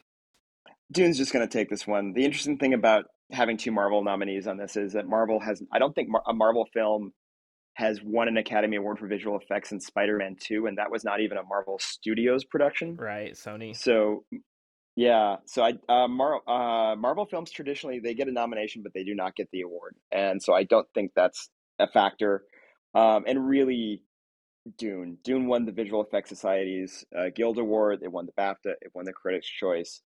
[0.92, 2.14] Dune's just going to take this one.
[2.14, 5.62] The interesting thing about having two Marvel nominees on this is that Marvel has.
[5.72, 7.14] I don't think a Marvel film
[7.76, 11.22] has won an Academy Award for visual effects in Spider-Man 2 and that was not
[11.22, 12.96] even a Marvel Studios production.
[12.96, 13.76] Right, Sony.
[13.76, 14.26] So
[14.96, 19.04] yeah, so I uh, Mar- uh, Marvel films traditionally they get a nomination but they
[19.04, 19.96] do not get the award.
[20.12, 21.50] And so I don't think that's
[21.80, 22.44] a factor.
[22.94, 24.04] Um, and really,
[24.78, 25.18] Dune.
[25.24, 28.00] Dune won the Visual Effects Society's uh, Guild Award.
[28.04, 28.74] It won the BAFTA.
[28.82, 30.02] It won the Critics' Choice.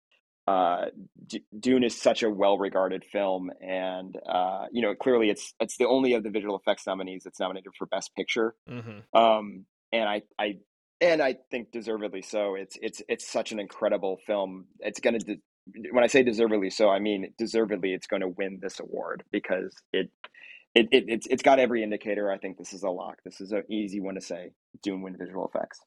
[0.46, 0.86] Uh,
[1.26, 5.88] D- Dune is such a well-regarded film, and uh, you know clearly it's it's the
[5.88, 8.54] only of the visual effects nominees that's nominated for Best Picture.
[8.70, 9.18] Mm-hmm.
[9.18, 10.58] Um, and I, I
[11.00, 12.54] and I think deservedly so.
[12.54, 14.66] It's it's it's such an incredible film.
[14.78, 15.40] It's gonna de-
[15.90, 17.92] when I say deservedly so, I mean deservedly.
[17.92, 20.10] It's going to win this award because it
[20.76, 22.30] it, it it's it's got every indicator.
[22.32, 23.18] I think this is a lock.
[23.24, 24.52] This is an easy one to say.
[24.82, 25.80] Dune win visual effects.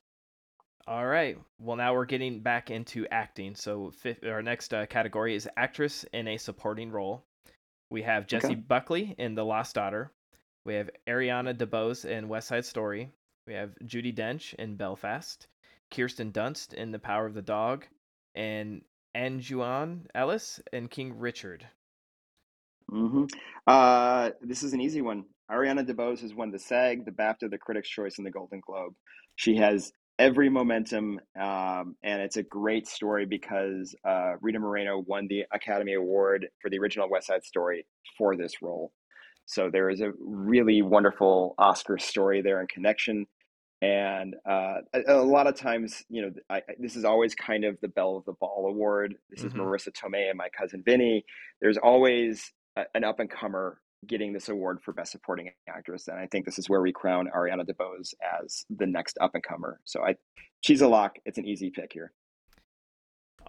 [0.88, 1.38] All right.
[1.60, 3.56] Well, now we're getting back into acting.
[3.56, 7.26] So fifth, our next uh, category is actress in a supporting role.
[7.92, 8.56] We have Jessie Okay.
[8.56, 10.12] Buckley in The Lost Daughter.
[10.66, 13.12] We have Ariana DeBose in West Side Story.
[13.48, 15.48] We have Judi Dench in Belfast.
[15.92, 17.88] Kirsten Dunst in The Power of the Dog,
[18.36, 18.84] and
[19.16, 21.68] Aunjanue Ellis in King Richard.
[22.90, 23.26] Hmm
[23.68, 25.26] Uh, this is an easy one.
[25.52, 28.94] Ariana DeBose has won the SAG, the BAFTA, the Critics' Choice, and the Golden Globe.
[29.36, 35.28] She has every momentum, um, and it's a great story because uh, Rita Moreno won
[35.28, 37.86] the Academy Award for the original West Side Story
[38.18, 38.92] for this role.
[39.46, 43.26] So there is a really wonderful Oscar story there and connection.
[43.82, 47.64] And uh, a, a lot of times, you know, I, I- this is always kind
[47.64, 49.16] of the belle of the ball award.
[49.30, 49.60] This is Mhm.
[49.62, 51.24] Marisa Tomei and my cousin Vinny.
[51.62, 56.18] There's always a, an up and comer getting this award for best supporting actress, and
[56.18, 58.14] I think this is where we crown Ariana DeBose
[58.44, 59.80] as the next up and comer.
[59.84, 60.16] So I,
[60.62, 61.18] she's a lock.
[61.26, 62.14] It's an easy pick here.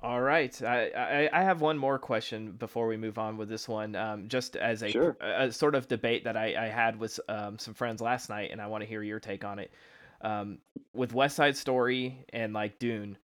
[0.03, 3.69] All right, I, I I have one more question before we move on with this
[3.69, 3.95] one.
[3.95, 5.17] Um, just as a, Sure.
[5.21, 8.51] a, a sort of debate that I, I had with um, some friends last night,
[8.51, 9.71] and I want to hear your take on it.
[10.23, 10.59] Um,
[10.95, 13.19] with West Side Story and like Dune,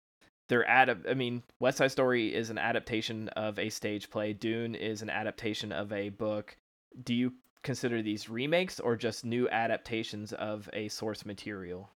[0.48, 1.04] they're ad.
[1.08, 4.32] I mean, West Side Story is an adaptation of a stage play.
[4.32, 6.56] Dune is an adaptation of a book.
[7.02, 7.32] Do you
[7.62, 11.90] consider these remakes or just new adaptations of a source material?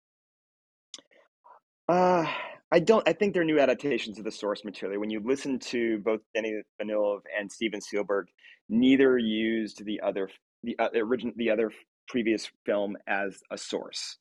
[1.88, 2.26] Uh,
[2.72, 3.08] I don't.
[3.08, 5.00] I think they're new adaptations of the source material.
[5.00, 8.28] When you listen to both Denis Villeneuve and Steven Spielberg,
[8.68, 10.30] neither used the other
[10.64, 11.72] the uh, original the other
[12.08, 14.18] previous film as a source.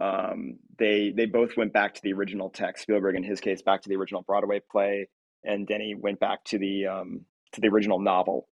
[0.00, 2.82] Um, they they both went back to the original text.
[2.82, 5.08] Spielberg, in his case, back to the original Broadway play,
[5.44, 7.22] and Denis went back to the um,
[7.52, 8.48] to the original novel.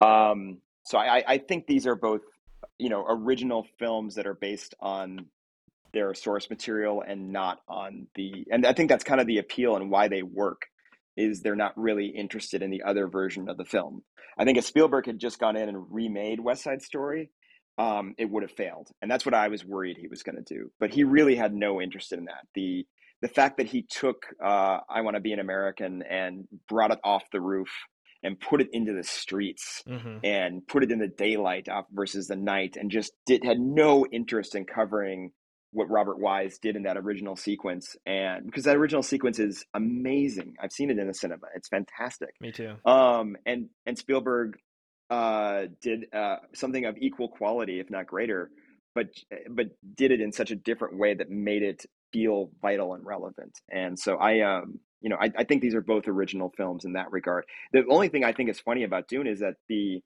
[0.00, 2.22] Um, so I, I think these are both
[2.78, 5.26] you know original films that are based on
[5.92, 9.76] their source material and not on the and i think that's kind of the appeal
[9.76, 10.66] and why they work
[11.16, 14.02] is they're not really interested in the other version of the film
[14.38, 17.30] i think if spielberg had just gone in and remade west side story
[17.78, 20.54] um, it would have failed and that's what i was worried he was going to
[20.54, 22.86] do but he really had no interest in that the
[23.22, 26.98] the fact that he took uh, i want to be an american and brought it
[27.04, 27.70] off the roof
[28.24, 30.18] and put it into the streets Mm-hmm.
[30.24, 34.04] and put it in the daylight off versus the night and just did had no
[34.10, 35.30] interest in covering
[35.70, 40.54] what Robert Wise did in that original sequence and because that original sequence is amazing.
[40.60, 41.46] I've seen it in the cinema.
[41.54, 42.30] It's fantastic.
[42.40, 42.74] Me too.
[42.84, 44.56] Um and and Spielberg
[45.10, 48.50] uh did uh something of equal quality if not greater
[48.94, 49.08] but
[49.48, 53.60] but did it in such a different way that made it feel vital and relevant.
[53.70, 56.94] And so I um you know I, I think these are both original films in
[56.94, 57.44] that regard.
[57.72, 60.02] The only thing I think is funny about Dune is that the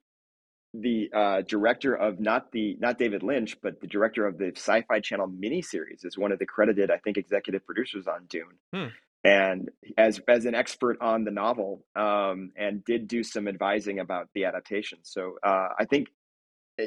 [0.75, 4.99] the uh, director of not the not David Lynch, but the director of the Sci-Fi
[5.01, 8.87] Channel miniseries is one of the credited, I think, executive producers on Dune, Hmm.
[9.23, 14.29] And as as an expert on the novel, um, and did do some advising about
[14.33, 14.99] the adaptation.
[15.03, 16.09] So uh, I think,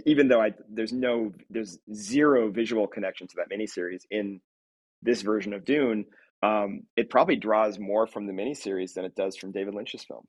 [0.05, 4.41] even though I there's no there's zero visual connection to that miniseries in
[5.03, 6.05] this version of Dune,
[6.43, 10.27] um, it probably draws more from the miniseries than it does from David Lynch's film.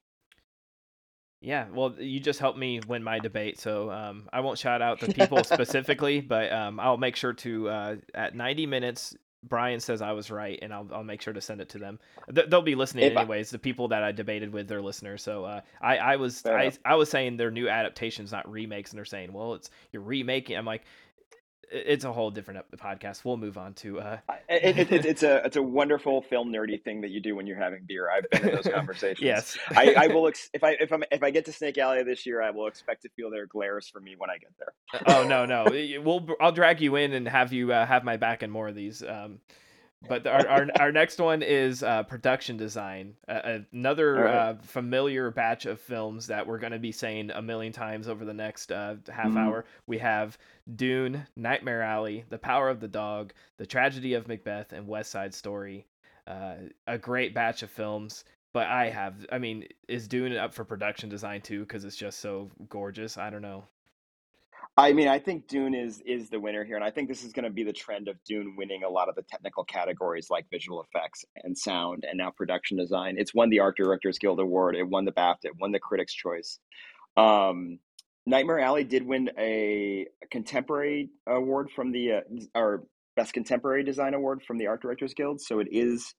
[1.39, 4.99] Yeah, well, you just helped me win my debate, so um, I won't shout out
[4.99, 9.15] the people specifically, but um, I'll make sure to uh, at 90 minutes.
[9.47, 11.99] Brian says I was right, and I'll I'll make sure to send it to them.
[12.33, 13.49] Th- they'll be listening If I- anyways.
[13.49, 15.21] The people that I debated with, they're listeners.
[15.23, 16.71] So uh, I I was I.
[16.85, 20.57] I was saying they're new adaptations, not remakes, and they're saying, well, it's you're remaking.
[20.57, 20.85] I'm like, "I-
[21.71, 23.25] it's a whole different podcast.
[23.25, 24.17] We'll move on to uh,
[24.49, 27.47] It, it, it, it's a it's a wonderful film nerdy thing that you do when
[27.47, 28.09] you're having beer.
[28.09, 29.21] I've been in those conversations.
[29.21, 29.57] yes.
[29.75, 32.25] I, I will ex- if I if I'm if I get to Snake Alley this
[32.25, 35.01] year, I will expect to feel their glares for me when I get there.
[35.07, 35.65] oh no no
[36.01, 38.75] we'll I'll drag you in and have you uh, have my back in more of
[38.75, 39.03] these.
[39.03, 39.39] Um,
[40.07, 43.15] but our, our our next one is uh, production design.
[43.27, 44.33] Uh, another right.
[44.35, 48.23] uh, familiar batch of films that we're going to be saying a million times over
[48.25, 49.37] the next uh, half Mhm.
[49.37, 49.65] hour.
[49.87, 50.37] We have
[50.75, 55.33] Dune, Nightmare Alley, The Power of the Dog, The Tragedy of Macbeth, and West Side
[55.33, 55.87] Story.
[56.27, 56.55] Uh,
[56.87, 58.23] a great batch of films.
[58.53, 61.61] But I have, I mean, is Dune up for production design too?
[61.61, 63.17] Because it's just so gorgeous.
[63.17, 63.65] I don't know.
[64.79, 67.33] I mean, I think Dune is is the winner here, and I think this is
[67.33, 70.45] going to be the trend of Dune winning a lot of the technical categories like
[70.51, 73.15] visual effects and sound, and now production design.
[73.17, 74.75] It's won the Art Directors Guild Award.
[74.75, 75.45] It won the BAFTA.
[75.45, 76.59] It won the Critics' Choice.
[77.17, 77.79] Um,
[78.27, 82.21] Nightmare Alley did win a, contemporary award from the uh,
[82.53, 82.83] or
[83.15, 86.13] Best Contemporary Design Award from the Art Directors Guild, so it is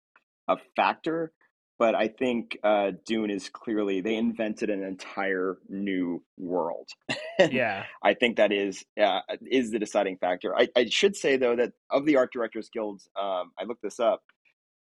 [0.49, 1.33] a factor
[1.79, 6.89] but I think uh, Dune is clearly they invented an entire new world.
[7.39, 10.55] yeah, I think that is uh, is the deciding factor.
[10.57, 14.01] I, I, should say though that of the art directors guilds, um, I looked this
[14.01, 14.23] up.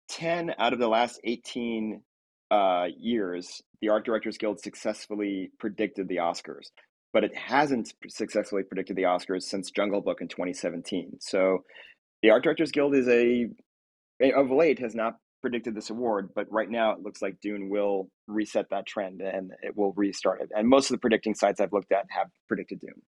[0.09, 2.03] Ten out of the last eighteen
[2.51, 6.69] uh, years, the art directors guild successfully predicted the Oscars,
[7.13, 11.19] but it hasn't successfully predicted the Oscars since Jungle Book in 2017.
[11.21, 11.65] So,
[12.23, 13.49] the art directors guild is a
[14.35, 18.11] of late has not predicted this award, but right now it looks like Dune will
[18.27, 20.51] reset that trend and it will restart it.
[20.55, 23.03] And most of the predicting sites I've looked at have predicted Dune.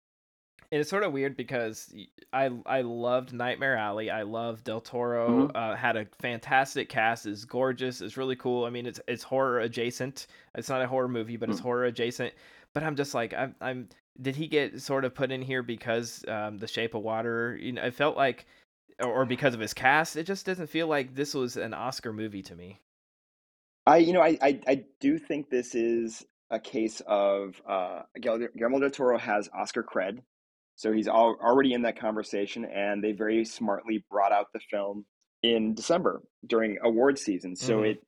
[0.71, 1.93] And it's sort of weird because
[2.33, 4.09] I I loved Nightmare Alley.
[4.09, 5.47] I love Del Toro.
[5.47, 5.55] Mm-hmm.
[5.55, 7.25] Uh, had a fantastic cast.
[7.25, 8.01] is gorgeous.
[8.01, 8.65] It's really cool.
[8.65, 10.27] I mean, it's it's horror adjacent.
[10.55, 11.53] It's not a horror movie, but mm-hmm.
[11.53, 12.33] it's horror adjacent.
[12.73, 13.87] But I'm just like I'm I'm.
[14.21, 17.57] Did he get sort of put in here because um, The Shape of Water?
[17.61, 18.45] You know, it felt like
[19.03, 20.15] or because of his cast.
[20.15, 22.79] It just doesn't feel like this was an Oscar movie to me.
[23.85, 28.79] I, you know, I, I, I do think this is a case of uh, Guillermo
[28.79, 30.19] del Toro has Oscar cred,
[30.75, 35.05] so he's all, already in that conversation, and they very smartly brought out the film
[35.41, 37.91] in December during award season, so mm-hmm.
[37.91, 38.03] it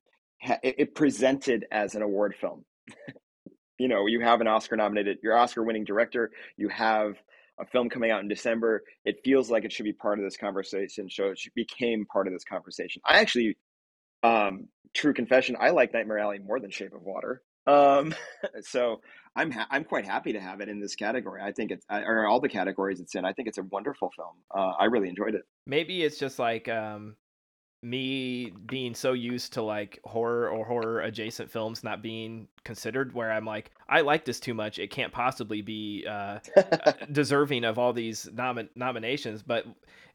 [0.64, 2.66] it presented as an award film.
[3.78, 7.16] you know, you have an Oscar nominated, your Oscar winning director, you have
[7.60, 10.38] a film coming out in December, it feels like it should be part of this
[10.38, 11.10] conversation.
[11.10, 13.02] So it became part of this conversation.
[13.06, 13.58] I actually,
[14.24, 17.42] um, true confession, I like Nightmare Alley more than Shape of Water.
[17.68, 18.16] Um,
[18.62, 19.02] so
[19.36, 21.42] I'm ha- I'm quite happy to have it in this category.
[21.42, 23.26] I think it's or all the categories it's in.
[23.26, 24.36] I think it's a wonderful film.
[24.54, 25.44] Uh, I really enjoyed it.
[25.66, 27.16] Maybe it's just like um,
[27.82, 33.32] me being so used to like horror or horror adjacent films not being considered where
[33.32, 34.80] i'm like i like this too much.
[34.80, 36.40] It can't possibly be uh,
[37.12, 39.42] deserving of all these nom- nominations.
[39.44, 39.66] But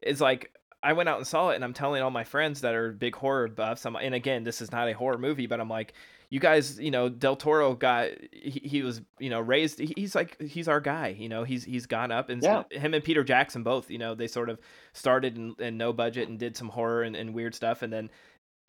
[0.02, 2.74] it's like i went out and saw it and i'm telling all my friends that
[2.74, 3.86] are big horror buffs.
[3.86, 5.94] I'm, and again this is not a horror movie but i'm like
[6.30, 9.78] you guys, you know, Del Toro got he, he was, you know, raised.
[9.78, 11.08] He's like he's our guy.
[11.08, 12.64] You know, he's he's gone up, and yeah.
[12.70, 13.90] him and Peter Jackson both.
[13.90, 14.58] You know, they sort of
[14.92, 18.10] started in, in no budget and did some horror and, and weird stuff, and then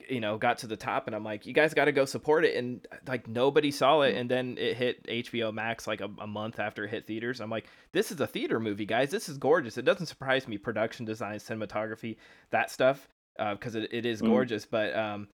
[0.09, 2.43] you know got to the top and i'm like you guys got to go support
[2.43, 4.19] it and like nobody saw it mm.
[4.19, 7.49] and then it hit hbo max like a, a, month after it hit theaters i'm
[7.49, 11.05] like this is a theater movie guys this is gorgeous it doesn't surprise me production
[11.05, 12.17] design cinematography
[12.51, 13.07] that stuff
[13.37, 14.27] because uh, it, it is mm.
[14.27, 14.71] gorgeous mm.
[14.71, 15.27] but um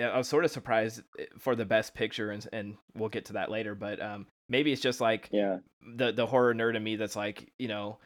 [0.00, 3.34] I was sort of surprised eh, for the best picture, and and we'll get to
[3.34, 3.74] that later.
[3.74, 5.58] But um, maybe it's just like yeah,
[5.96, 7.98] the the horror nerd in me that's like you know,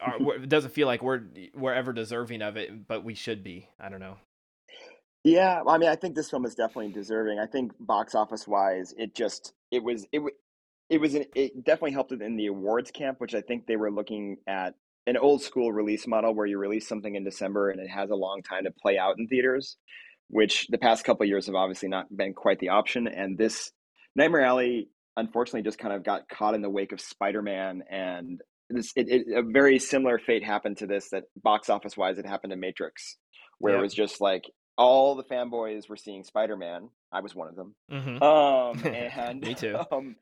[0.00, 1.22] our, doesn't feel like we're
[1.54, 3.68] we're ever deserving of it, but we should be.
[3.78, 4.16] I don't know.
[5.24, 7.38] Yeah, I mean, I think this film is definitely deserving.
[7.38, 10.22] I think box office wise, it just it was it
[10.90, 13.76] it was an, it definitely helped it in the awards camp, which I think they
[13.76, 14.74] were looking at
[15.06, 18.14] an old school release model where you release something in December and it has a
[18.14, 19.76] long time to play out in theaters
[20.32, 23.06] which the past couple years have obviously not been quite the option.
[23.06, 23.70] And this
[24.16, 28.40] Nightmare Alley, unfortunately, just kind of got caught in the wake of Spider Man, and
[28.70, 31.10] this it, it, a very similar fate happened to this.
[31.10, 33.18] That box office wise, it happened to Matrix,
[33.58, 34.44] where it was just like
[34.78, 36.88] all the fanboys were seeing Spider Man.
[37.12, 37.74] I was one of them.
[37.92, 38.22] Mm-hmm.
[38.22, 39.78] Um, and me too.
[39.92, 40.16] Um,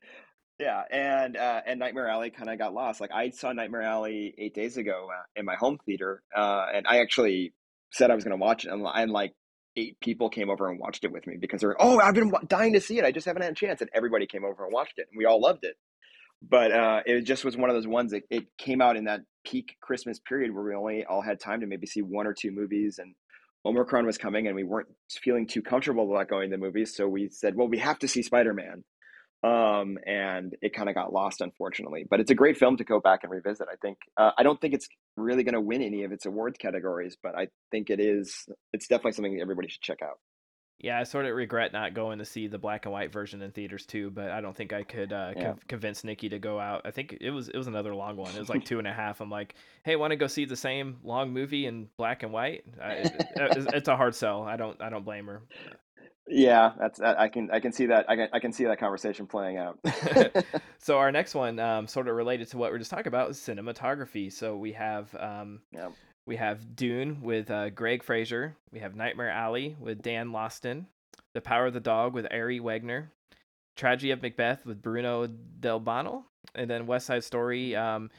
[0.59, 2.99] yeah, and uh, and Nightmare Alley kind of got lost.
[2.99, 6.85] Like I saw Nightmare Alley eight days ago uh, in my home theater, uh, and
[6.85, 7.53] I actually
[7.93, 9.33] said I was going to watch it, and, and like
[9.75, 12.73] eight people came over and watched it with me because they're oh I've been dying
[12.73, 13.05] to see it.
[13.05, 13.81] I just haven't had a chance.
[13.81, 15.75] And everybody came over and watched it and we all loved it.
[16.47, 19.21] But uh, it just was one of those ones that it came out in that
[19.45, 22.51] peak Christmas period where we only all had time to maybe see one or two
[22.51, 23.13] movies and
[23.63, 26.95] Omicron was coming and we weren't feeling too comfortable about going to the movies.
[26.95, 28.83] So we said well we have to see Spider-Man
[29.43, 32.05] um, and it kind of got lost, unfortunately.
[32.09, 33.67] But it's a great film to go back and revisit.
[33.71, 34.87] I think uh, I don't think it's
[35.17, 38.47] really going to win any of its awards categories, but I think it is.
[38.73, 40.19] It's definitely something that everybody should check out.
[40.83, 43.51] Yeah, I sort of regret not going to see the black and white version in
[43.51, 45.43] theaters too, but I don't think I could uh, yeah.
[45.53, 46.81] co- convince Nikki to go out.
[46.85, 48.33] I think it was it was another long one.
[48.35, 49.21] It was like two and a half.
[49.21, 49.53] I'm like,
[49.83, 52.63] hey, want to go see the same long movie in black and white?
[52.81, 53.13] I, it,
[53.73, 54.41] it's a hard sell.
[54.41, 55.43] I don't I don't blame her.
[56.27, 59.27] Yeah, that's I can I can see that I can I can see that conversation
[59.27, 59.79] playing out.
[60.77, 63.37] so our next one, um, sort of related to what we're just talking about, is
[63.37, 64.31] cinematography.
[64.31, 65.89] So we have um, yeah.
[66.25, 68.55] we have Dune with uh, Greig Fraser.
[68.71, 70.85] We have Nightmare Alley with Dan Laustsen.
[71.33, 73.07] The Power of the Dog with Ari Wegner.
[73.75, 75.27] Tragedy of Macbeth with Bruno
[75.59, 76.23] Delbonnel,
[76.55, 77.75] and then West Side Story.
[77.75, 78.09] Um,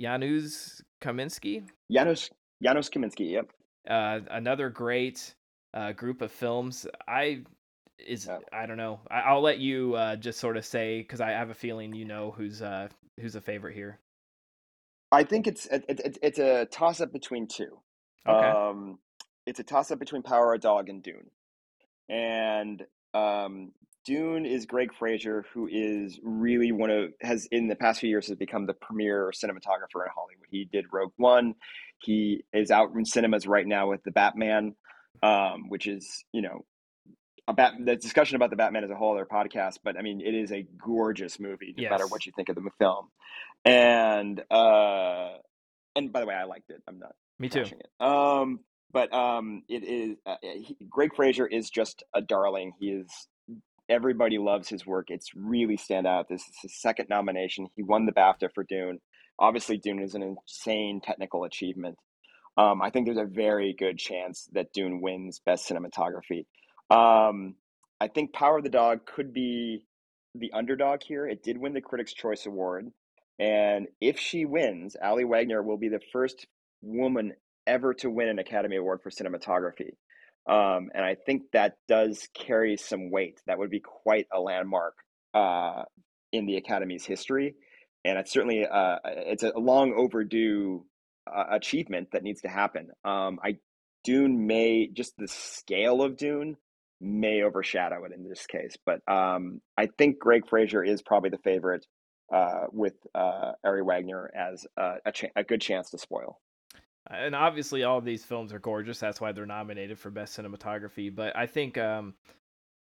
[0.00, 1.68] Janusz Kaminski.
[1.90, 2.30] Janusz
[2.62, 3.30] Janusz Kaminski.
[3.32, 3.50] Yep.
[3.88, 5.34] Uh, another great
[5.74, 6.86] uh, group of films.
[7.08, 7.42] I
[7.98, 8.38] is Yeah.
[8.52, 9.00] I don't know.
[9.10, 12.04] I, I'll let you uh, just sort of say because I have a feeling you
[12.04, 12.88] know who's uh,
[13.20, 13.98] who's a favorite here.
[15.10, 17.78] I think it's it, it, it's- it's a toss up between two.
[18.26, 18.48] Okay.
[18.48, 18.98] Um,
[19.46, 21.30] it's a toss up between Power of Dog and Dune,
[22.08, 22.82] and
[23.14, 23.72] um,
[24.04, 28.28] Dune is Greig Fraser, who is really one of has in the past few years
[28.28, 30.46] has become the premier cinematographer in Hollywood.
[30.50, 31.54] He did Rogue One.
[31.98, 34.74] He is out in cinemas right now with the Batman,
[35.22, 36.64] um, which is you know.
[37.48, 40.20] A bat, the discussion about the Batman is a whole other podcast, but I mean,
[40.20, 43.08] it is a gorgeous movie, no matter what you think of the film.
[43.64, 45.30] And uh,
[45.96, 46.82] and by the way, I liked it.
[46.88, 47.62] I'm not Me too.
[47.62, 47.88] it.
[47.98, 48.60] Um,
[48.92, 52.72] but um, it is uh, he, Greig Fraser is just a darling.
[52.78, 53.08] He is
[53.88, 55.06] everybody loves his work.
[55.08, 56.28] It's really stand out.
[56.28, 57.68] This is his second nomination.
[57.76, 59.00] He won the BAFTA for Dune.
[59.38, 61.96] Obviously, Dune is an insane technical achievement.
[62.56, 66.46] Um, I think there's a very good chance that Dune wins Best Cinematography.
[66.90, 67.54] Um,
[68.00, 69.84] I think Power of the Dog could be
[70.34, 71.26] the underdog here.
[71.26, 72.90] It did win the Critics' Choice Award.
[73.38, 76.46] And if she wins, Ari Wegner will be the first
[76.82, 77.32] woman
[77.66, 79.94] ever to win an Academy Award for cinematography.
[80.46, 83.40] Um, and I think that does carry some weight.
[83.46, 84.94] That would be quite a landmark
[85.34, 85.84] uh,
[86.32, 87.54] in the Academy's history.
[88.04, 90.84] And it's certainly uh, it's a long overdue
[91.26, 92.90] uh, achievement that needs to happen.
[93.04, 93.56] Um, I
[94.04, 96.56] Dune may just the scale of Dune
[97.00, 101.38] may overshadow it in this case, but um, I think Greig Fraser is probably the
[101.38, 101.86] favorite
[102.32, 106.38] uh, with uh, Ari Wegner as a, a, cha- a good chance to spoil.
[107.10, 111.12] and obviously all of these films are gorgeous that's why they're nominated for best cinematography
[111.14, 112.14] but i think um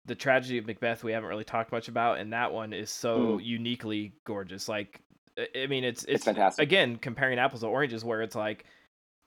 [0.06, 3.38] the tragedy of macbeth we haven't really talked much about and that one is so
[3.38, 3.46] Mm.
[3.46, 5.00] uniquely gorgeous like
[5.56, 6.64] i mean it's It's it's, fantastic.
[6.64, 8.66] again comparing apples to oranges where it's like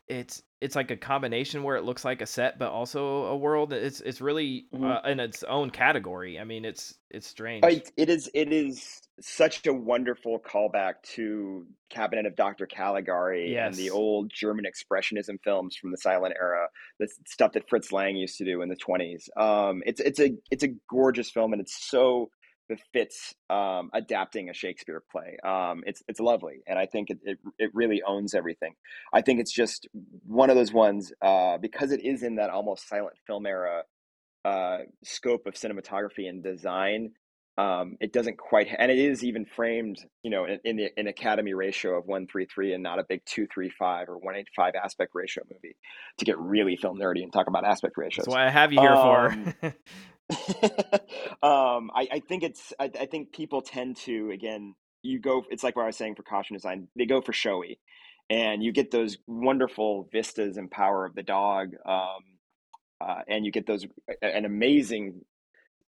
[0.07, 3.73] it's it's like a combination where it looks like a set but also a world
[3.73, 4.85] it's it's really Mhm.
[5.05, 9.01] uh, in its own category i mean it's it's strange It, it is it is
[9.21, 12.67] such a wonderful callback to Cabinet of Dr.
[12.67, 16.67] Caligari and the old German expressionism films from the silent era,
[16.99, 19.29] the stuff that Fritz Lang used to do in the 20s.
[19.41, 22.29] Um, it's it's a it's a gorgeous film and it's so
[22.69, 25.37] befits um, adapting a Shakespeare play.
[25.45, 28.75] Um, it's it's lovely and I think it, it it really owns everything.
[29.13, 29.87] I think it's just
[30.27, 33.83] one of those ones uh, because it is in that almost silent film era
[34.45, 37.13] uh, scope of cinematography and design.
[37.57, 41.07] Um, it doesn't quite, and it is even framed, you know, in, in the an
[41.07, 44.35] Academy ratio of one three three and not a big two three five or one
[44.35, 45.77] eight five aspect ratio movie.
[46.19, 48.25] To get really film nerdy and talk about aspect ratios.
[48.25, 49.75] that's why i have you here Um, for
[51.43, 55.63] um, I, I think it's, I, I think people tend to, again, you go, it's
[55.63, 57.79] like what I was saying for costume design, they go for showy
[58.31, 61.75] and you get those wonderful vistas and power of the dog.
[61.85, 62.23] Um,
[63.01, 63.87] uh, and you get those,
[64.23, 65.21] an amazing,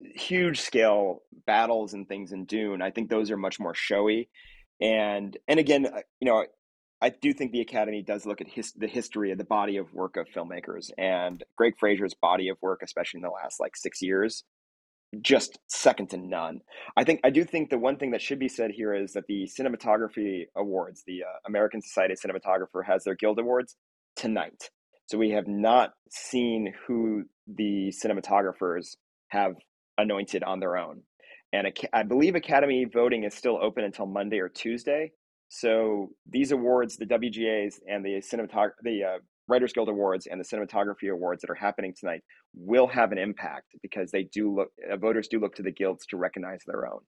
[0.02, 2.82] huge scale battles and things in Dune.
[2.82, 4.30] I think those are much more showy.
[4.82, 6.46] And, and again, uh, you know,
[7.02, 9.94] I do think the Academy does look at his, the history of the body of
[9.94, 14.02] work of filmmakers and Greig Fraser's body of work, especially in the last like six
[14.02, 14.44] years,
[15.22, 16.62] just second to none.
[16.96, 19.28] I think I do think the one thing that should be said here is that
[19.28, 23.76] the cinematography awards, the uh, American Society of Cinematographer has their Guild Awards
[24.16, 24.70] tonight.
[25.06, 28.98] So we have not seen who the cinematographers
[29.30, 29.56] have
[29.98, 31.04] anointed on their own.
[31.54, 35.12] And I believe Academy voting is still open until Monday or Tuesday.
[35.50, 39.18] So these awards, the WGAs and the cinematog- the uh,
[39.48, 42.22] Writers Guild Awards and the cinematography awards that are happening tonight
[42.54, 46.06] will have an impact because they do look uh, voters do look to the guilds
[46.08, 47.00] to recognize their own.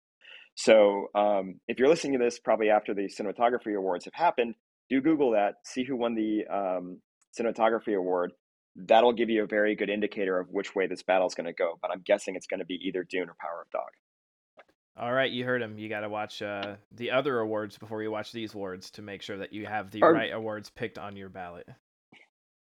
[0.55, 4.55] So um, if you're listening to this probably after the cinematography awards have happened,
[4.89, 7.01] do Google that, see who won the um,
[7.37, 8.31] cinematography award.
[8.75, 11.53] That'll give you a very good indicator of which way this battle is going to
[11.53, 11.77] go.
[11.81, 13.89] But I'm guessing it's going to be either Dune or Power of Dog.
[14.99, 15.77] All right, you heard him.
[15.79, 19.21] You got to watch uh, the other awards before you watch these awards to make
[19.21, 21.67] sure that you have the Or- right awards picked on your ballot.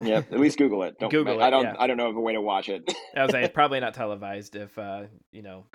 [0.03, 0.98] Yeah, at least Google it.
[0.99, 1.64] Don't, Google I it, don't.
[1.64, 1.76] yeah.
[1.78, 2.91] I don't know of a way to watch it.
[3.16, 5.66] I was saying it's probably not televised if uh, you know,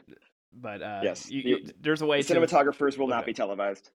[0.52, 3.34] but uh, Yes, you, you- there's a way The to cinematographers will look not be
[3.34, 3.88] televised.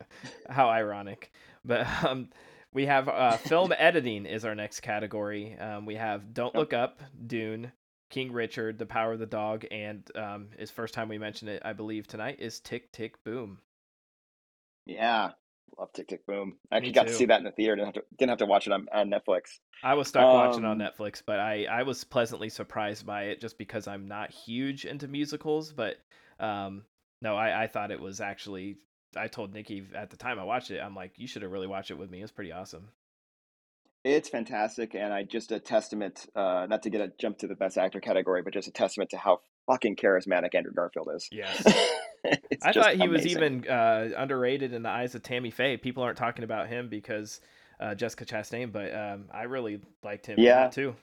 [0.48, 1.32] How ironic.
[1.64, 2.28] But um,
[2.72, 5.58] we have uh, film editing is our next category.
[5.58, 6.54] Um, we have Don't.
[6.54, 7.72] Look Up, Dune,
[8.12, 11.62] King Richard, The Power of the Dog, and um, is first time we mentioned it,
[11.64, 13.58] I believe tonight is Tick Tick Boom.
[14.84, 15.30] Yeah,
[15.78, 16.58] love Tick Tick Boom.
[16.70, 17.74] I actually got to see that in the theater.
[17.74, 18.04] Didn't have to.
[18.18, 19.58] Didn't have to watch it on, on Netflix.
[19.82, 23.40] I was stuck watching on Um, Netflix, but I, I was pleasantly surprised by it
[23.40, 25.72] just because I'm not huge into musicals.
[25.72, 25.96] But
[26.38, 26.82] um,
[27.22, 28.76] no, I, I thought it was actually
[29.16, 31.66] I told Nikki at the time I watched it, I'm like, you should have really
[31.66, 32.22] watched it with me.
[32.22, 32.88] It's pretty awesome.
[34.04, 37.54] It's fantastic, and I just a testament, uh, not to get a jump to the
[37.54, 41.28] best actor category, but just a testament to how fucking charismatic Andrew Garfield is.
[41.30, 41.62] Yes.
[42.62, 43.10] I thought he amazing.
[43.10, 45.76] was even uh, underrated in the eyes of Tammy Faye.
[45.76, 47.40] People aren't talking about him because
[47.78, 50.68] uh, Jessica Chastain, but um, I really liked him yeah.
[50.68, 50.96] too.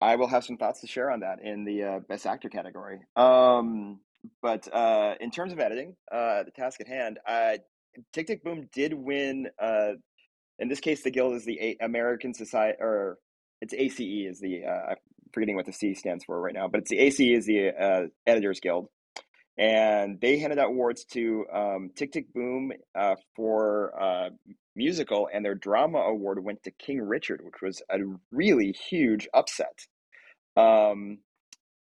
[0.00, 3.00] I will have some thoughts to share on that in the uh, best actor category.
[3.16, 4.00] Um,
[4.40, 7.58] but uh, in terms of editing, uh, the task at hand, uh,
[8.12, 9.48] Tick Tick Boom did win.
[10.60, 13.18] In this case, the guild is the American Society, or
[13.60, 14.96] it's ACE is the uh, I'm
[15.32, 18.06] forgetting what the C stands for right now, but it's the ACE is the uh,
[18.26, 18.88] Editors Guild,
[19.58, 24.28] and they handed out awards to um, Tick Tick Boom uh, for uh,
[24.76, 27.98] musical, and their drama award went to King Richard, which was a
[28.30, 29.86] really huge upset.
[30.56, 31.18] Um,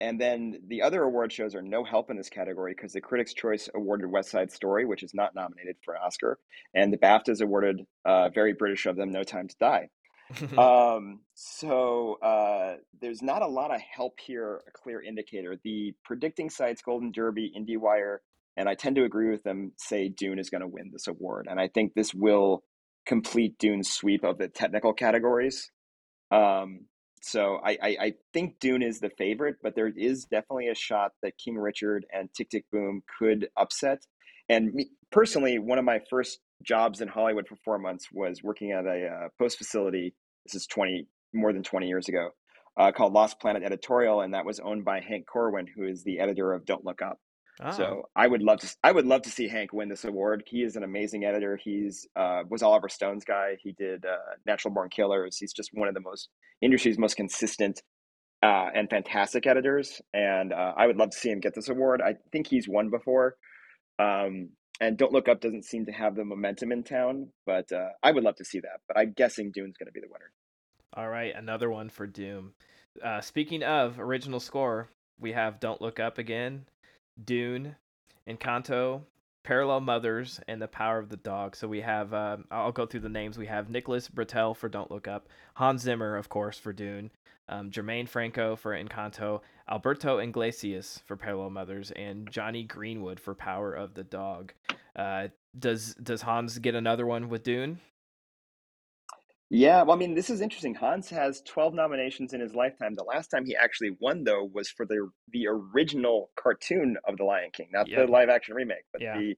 [0.00, 3.34] and then the other award shows are no help in this category because the Critics'
[3.34, 6.38] Choice awarded West Side Story, which is not nominated for an Oscar,
[6.74, 9.88] and the BAFTAs awarded uh, very British of them No Time to Die.
[10.58, 15.58] um, so uh, there's not a lot of help here, a clear indicator.
[15.64, 18.18] The predicting sites, Golden Derby, IndieWire,
[18.56, 21.46] and I tend to agree with them, say Dune is going to win this award.
[21.50, 22.62] And I think this will
[23.06, 25.70] complete Dune's sweep of the technical categories.
[26.30, 26.86] Um,
[27.20, 31.12] so I, I, I, think Dune is the favorite, but there is definitely a shot
[31.22, 34.06] that King Richard and Tick Tick Boom could upset.
[34.48, 38.72] And me, personally, one of my first jobs in Hollywood for four months was working
[38.72, 40.14] at a uh, post facility.
[40.46, 42.30] This is twenty more than twenty years ago,
[42.76, 46.20] uh, called Lost Planet Editorial, and that was owned by Hank Corwin, who is the
[46.20, 47.18] editor of Don't Look Up.
[47.76, 48.22] So ah.
[48.22, 48.76] I would love to.
[48.82, 50.44] I would love to see Hank win this award.
[50.46, 51.58] He is an amazing editor.
[51.62, 53.58] He's uh, was Oliver Stone's guy.
[53.62, 54.16] He did uh,
[54.46, 55.36] Natural Born Killers.
[55.36, 56.30] He's just one of the most
[56.62, 57.82] industry's most consistent
[58.42, 60.00] uh, and fantastic editors.
[60.14, 62.00] And uh, I would love to see him get this award.
[62.00, 63.36] I think he's won before.
[63.98, 64.50] Um,
[64.80, 68.12] and Don't Look Up doesn't seem to have the momentum in town, but uh, I
[68.12, 68.80] would love to see that.
[68.88, 70.32] But I'm guessing Dune's going to be the winner.
[70.94, 72.52] All right, another one for Dune.
[73.04, 74.88] Uh, speaking of original score,
[75.18, 76.64] we have Don't Look Up again
[77.24, 77.76] Dune,
[78.28, 79.02] Encanto,
[79.42, 81.56] Parallel Mothers, and The Power of the Dog.
[81.56, 83.38] So we have, uh, I'll go through the names.
[83.38, 87.10] We have Nicholas Britell for Don't Look Up, Hans Zimmer, of course, for Dune,
[87.48, 93.72] um, Germaine Franco for Encanto, Alberto Iglesias for Parallel Mothers, and Jonny Greenwood for Power
[93.72, 94.52] of the Dog.
[94.94, 95.28] Uh,
[95.58, 97.80] does does Hans get another one with Dune?
[99.52, 100.76] Yeah, well, I mean, this is interesting.
[100.76, 102.94] Hans has 12 nominations in his lifetime.
[102.94, 107.24] The last time he actually won, though, was for the the original cartoon of The
[107.24, 109.18] Lion King, not the live action remake, but yeah.
[109.18, 109.34] the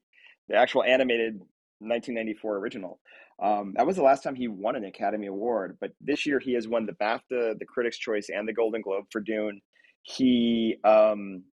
[0.48, 1.36] the actual animated
[1.78, 3.00] 1994 original.
[3.42, 5.78] Um, that was the last time he won an Academy Award.
[5.80, 9.06] But this year, he has won the BAFTA, the Critics' Choice, and the Golden Globe
[9.10, 9.62] for Dune.
[10.02, 11.44] He, um,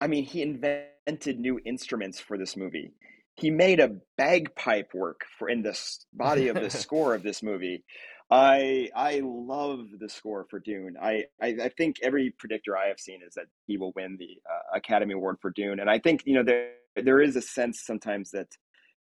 [0.00, 2.92] I mean, he invented new instruments for this movie
[3.38, 5.78] he made a bagpipe work for in the
[6.12, 7.84] body of the score of this movie.
[8.30, 10.96] I I love the score for Dune.
[11.00, 14.38] I, I, I think every predictor I have seen is that he will win the
[14.50, 17.80] uh, Academy Award for Dune, and I think you know there there is a sense
[17.86, 18.48] sometimes that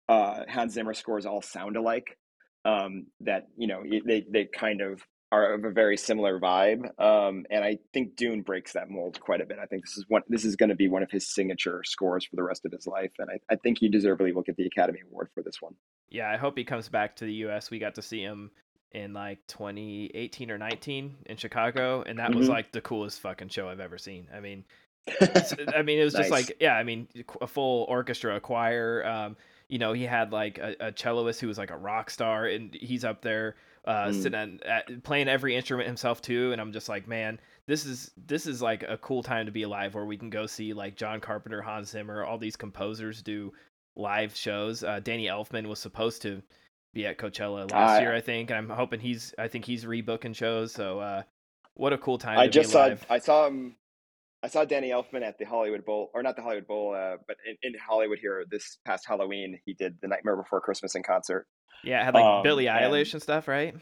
[0.08, 2.18] uh, Hans Zimmer scores all sound alike.
[2.64, 6.84] Um, that you know they they kind of are of a very similar vibe.
[7.00, 9.58] Um, and I think Dune breaks that mold quite a bit.
[9.62, 12.24] I think this is one this is going to be one of his signature scores
[12.24, 13.12] for the rest of his life.
[13.18, 15.74] And I, I think he deservedly will get the Academy Award for this one.
[16.08, 17.70] Yeah, I hope he comes back to the US.
[17.70, 18.50] We got to see him
[18.92, 22.38] in like 2018 or 19 in Chicago, and that mm-hmm.
[22.38, 24.28] was like the coolest fucking show I've ever seen.
[24.34, 24.64] I mean,
[25.20, 26.22] I mean, it was nice.
[26.22, 27.06] just like, yeah, I mean,
[27.40, 29.06] a full orchestra, a choir.
[29.06, 29.36] Um,
[29.68, 32.74] you know, he had like a, a celloist who was like a rock star, and
[32.74, 34.22] he's up there uh, mm.
[34.22, 36.52] sitting at, playing every instrument himself too.
[36.52, 39.62] And I'm just like, man, this is this is like a cool time to be
[39.62, 43.52] alive, where we can go see like John Carpenter, Hans Zimmer, all these composers do
[43.96, 44.82] live shows.
[44.82, 46.42] Uh, Danny Elfman was supposed to
[46.94, 49.84] be at Coachella last uh, year, I think, and I'm hoping he's I think he's
[49.84, 50.72] rebooking shows.
[50.72, 51.22] So uh,
[51.74, 52.38] what a cool time!
[52.38, 53.76] I just saw I saw him.
[54.42, 57.36] I saw Danny Elfman at the Hollywood Bowl, or not the Hollywood Bowl, uh, but
[57.46, 61.46] in, in, Hollywood here this past Halloween, he did the Nightmare Before Christmas in concert.
[61.82, 63.74] Yeah, had like um, Billie Eilish and, and, stuff, right?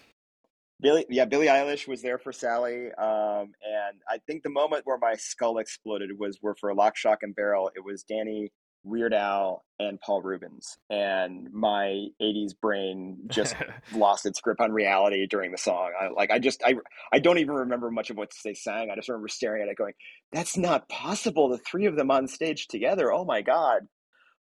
[0.80, 4.98] Billy, yeah, Billie Eilish was there for Sally, um, and I think the moment where
[4.98, 8.50] my skull exploded was where for Lock, Shock, and Barrel, it was Danny,
[8.86, 13.54] Weird Al, and Paul Reubens, and my '80s brain just
[13.94, 15.92] lost its grip on reality during the song.
[16.00, 16.74] I, like, I just, I,
[17.12, 18.90] I don't even remember much of what they sang.
[18.90, 19.94] I just remember staring at it, going,
[20.32, 23.12] "That's not possible." The three of them on stage together.
[23.12, 23.82] Oh my god.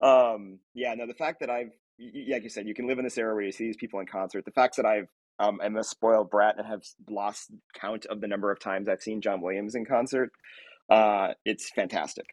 [0.01, 3.19] Um, yeah, no, the fact that I've like you said, you can live in this
[3.19, 4.44] era where you see these people in concert.
[4.44, 5.09] The fact that I've
[5.40, 9.02] um, I'm a spoiled brat and have lost count of the number of times I've
[9.02, 10.31] seen John Williams in concert.
[10.90, 12.27] Uh, it's fantastic.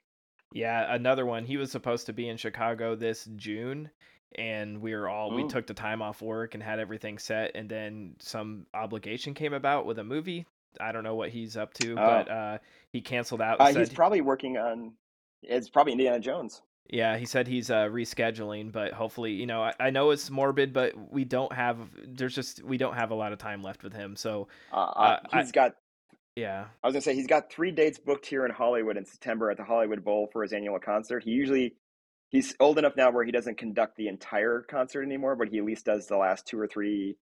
[0.53, 1.45] Yeah, another one.
[1.45, 3.89] He was supposed to be in Chicago this June,
[4.37, 5.49] and we were all we Mm.
[5.49, 9.85] took the time off work and had everything set, and then some obligation came about
[9.85, 10.45] with a movie.
[10.79, 12.33] I don't know what he's up to, but Oh.
[12.33, 12.57] uh,
[12.91, 13.59] he canceled out.
[13.61, 14.93] Uh, he's probably working on.
[15.41, 16.61] It's probably Indiana Jones.
[16.89, 20.71] yeah, he said he's uh, rescheduling, but hopefully, you know, I, I know it's morbid,
[20.73, 21.77] but we don't have.
[22.05, 24.79] There's just we don't have a lot of time left with him, so Uh, Uh,
[24.79, 25.75] uh, I- he's got.
[26.35, 26.65] Yeah.
[26.83, 29.57] I was gonna say he's got three dates booked here in Hollywood in September at
[29.57, 31.23] the Hollywood Bowl for his annual concert.
[31.23, 31.75] He usually
[32.29, 35.65] he's old enough now where he doesn't conduct the entire concert anymore, but he at
[35.65, 37.17] least does the last two or three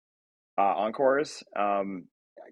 [0.58, 1.42] uh, encores.
[1.56, 2.04] Um,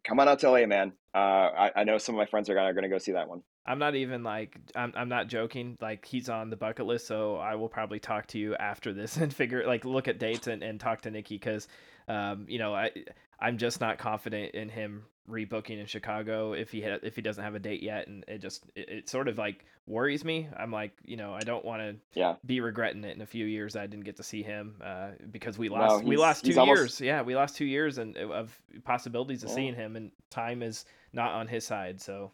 [0.04, 0.92] come on out to LA, man.
[1.14, 3.42] Uh, I, I know some of my friends are are gonna go see that one.
[3.70, 5.76] I'm not even like I'm I'm not joking.
[5.80, 9.16] Like he's on the bucket list, so I will probably talk to you after this
[9.22, 11.68] and figure like look at dates and, and talk to Nikki because
[12.08, 12.90] um you know I
[13.38, 17.44] I'm just not confident in him rebooking in Chicago if he ha- if he doesn't
[17.44, 20.48] have a date yet and it just it, it sort of like worries me.
[20.56, 23.46] I'm like you know I don't want to Yeah, be regretting it in a few
[23.46, 26.48] years I didn't get to see him uh, because we No, lost we lost two
[26.48, 27.00] he's almost- years.
[27.00, 29.54] Yeah, we lost two years and of possibilities of Yeah.
[29.54, 32.00] seeing him and time is not on his side.
[32.00, 32.32] So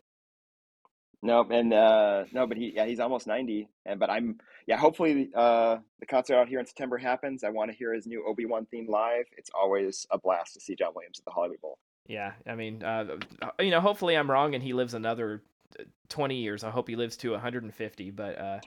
[1.22, 5.30] no, and uh, no, but he yeah he's almost ninety, and but I'm yeah hopefully
[5.34, 7.43] uh, the concert out here in September happens.
[7.43, 9.24] I want to hear his new Obi Wan theme live.
[9.36, 11.78] It's always a blast to see John Williams at the Hollywood Bowl.
[12.06, 13.16] Yeah, I mean, uh,
[13.59, 15.43] you know, hopefully I'm wrong and he lives another
[15.78, 16.62] uh, 20 years.
[16.62, 18.60] I hope he lives to 150, but uh,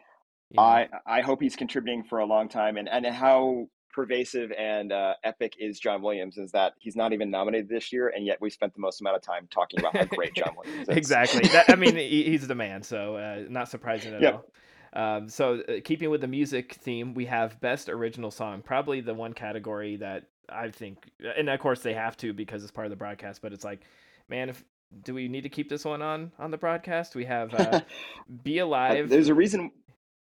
[0.49, 4.51] you know, I I hope he's contributing for a long time, and and how pervasive
[4.51, 8.25] and uh, epic is John Williams is that he's not even nominated this year, and
[8.25, 10.97] yet we spent the most amount of time talking about how great John Williams is.
[10.97, 11.41] exactly.
[11.47, 14.31] That, I mean, he's the man, so uh, not surprising at Yeah.
[14.31, 14.45] all.
[14.91, 19.13] Um, so, uh, keeping with the music theme, we have best original song, probably the
[19.13, 22.89] one category that I think, and of course they have to because it's part of
[22.91, 23.41] the broadcast.
[23.41, 23.81] But it's like,
[24.29, 24.63] man, if
[25.03, 27.15] do we need to keep this one on on the broadcast?
[27.15, 27.81] We have uh,
[28.43, 29.71] "Be Alive." There's a reason.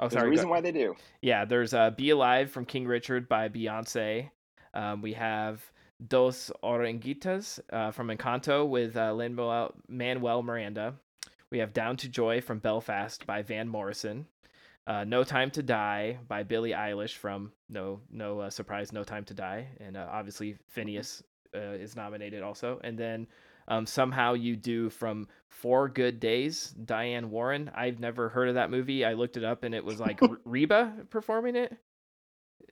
[0.01, 0.27] Oh, There's a sorry.
[0.27, 0.97] go- reason why they do.
[1.21, 4.31] Yeah, there's uh, "Be Alive" from King Richard by Beyonce.
[4.75, 5.63] Um, we have
[6.09, 9.35] "Dos Oruguitas" uh, from Encanto with uh, Lin
[9.89, 10.95] Manuel Miranda.
[11.51, 14.27] We have "Down to Joy" from Belfast by Van Morrison.
[14.87, 19.25] Uh, "No Time to Die" by Billie Eilish from no no uh, surprise, "No Time
[19.27, 21.23] to Die," and uh, obviously Finneas
[21.55, 22.81] uh, is nominated also.
[22.83, 23.27] And then
[23.71, 27.71] um, somehow you do from Four Good Days, Diane Warren.
[27.75, 29.05] I've never heard of that movie.
[29.05, 31.73] I looked it up and it was like Reba performing it.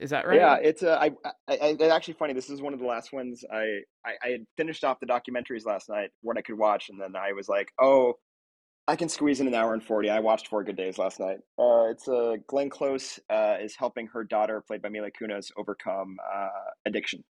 [0.01, 0.37] Is that right?
[0.37, 1.11] Yeah, it's uh, I,
[1.49, 2.33] I, I it's actually funny.
[2.33, 5.67] This is one of the last ones I, I I had finished off the documentaries
[5.67, 8.15] last night, what I could watch, and then I was like, oh,
[8.87, 10.09] I can squeeze in an hour and forty.
[10.09, 11.39] I watched Four Good Days last night.
[11.59, 16.17] Uh, it's uh, Glenn Close uh, is helping her daughter, played by Mila Kunis, overcome
[16.33, 16.49] uh,
[16.87, 17.25] addiction.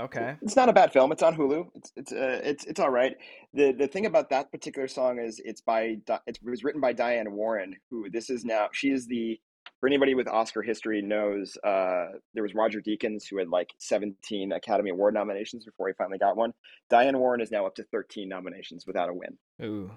[0.00, 0.36] Okay.
[0.42, 1.12] It's not a bad film.
[1.12, 1.68] It's on Hulu.
[1.74, 3.16] It's it's uh, it's it's all right.
[3.52, 7.32] The the thing about that particular song is it's by it was written by Diane
[7.32, 9.38] Warren, who this is now she is the
[9.80, 14.52] for anybody with Oscar history knows uh, there was Roger Deakins who had like 17
[14.52, 16.52] Academy Award nominations before he finally got one.
[16.90, 19.38] Diane Warren is now up to 13 nominations without a win.
[19.62, 19.90] Ooh.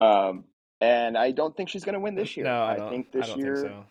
[0.00, 0.44] Um,
[0.80, 2.44] and I don't think she's going to win this year.
[2.44, 3.84] No, I, I, don't, think this I don't year think so.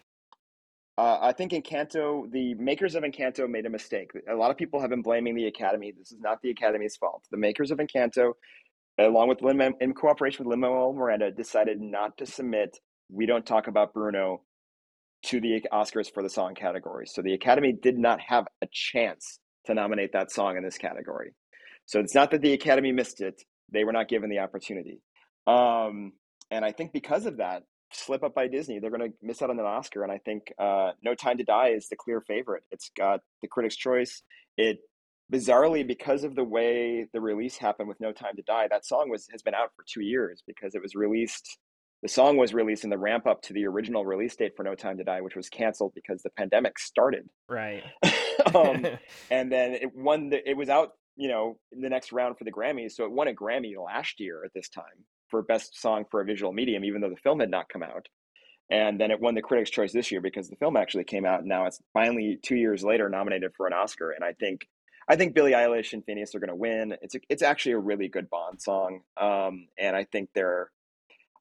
[0.98, 4.12] Uh, I think Encanto, the makers of Encanto made a mistake.
[4.30, 5.94] A lot of people have been blaming the Academy.
[5.98, 7.24] This is not the Academy's fault.
[7.32, 8.34] The makers of Encanto,
[9.00, 12.78] along with Lin, in cooperation with Lin Manuel Miranda, decided not to submit
[13.10, 14.44] "We Don't Talk About Bruno"
[15.28, 17.08] to the Oscars for the song category.
[17.08, 21.34] So the Academy did not have a chance to nominate that song in this category.
[21.86, 23.42] So it's not that the Academy missed it;
[23.72, 25.02] they were not given the opportunity.
[25.48, 26.14] Um,
[26.52, 29.50] and I think because of that, slip up by Disney, they're going to miss out
[29.50, 30.04] on an Oscar.
[30.04, 32.64] And I think uh, No Time to Die is the clear favorite.
[32.72, 34.24] It's got the Critics' Choice.
[34.58, 34.80] It
[35.32, 39.10] bizarrely, because of the way the release happened with No Time to Die, that song
[39.10, 41.58] was has been out for two years because it was released.
[42.02, 44.76] The song was released in the ramp up to the original release date for No
[44.76, 47.30] Time to Die, which was canceled because the pandemic started.
[47.48, 47.84] Right.
[48.56, 48.86] um,
[49.30, 50.30] and then it won.
[50.30, 52.94] The, it was out, you know, in the next round for the Grammys.
[52.94, 56.26] So it won a Grammy last year at this time for best song for a
[56.26, 58.08] visual medium, even though the film had not come out.
[58.70, 61.40] And then it won the Critics' Choice this year because the film actually came out.
[61.40, 64.12] And now it's finally two years later nominated for an Oscar.
[64.12, 64.68] And I think,
[65.10, 66.96] I think Billie Eilish and Finneas are going to win.
[67.02, 69.02] It's a, it's actually a really good Bond song.
[69.20, 70.72] Um, and I think they're.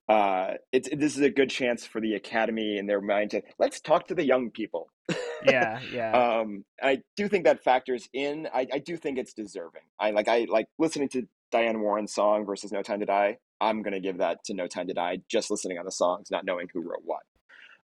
[0.09, 3.81] Uh, it's this is a good chance for the Academy in their mind to let's
[3.81, 4.91] talk to the young people.
[5.47, 6.11] yeah, yeah.
[6.11, 8.49] Um, I do think that factors in.
[8.53, 9.83] I, I do think it's deserving.
[10.01, 13.39] I like I like listening to Diane Warren's song versus No Time to Die.
[13.61, 15.19] I'm gonna give that to No Time to Die.
[15.29, 17.21] Just listening on the songs, not knowing who wrote what.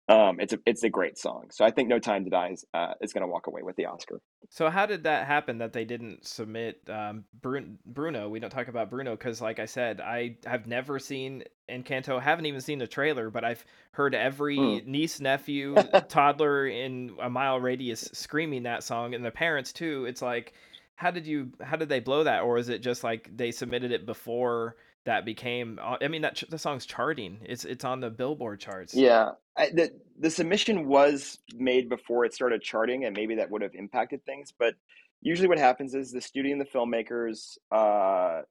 [0.07, 1.47] um, it's a it's a great song.
[1.51, 3.75] So I think No Time to Die is, uh, is going to walk away with
[3.75, 4.21] the Oscar.
[4.51, 8.29] So how did that happen that they didn't submit um, Bruno?
[8.29, 12.21] We don't talk about Bruno because, like I said, I have never seen Encanto.
[12.21, 14.85] Haven't even seen the trailer, but I've heard every mm.
[14.85, 15.75] niece, nephew,
[16.07, 20.05] toddler in a mile radius screaming that song, and the parents too.
[20.05, 20.53] It's like,
[20.95, 21.51] how did you?
[21.61, 22.43] How did they blow that?
[22.43, 24.75] Or is it just like they submitted it before?
[25.05, 28.95] that became uh, i mean that the song's charting it's it's on the billboard charts
[28.95, 33.61] yeah I, the the submission was made before it started charting, and maybe that would
[33.61, 34.53] have impacted things.
[34.57, 34.75] But
[35.21, 38.41] usually, what happens is the studio and the filmmakers, uh,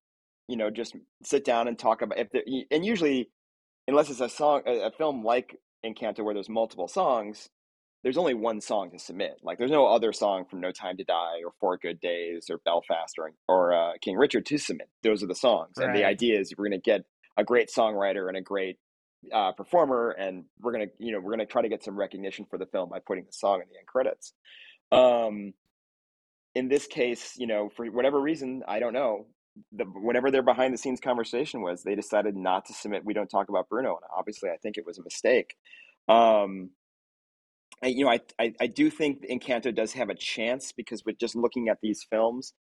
[0.48, 2.28] you know, just sit down and talk about if
[2.70, 3.30] and usually,
[3.86, 7.50] unless it's a song, a, a film like Encanto where there's multiple songs,
[8.05, 9.39] there's only one song to submit.
[9.43, 12.59] Like there's no other song from No Time to Die or Four Good Days or
[12.59, 14.89] Belfast or or uh, King Richard to submit.
[15.02, 15.89] Those are the songs, right.
[15.89, 17.05] and the idea is we're going to get
[17.36, 18.78] a great songwriter and a great
[19.32, 22.59] uh, performer, and we're gonna you know we're gonna try to get some recognition for
[22.59, 24.35] the film by putting the song in the end credits.
[24.93, 25.55] Um,
[26.55, 29.26] in this case, you know, for whatever reason, I don't know.
[29.72, 33.05] The, whatever their behind the scenes conversation was, they decided not to submit.
[33.05, 35.56] We don't talk about Bruno, and obviously, I think it was a mistake.
[36.09, 36.70] Um,
[37.82, 41.18] I, you know, I, I I do think Encanto does have a chance because with
[41.18, 42.52] just looking at these films,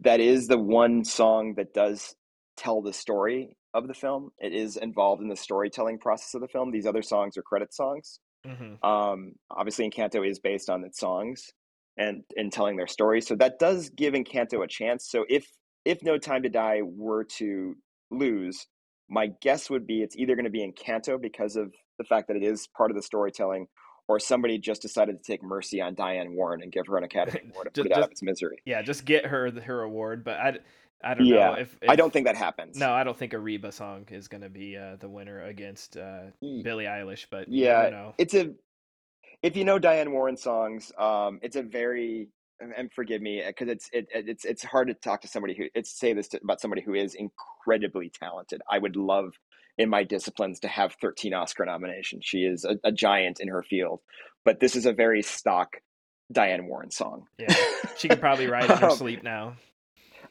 [0.00, 2.14] that is the one song that does
[2.56, 4.30] tell the story of the film.
[4.38, 6.70] It is involved in the storytelling process of the film.
[6.70, 8.20] These other songs are credit songs.
[8.46, 8.84] Mm-hmm.
[8.88, 11.50] Um, obviously, Encanto is based on its songs
[11.96, 15.08] and in telling their story, so that does give Encanto a chance.
[15.10, 15.46] So if
[15.84, 17.74] if No Time to Die were to
[18.10, 18.66] lose,
[19.08, 22.36] my guess would be it's either going to be Encanto because of the fact that
[22.36, 23.66] it is part of the storytelling,
[24.08, 27.40] or somebody just decided to take mercy on Diane Warren and give her an Academy
[27.50, 28.58] Award and just, put it out of its misery.
[28.64, 30.24] Yeah, just get her her award.
[30.24, 30.58] But I,
[31.04, 32.76] I don't yeah, know if, if, I don't think that happens.
[32.76, 35.96] No, I don't think a Reba song is going to be uh, the winner against
[35.96, 37.26] uh, Billie Eilish.
[37.30, 38.50] But yeah, it's a
[39.42, 42.28] if you know Diane Warren songs, um, it's a very
[42.60, 45.98] and forgive me because it's it, it's it's hard to talk to somebody who it's
[45.98, 48.62] say this to, about somebody who is incredibly talented.
[48.68, 49.34] I would love
[49.78, 52.24] in my disciplines to have 13 Oscar nominations.
[52.24, 54.00] She is a, a giant in her field,
[54.44, 55.76] but this is a very stock
[56.30, 57.26] Diane Warren song.
[57.38, 57.54] Yeah,
[57.96, 59.56] she could probably write in her um, sleep now.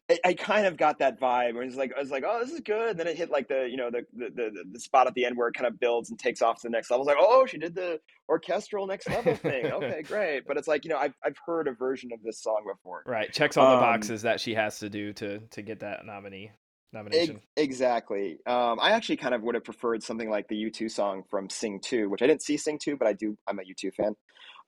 [0.09, 1.61] I, I kind of got that vibe.
[1.61, 2.91] It was like I was like, oh, this is good.
[2.91, 5.25] And then it hit like the you know the, the the the spot at the
[5.25, 7.07] end where it kind of builds and takes off to the next level.
[7.09, 7.99] I was like, oh, she did the
[8.29, 9.65] orchestral next level thing.
[9.77, 10.45] Okay, great.
[10.47, 13.03] But it's like you know I've I've heard a version of this song before.
[13.05, 16.05] Right, checks all the um, boxes that she has to do to to get that
[16.05, 16.51] nominee
[16.97, 17.41] nomination.
[17.55, 18.39] exactly.
[18.45, 21.79] Um, I actually kind of would have preferred something like the U2 song from Sing
[21.79, 23.37] 2, which I didn't see Sing 2, but I do.
[23.47, 24.15] I'm a U2 fan.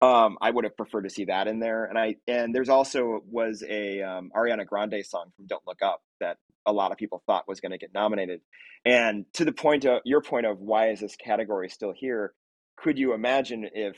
[0.02, 1.86] Um, I would have preferred to see that in there.
[1.86, 6.02] And I and there's also was a um, Ariana Grande song from Don't Look Up
[6.22, 8.42] that a lot of people thought was going to get nominated.
[8.86, 12.34] And to the point of your point of why is this category still here?
[12.78, 13.98] Could you imagine if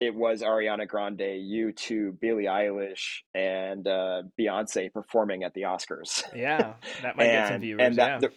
[0.00, 6.22] it was Ariana Grande, U2, Billie Eilish, and uh, Beyonce performing at the Oscars?
[6.34, 7.82] Yeah, that might and, get some viewers.
[7.82, 8.18] And that, yeah.
[8.18, 8.32] the,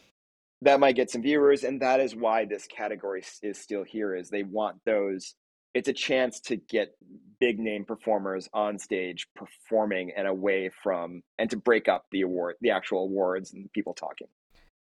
[0.63, 4.15] that might get some viewers, and that is why this category is still here.
[4.15, 5.35] Is they want those
[5.73, 6.95] it's a chance to get
[7.39, 12.55] big name performers on stage performing and away from and to break up the award
[12.61, 14.27] the actual awards and people talking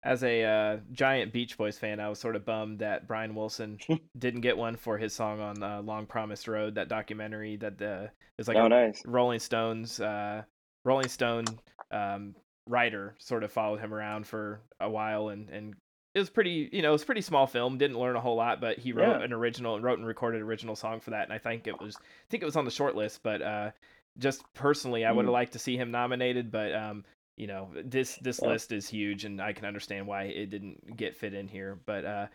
[0.08, 3.78] as a uh, giant beach boys fan i was sort of bummed that brian wilson
[4.18, 8.08] didn't get one for his song on uh, long promised road that documentary that uh,
[8.38, 9.02] is like oh, nice.
[9.06, 10.42] rolling stones uh,
[10.86, 11.46] rolling stone
[11.92, 12.34] um,
[12.68, 15.76] writer sort of followed him around for a while and, and
[16.16, 18.62] it was pretty you know it was pretty small film didn't learn a whole lot
[18.62, 19.24] but he wrote yeah.
[19.24, 22.30] an original wrote and recorded original song for that and i think it was i
[22.30, 23.72] think it was on the short list but uh
[24.18, 25.34] just personally i would have mm.
[25.34, 27.04] liked to see him nominated but um
[27.38, 28.50] you know this this yeah.
[28.50, 32.06] list is huge and i can understand why it didn't get fit in here but
[32.06, 32.28] uh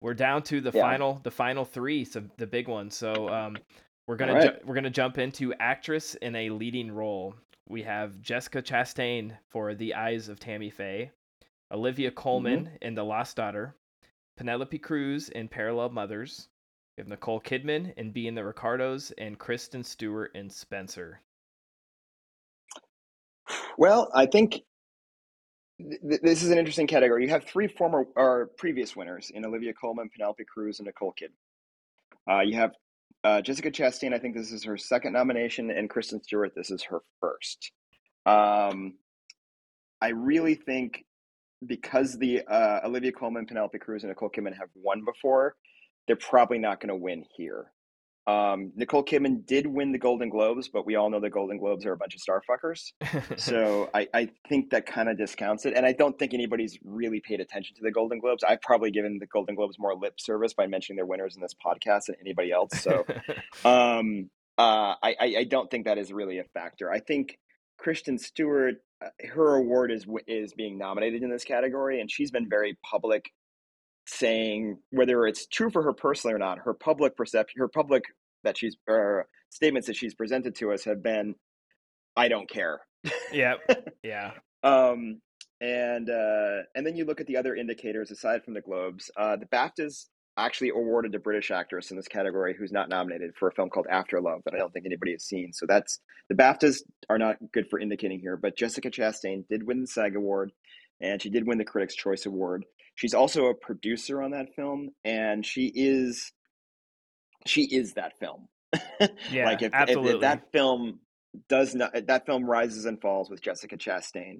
[0.00, 0.82] we're down to the yeah.
[0.82, 3.56] final the final three so the big one so um
[4.06, 4.60] we're gonna right.
[4.60, 7.34] ju- we're gonna jump into actress in a leading role
[7.68, 11.10] we have jessica chastain for the eyes of tammy faye
[11.74, 12.76] Olivia Colman mm-hmm.
[12.82, 13.74] in The Lost Daughter,
[14.36, 16.48] Penelope Cruz in Parallel Mothers.
[16.96, 21.20] We have Nicole Kidman in Being the Ricardos, and Kristen Stewart in Spencer.
[23.78, 24.60] Well, I think
[25.80, 27.24] th- this is an interesting category.
[27.24, 32.32] You have three former or previous winners in Olivia Colman, Penelope Cruz, and Nicole Kidman.
[32.32, 32.72] Uh, you have
[33.24, 34.14] uh, Jessica Chastain.
[34.14, 36.52] I think this is her second nomination, and Kristen Stewart.
[36.54, 37.72] This is her first.
[38.26, 38.94] Um,
[40.00, 41.04] I really think
[41.66, 45.56] because the uh, Olivia Colman, Penelope Cruz, and Nicole Kidman have won before,
[46.06, 47.72] they're probably not going to win here.
[48.26, 51.84] Um, Nicole Kidman did win the Golden Globes, but we all know the Golden Globes
[51.84, 52.92] are a bunch of star fuckers.
[53.38, 55.74] so I, I think that kind of discounts it.
[55.74, 58.42] And I don't think anybody's really paid attention to the Golden Globes.
[58.42, 61.54] I've probably given the Golden Globes more lip service by mentioning their winners in this
[61.54, 62.80] podcast than anybody else.
[62.80, 63.04] So
[63.64, 66.90] um, uh, I, I don't think that is really a factor.
[66.90, 67.38] I think
[67.76, 72.48] Kristen Stewart, uh, her award is is being nominated in this category, and she's been
[72.48, 73.32] very public
[74.06, 76.58] saying whether it's true for her personally or not.
[76.58, 78.04] Her public perception, her public
[78.42, 81.34] that she's or statements that she's presented to us have been,
[82.16, 82.80] "I don't care."
[83.32, 83.54] Yeah,
[84.02, 84.32] yeah.
[84.62, 85.20] um,
[85.60, 89.10] and uh, and then you look at the other indicators aside from the Globes.
[89.16, 90.06] Uh, the BAFTAs
[90.36, 93.86] actually awarded a British actress in this category who's not nominated for a film called
[93.88, 95.52] After Love that I don't think anybody has seen.
[95.52, 98.36] So that's the BAFTAs are not good for indicating here.
[98.36, 100.52] But Jessica Chastain did win the SAG award,
[101.00, 102.64] and she did win the Critics' Choice Award.
[102.94, 106.32] She's also a producer on that film, and she is
[107.46, 108.48] she is that film.
[109.30, 110.10] Yeah, like if, absolutely.
[110.10, 111.00] if, if that film
[111.48, 114.38] does not that film rises and falls with Jessica Chastain.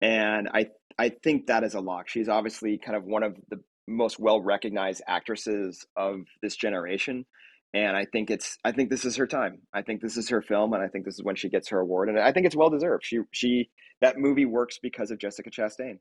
[0.00, 0.66] And I
[0.98, 2.08] I think that is a lock.
[2.08, 7.24] She's obviously kind of one of the most well recognized actresses of this generation
[7.74, 10.42] and i think it's i think this is her time i think this is her
[10.42, 12.56] film and i think this is when she gets her award and i think it's
[12.56, 13.70] well deserved she she
[14.00, 15.98] that movie works because of jessica chastain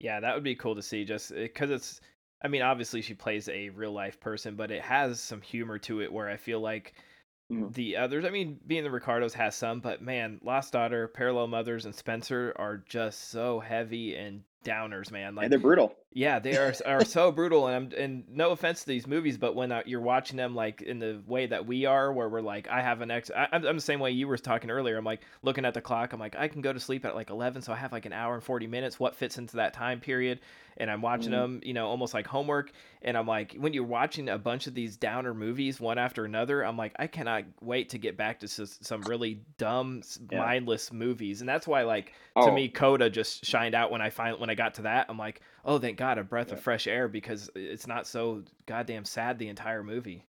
[0.00, 2.00] yeah that would be cool to see just because eh, it's
[2.42, 6.00] i mean obviously she plays a real life person but it has some humor to
[6.00, 6.94] it where i feel like
[7.52, 7.70] mm-hmm.
[7.72, 11.84] the others i mean being the ricardos has some but man lost daughter parallel mothers
[11.84, 15.34] and spencer are just so heavy and downers, man.
[15.34, 15.94] Like and they're brutal.
[16.12, 17.66] Yeah, they are are so brutal.
[17.66, 20.82] And I'm and no offense to these movies, but when uh, you're watching them like
[20.82, 23.30] in the way that we are, where we're like, I have an ex.
[23.34, 24.96] I, I'm the same way you were talking earlier.
[24.96, 26.12] I'm like looking at the clock.
[26.12, 28.12] I'm like, I can go to sleep at like 11, so I have like an
[28.12, 28.98] hour and 40 minutes.
[28.98, 30.40] What fits into that time period?
[30.78, 31.40] And I'm watching mm.
[31.40, 32.72] them, you know, almost like homework.
[33.02, 36.64] And I'm like, when you're watching a bunch of these downer movies one after another,
[36.64, 40.38] I'm like, I cannot wait to get back to some really dumb, yeah.
[40.38, 41.40] mindless movies.
[41.40, 42.46] And that's why, like, oh.
[42.46, 45.06] to me, Coda just shined out when I find when I got to that.
[45.08, 46.54] I'm like, oh, thank God, a breath yeah.
[46.54, 50.24] of fresh air because it's not so goddamn sad the entire movie.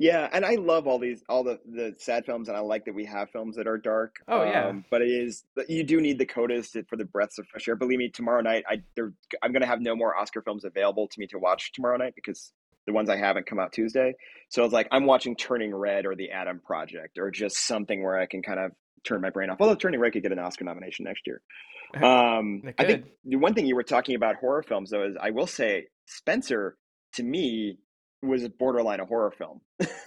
[0.00, 2.94] Yeah, and I love all these all the the sad films, and I like that
[2.94, 4.16] we have films that are dark.
[4.28, 7.46] Oh yeah, um, but it is you do need the codas for the breaths of
[7.48, 7.76] fresh air.
[7.76, 11.20] Believe me, tomorrow night I I'm going to have no more Oscar films available to
[11.20, 12.50] me to watch tomorrow night because
[12.86, 14.14] the ones I haven't come out Tuesday.
[14.48, 18.18] So it's like I'm watching Turning Red or The Adam Project or just something where
[18.18, 18.72] I can kind of
[19.04, 19.58] turn my brain off.
[19.60, 21.42] Although Turning Red could get an Oscar nomination next year.
[21.92, 25.30] Um, I think the one thing you were talking about horror films though is I
[25.30, 26.76] will say Spencer
[27.14, 27.78] to me
[28.22, 29.60] was borderline a horror film.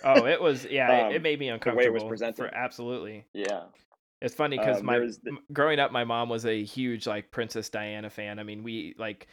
[0.04, 0.66] oh, it was.
[0.66, 1.84] Yeah, um, it, it, made me uncomfortable.
[1.84, 3.26] The way it was presented, for, absolutely.
[3.34, 3.64] Yeah,
[4.22, 5.38] it's funny because um, my the...
[5.52, 8.40] growing up, my mom was a huge like Princess Diana fan.
[8.40, 9.28] I mean, we like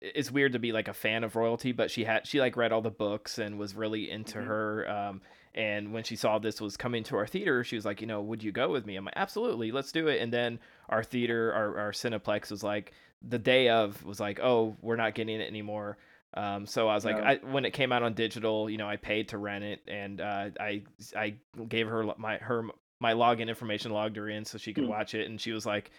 [0.00, 2.72] it's weird to be like a fan of royalty, but she had she like read
[2.72, 4.48] all the books and was really into mm-hmm.
[4.48, 4.90] her.
[4.90, 5.20] Um,
[5.54, 8.22] and when she saw this was coming to our theater, she was like, you know,
[8.22, 8.96] would you go with me?
[8.96, 10.22] I'm like, absolutely, let's do it.
[10.22, 14.76] And then our theater, our, our Cineplex was like, the day of was like, oh,
[14.80, 15.98] we're not getting it anymore.
[16.34, 18.96] Um, so I was like, I, when it came out on digital, you know, I
[18.96, 20.82] paid to rent it, and uh, I
[21.16, 21.34] I
[21.68, 22.66] gave her my her
[23.00, 24.88] my login information, logged her in so she could mm.
[24.88, 25.90] watch it, and she was like,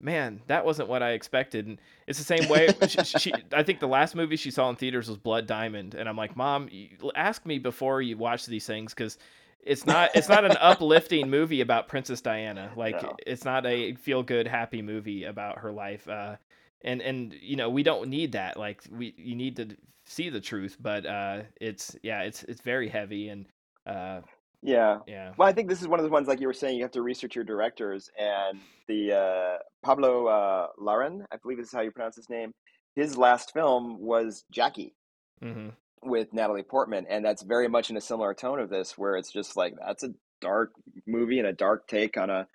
[0.00, 2.68] "Man, that wasn't what I expected." And it's the same way.
[2.88, 6.06] she, she, I think the last movie she saw in theaters was Blood Diamond, and
[6.06, 6.68] I'm like, "Mom,
[7.14, 9.18] ask me before you watch these things because."
[9.60, 10.12] It's not.
[10.14, 12.70] It's not an uplifting movie about Princess Diana.
[12.76, 13.16] Like no.
[13.26, 16.08] it's not a feel good, happy movie about her life.
[16.08, 16.36] Uh,
[16.82, 19.76] and and you know we don't need that like we you need to
[20.06, 23.46] see the truth but uh it's yeah it's it's very heavy and
[23.86, 24.20] uh
[24.62, 26.76] yeah yeah well i think this is one of the ones like you were saying
[26.76, 31.72] you have to research your directors and the uh pablo uh larraín i believe is
[31.72, 32.52] how you pronounce his name
[32.96, 34.94] his last film was jackie
[35.42, 35.68] mm-hmm.
[36.02, 39.30] with natalie portman and that's very much in a similar tone of this where it's
[39.30, 40.72] just like that's a dark
[41.06, 42.46] movie and a dark take on a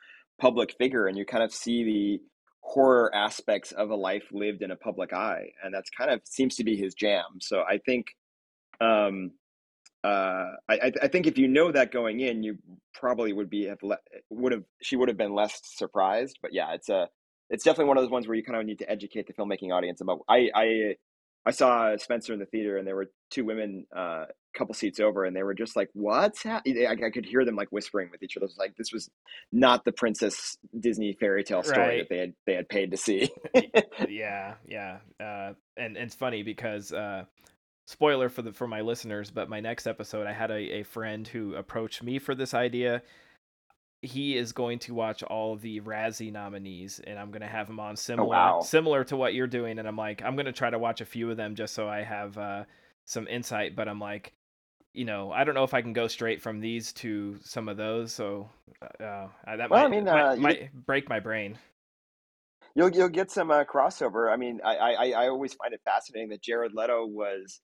[0.42, 2.22] public figure and you kind of see the
[2.64, 6.56] horror aspects of a life lived in a public eye and that's kind of seems
[6.56, 7.26] to be his jam.
[7.42, 8.08] So i think
[8.82, 9.32] um
[10.04, 12.58] uh i i think if you know that going in you
[12.94, 14.00] probably would be have le-
[14.30, 16.40] would have she would have been less surprised.
[16.42, 17.10] But yeah it's a
[17.50, 19.72] it's definitely one of those ones where you kind of need to educate the filmmaking
[19.72, 20.96] audience about i i
[21.46, 24.26] I saw Spencer in the theater, and there were two women, a uh,
[24.56, 27.56] couple seats over, and they were just like, "What's happening?" I, I, could hear them
[27.56, 28.46] like whispering with each other.
[28.46, 29.10] It was like this was
[29.52, 31.98] not the princess Disney fairy tale story right.
[32.00, 33.30] that they had they had paid to see.
[34.10, 37.26] yeah, yeah, uh, and, and it's funny because uh,
[37.88, 41.28] spoiler for the for my listeners, but my next episode, I had a, a friend
[41.28, 43.02] who approached me for this idea
[44.04, 47.80] he is going to watch all the Razzie nominees, and I'm going to have him
[47.80, 48.62] on oh, similar oh, wow.
[48.62, 49.80] similar to what you're doing.
[49.80, 51.88] And I'm like, I'm going to try to watch a few of them just so
[51.88, 52.66] I have uh,
[53.06, 53.76] some insight.
[53.76, 54.34] But I'm like,
[54.94, 57.78] you know, I don't know if I can go straight from these to some of
[57.78, 58.12] those.
[58.12, 58.50] So
[58.82, 59.06] uh,
[59.48, 61.58] uh that well, might, I mean, might, uh, might break my brain.
[62.76, 64.32] You'll you'll get some uh, crossover.
[64.32, 67.62] I mean, I, I I always find it fascinating that Jared Leto was.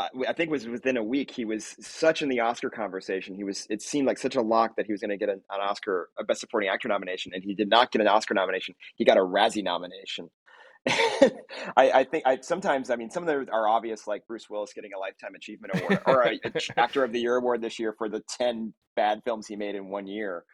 [0.00, 3.34] I think it was within a week he was such in the Oscar conversation.
[3.34, 3.66] He was.
[3.68, 6.08] It seemed like such a lock that he was going to get an, an Oscar,
[6.18, 8.76] a Best Supporting Actor nomination, and he did not get an Oscar nomination.
[8.94, 10.30] He got a Razzie nomination.
[10.88, 14.72] I, I, think I sometimes I mean some of them are obvious, like Bruce Willis
[14.72, 17.94] getting a Lifetime Achievement Award or a, a Actor of the Year award this year
[17.98, 20.44] for the ten bad films he made in one year.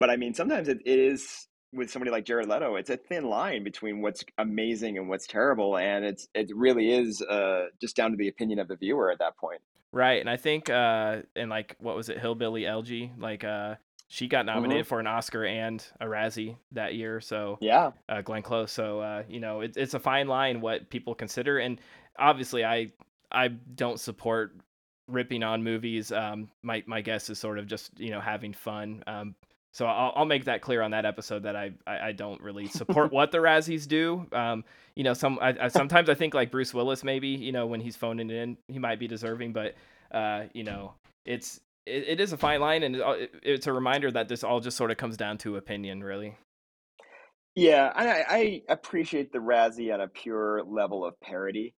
[0.00, 3.24] But I mean, sometimes it, it is with somebody like Jared Leto, it's a thin
[3.24, 8.10] line between what's amazing and what's terrible, and it's it really is uh, just down
[8.10, 9.60] to the opinion of the viewer at that point.
[9.92, 13.76] Right, and I think uh, in like what was it, Hillbilly Elegy, like uh,
[14.08, 14.88] she got nominated mm-hmm.
[14.88, 17.20] for an Oscar and a Razzie that year.
[17.20, 18.72] So yeah, uh, Glenn Close.
[18.72, 21.80] So uh, you know, it, it's a fine line what people consider, and
[22.18, 22.92] obviously, I
[23.30, 24.56] I don't support
[25.08, 26.12] ripping on movies.
[26.12, 29.02] Um, my my guess is sort of just you know having fun.
[29.06, 29.34] Um,
[29.76, 32.66] so I'll, I'll make that clear on that episode that I I, I don't really
[32.66, 34.26] support what the Razzies do.
[34.32, 37.66] Um, you know, some I, I, sometimes I think like Bruce Willis maybe you know
[37.66, 39.74] when he's phoning in he might be deserving, but
[40.12, 40.94] uh, you know
[41.26, 44.60] it's it, it is a fine line and it, it's a reminder that this all
[44.60, 46.34] just sort of comes down to opinion, really.
[47.54, 51.74] Yeah, I, I appreciate the Razzie on a pure level of parody.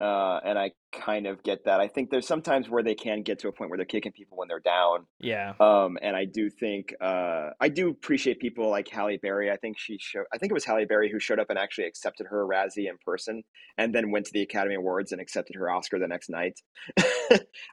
[0.00, 1.80] Uh, and I kind of get that.
[1.80, 4.36] I think there's sometimes where they can get to a point where they're kicking people
[4.36, 5.06] when they're down.
[5.20, 5.54] Yeah.
[5.60, 9.50] Um, and I do think uh, I do appreciate people like Halle Berry.
[9.50, 10.24] I think she showed.
[10.32, 12.96] I think it was Halle Berry who showed up and actually accepted her Razzie in
[13.04, 13.42] person,
[13.78, 16.60] and then went to the Academy Awards and accepted her Oscar the next night.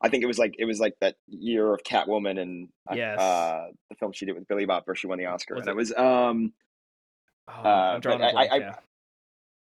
[0.01, 3.19] I think it was like it was like that year of Catwoman and uh, yes.
[3.19, 5.55] uh, the film she did with Billy Bob where she won the Oscar.
[5.55, 6.53] Was and it, it was um.
[7.47, 8.75] Oh, I'm uh, drawing a blank, I, yeah.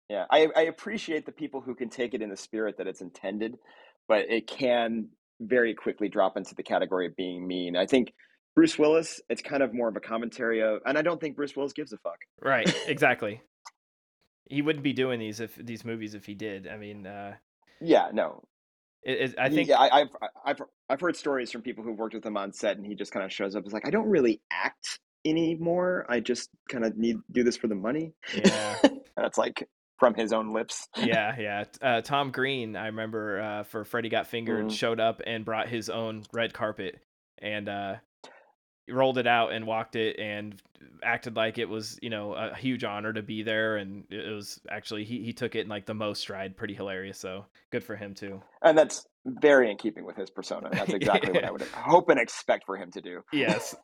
[0.10, 3.02] Yeah, I, I appreciate the people who can take it in the spirit that it's
[3.02, 3.58] intended,
[4.08, 5.10] but it can
[5.40, 7.76] very quickly drop into the category of being mean.
[7.76, 8.14] I think
[8.56, 11.56] Bruce Willis, it's kind of more of a commentary of, and I don't think Bruce
[11.56, 12.18] Willis gives a fuck.
[12.42, 13.42] Right, exactly.
[14.50, 16.68] he wouldn't be doing these if these movies if he did.
[16.68, 17.36] I mean, uh,
[17.80, 18.44] yeah, no.
[19.04, 20.10] It, it, I think yeah, I, have
[20.44, 23.12] I've I've heard stories from people who've worked with him on set, and he just
[23.12, 23.64] kind of shows up.
[23.64, 26.06] It's like I don't really act anymore.
[26.10, 28.12] I just kind of need do this for the money.
[28.34, 29.70] Yeah, and it's like
[30.00, 30.88] from his own lips.
[30.98, 31.64] yeah, yeah.
[31.82, 34.70] Uh, Tom Green, I remember uh, for Freddy Got Fingered, mm-hmm.
[34.70, 37.00] showed up and brought his own red carpet
[37.42, 37.96] and uh,
[38.88, 40.62] rolled it out and walked it and
[41.04, 43.78] acted like it was, you know, a huge honor to be there.
[43.78, 47.20] And it was actually he he took it in like the most stride, pretty hilarious.
[47.20, 48.42] So good for him too.
[48.64, 50.70] And that's very in keeping with his persona.
[50.72, 51.42] That's exactly yeah.
[51.42, 53.22] what I would hope and expect for him to do.
[53.34, 53.76] yes.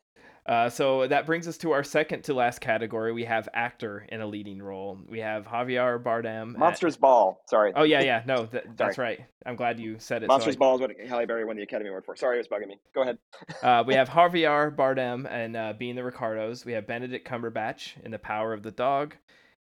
[0.45, 3.11] Uh, so that brings us to our second to last category.
[3.11, 4.99] We have actor in a leading role.
[5.07, 6.55] We have Javier Bardem.
[6.55, 7.01] Monsters at...
[7.01, 7.41] Ball.
[7.47, 7.73] Sorry.
[7.75, 8.21] Oh yeah, yeah.
[8.27, 9.25] No, th- that's right.
[9.45, 10.27] I'm glad you said it.
[10.27, 10.59] Monsters so I...
[10.59, 12.15] Ball is what Halle Berry won the Academy Award for.
[12.15, 12.79] Sorry, it was bugging me.
[12.93, 13.17] Go ahead.
[13.63, 16.63] uh, we have Javier Bardem and uh, Being the Ricardos.
[16.63, 19.15] We have Benedict Cumberbatch in The Power of the Dog.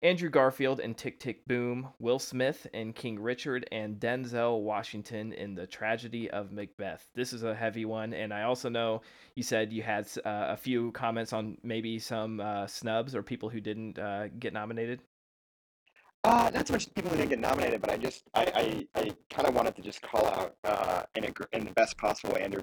[0.04, 5.56] Andrew Garfield in Tick Tick Boom, Will Smith in King Richard, and Denzel Washington in
[5.56, 7.08] The Tragedy of Macbeth.
[7.16, 9.02] This is a heavy one, and I also know
[9.34, 13.50] you said you had uh, a few comments on maybe some uh, snubs or people
[13.50, 15.02] who didn't uh, get nominated.
[16.24, 19.12] Uh, not so much people who didn't get nominated, but I just I I, I
[19.32, 22.44] kind of wanted to just call out uh, in a, in the best possible way
[22.44, 22.62] Andrew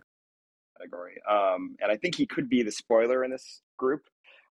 [0.78, 4.02] category, um, and I think he could be the spoiler in this group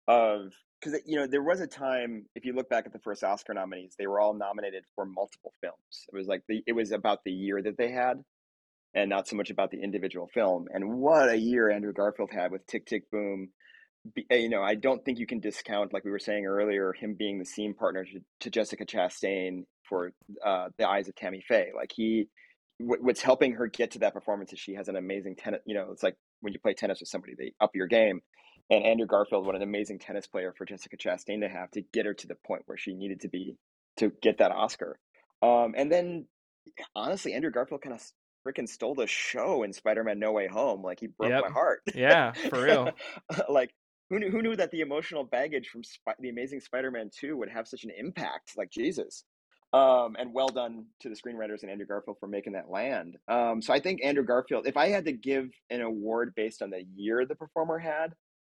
[0.08, 0.52] of
[0.82, 3.54] because you know there was a time if you look back at the first oscar
[3.54, 6.06] nominees they were all nominated for multiple films.
[6.12, 8.22] It was like the it was about the year that they had
[8.94, 12.50] and not so much about the individual film and what a year andrew garfield had
[12.50, 13.50] with tick tick boom.
[14.30, 17.14] Eh, you know i don't think you can discount like we were saying earlier him
[17.14, 20.12] being the scene partner to, to jessica chastain for
[20.44, 21.70] uh, the eyes of tammy faye.
[21.74, 22.28] Like he
[22.78, 25.88] what's helping her get to that performance is she has an amazing tennis you know
[25.92, 28.20] it's like when you play tennis with somebody they up your game
[28.70, 32.06] and Andrew Garfield, what an amazing tennis player for Jessica Chastain to have to get
[32.06, 33.56] her to the point where she needed to be
[33.98, 34.98] to get that Oscar.
[35.42, 36.26] Um, and then,
[36.94, 38.02] honestly, Andrew Garfield kind of
[38.46, 40.82] freaking stole the show in Spider-Man: No Way Home.
[40.82, 41.42] Like he broke yep.
[41.44, 41.82] my heart.
[41.94, 42.90] Yeah, for real.
[43.48, 43.70] like
[44.10, 44.30] who knew?
[44.30, 47.84] Who knew that the emotional baggage from Sp- the Amazing Spider-Man Two would have such
[47.84, 48.52] an impact?
[48.56, 49.24] Like Jesus.
[49.74, 53.16] Um, and well done to the screenwriters and Andrew Garfield for making that land.
[53.26, 56.68] Um, so I think Andrew Garfield, if I had to give an award based on
[56.68, 58.12] the year the performer had,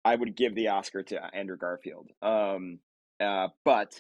[0.05, 2.11] I would give the Oscar to Andrew Garfield.
[2.21, 2.79] Um,
[3.19, 3.99] uh, but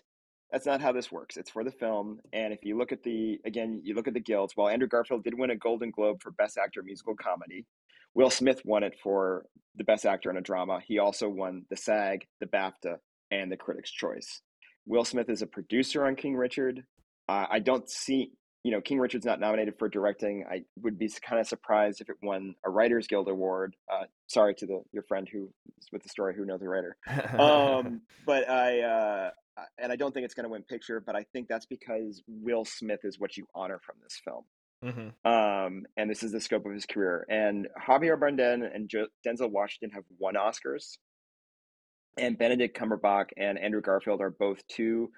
[0.51, 1.35] that's not how this works.
[1.35, 4.19] It's for the film, and if you look at the again, you look at the
[4.19, 4.53] guilds.
[4.55, 7.65] While Andrew Garfield did win a Golden Globe for Best Actor Musical Comedy,
[8.13, 9.45] Will Smith won it for
[9.75, 10.79] the Best Actor in a Drama.
[10.85, 12.97] He also won the SAG, the BAFTA,
[13.31, 14.41] and the Critics' Choice.
[14.85, 16.83] Will Smith is a producer on King Richard.
[17.27, 18.31] Uh, I don't see
[18.65, 20.43] you know, King Richard's not nominated for directing.
[20.49, 23.75] I would be kind of surprised if it won a Writers Guild award.
[23.93, 25.51] Uh, sorry to the your friend who
[25.91, 26.97] with the story who knows the writer.
[27.37, 29.29] Um, but I uh,
[29.77, 30.99] and I don't think it's going to win picture.
[30.99, 34.45] But I think that's because Will Smith is what you honor from this film.
[34.83, 35.31] Mm-hmm.
[35.31, 37.23] Um, and this is the scope of his career.
[37.29, 40.97] And Javier Bardem and jo- Denzel Washington have won Oscars,
[42.17, 45.11] and Benedict Cumberbatch and Andrew Garfield are both two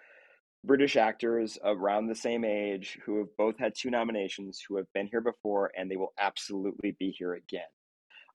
[0.68, 5.08] British actors around the same age who have both had two nominations, who have been
[5.08, 7.62] here before, and they will absolutely be here again.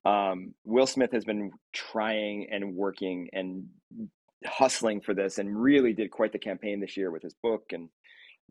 [0.04, 3.66] Um, Will Smith has been trying and working and
[4.44, 7.88] hustling for this and really did quite the campaign this year with his book and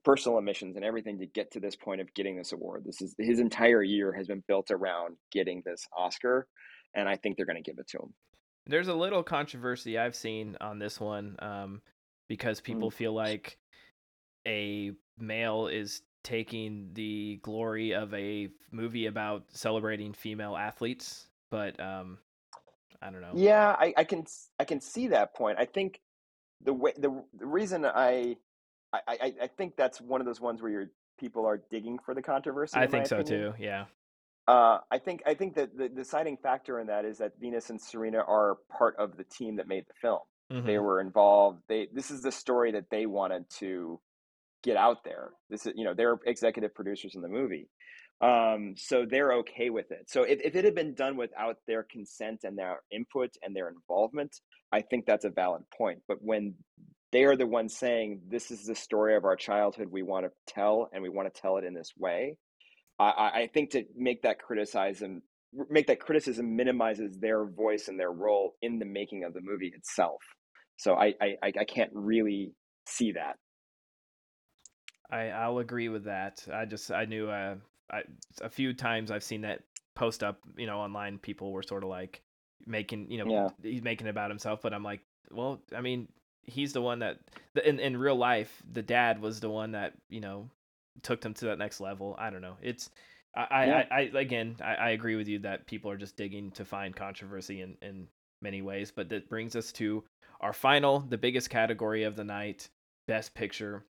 [0.04, 2.84] personal emissions and everything to get to this point of getting this award.
[2.86, 6.48] This is his entire year has been built around getting this Oscar,
[6.96, 8.14] and I think they're going to give it to him.
[8.68, 11.82] There's a little controversy I've seen on this one um,
[12.30, 12.94] because people mm.
[12.94, 13.58] feel like
[14.48, 22.18] a male is taking the glory of a movie about celebrating female athletes but um
[23.02, 24.26] i don't know yeah i, I can
[24.60, 26.00] i can see that point i think
[26.64, 28.38] the way the, the reason I,
[28.94, 32.22] I i think that's one of those ones where your people are digging for the
[32.22, 33.54] controversy i think so opinion.
[33.54, 33.86] too yeah
[34.48, 37.80] uh, I think I think that the deciding factor in that is that Venus and
[37.80, 40.20] Serena are part of the team that made the film.
[40.52, 40.68] Mm-hmm.
[40.68, 41.62] They were involved.
[41.70, 44.00] They this is the story that they wanted to
[44.64, 45.30] get out there.
[45.50, 47.68] This is, you know, they're executive producers in the movie.
[48.22, 50.10] Um, so they're okay with it.
[50.10, 53.70] So if, if it had been done without their consent and their input and their
[53.70, 54.32] involvement,
[54.72, 56.00] I think that's a valid point.
[56.08, 56.54] But when
[57.12, 60.32] they are the ones saying, this is the story of our childhood we want to
[60.54, 62.38] tell, and we want to tell it in this way,
[63.00, 65.24] I, I think to make that criticism
[65.70, 69.72] make that criticism minimizes their voice and their role in the making of the movie
[69.76, 70.22] itself.
[70.78, 72.54] So I, I, I can't really
[72.88, 73.36] see that.
[75.12, 76.46] I I'll agree with that.
[76.52, 77.56] I just I knew uh
[77.92, 78.04] I,
[78.42, 79.64] a few times I've seen that
[79.96, 81.18] post up, you know, online.
[81.18, 82.22] People were sort of like
[82.66, 83.50] making, you know, yeah.
[83.62, 86.08] he's making it about himself, but I'm like, well, I mean,
[86.44, 87.20] he's the one that
[87.64, 90.50] in in real life, the dad was the one that you know
[91.04, 92.16] took them to that next level.
[92.18, 92.58] I don't know.
[92.62, 92.90] It's
[93.36, 93.86] I yeah.
[93.92, 96.96] I, I, again I, I agree with you that people are just digging to find
[96.96, 98.08] controversy in in
[98.42, 100.04] many ways, but that brings us to
[100.42, 102.70] our final, the biggest category of the night,
[103.08, 103.86] best picture.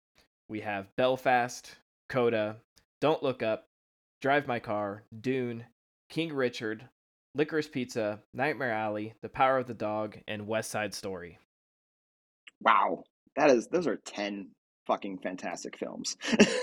[0.51, 1.77] We have Belfast,
[2.09, 2.57] Coda,
[2.99, 3.69] Don't Look Up,
[4.21, 5.63] Drive My Car, Dune,
[6.09, 6.89] King Richard,
[7.33, 11.39] Licorice Pizza, Nightmare Alley, The Power of the Dog, and West Side Story.
[12.59, 13.05] Wow,
[13.37, 14.49] that is those are ten
[14.87, 16.17] fucking fantastic films.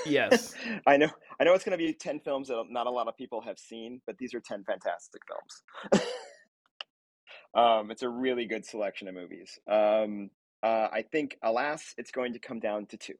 [0.05, 0.52] Yes,
[0.86, 1.09] I know.
[1.40, 3.59] I know it's going to be ten films that not a lot of people have
[3.59, 6.02] seen, but these are ten fantastic films.
[7.55, 9.59] um, it's a really good selection of movies.
[9.66, 10.28] Um,
[10.62, 13.15] uh, I think, alas, it's going to come down to two.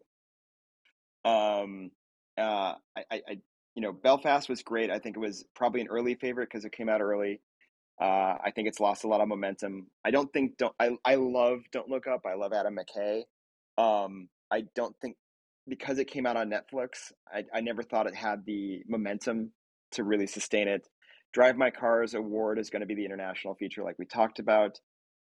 [1.29, 1.91] Um,
[2.39, 3.39] uh, I, I,
[3.75, 4.91] you know, Belfast was great.
[4.91, 7.41] I think it was probably an early favorite because it came out early.
[8.01, 9.89] Uh, I think it's lost a lot of momentum.
[10.05, 12.23] I don't think don't I I love Don't Look Up.
[12.27, 13.23] I love Adam McKay.
[13.77, 15.17] Um, I don't think
[15.69, 19.53] because it came out on Netflix, I, I never thought it had the momentum
[19.93, 20.89] to really sustain it.
[21.33, 24.79] Drive My Car's award is going to be the international feature, like we talked about.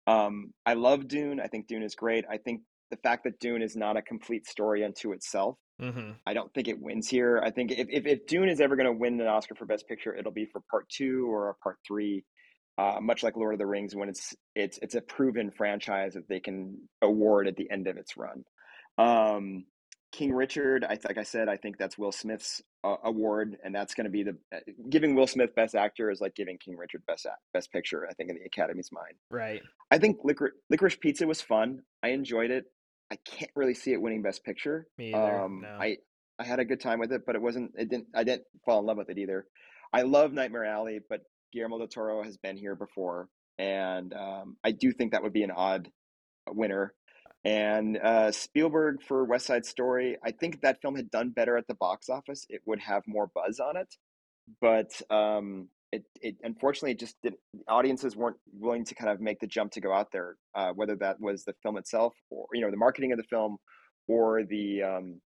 [0.07, 1.39] Um, I love Dune.
[1.39, 2.25] I think Dune is great.
[2.29, 6.11] I think the fact that Dune is not a complete story unto itself Mm-hmm.
[6.25, 7.41] I don't think it wins here.
[7.43, 9.87] I think if, if, if Dune is ever going to win an Oscar for Best
[9.87, 12.23] Picture, it'll be for Part Two or a Part Three.
[12.77, 16.27] Uh, much like Lord of the Rings, when it's it's it's a proven franchise that
[16.27, 18.43] they can award at the end of its run.
[18.97, 19.65] Um,
[20.15, 23.93] King Richard, I like I said, I think that's Will Smith's uh, award, and that's
[23.95, 24.59] going to be the uh,
[24.89, 28.07] giving Will Smith Best Actor is like giving King Richard Best Best Picture.
[28.09, 29.15] I think in the Academy's mind.
[29.29, 29.61] Right.
[29.91, 31.81] I think Licor- Licorice Pizza was fun.
[32.01, 32.63] I enjoyed it.
[33.11, 34.87] I can't really see it winning Best Picture.
[34.97, 35.43] Me either.
[35.43, 35.77] Um, no.
[35.81, 35.97] I
[36.39, 37.71] I had a good time with it, but it wasn't.
[37.75, 38.07] It didn't.
[38.15, 39.45] I didn't fall in love with it either.
[39.91, 43.27] I love Nightmare Alley, but Guillermo del Toro has been here before,
[43.57, 45.89] and um, I do think that would be an odd
[46.47, 46.93] winner.
[47.45, 51.67] And uh, Spielberg for West Side Story, I think that film had done better at
[51.67, 52.45] the box office.
[52.49, 53.95] It would have more buzz on it,
[54.59, 57.35] but um, it, it unfortunately just did
[57.67, 60.95] audiences weren't willing to kind of make the jump to go out there uh, whether
[60.95, 63.57] that was the film itself or you know the marketing of the film
[64.07, 65.21] or the um,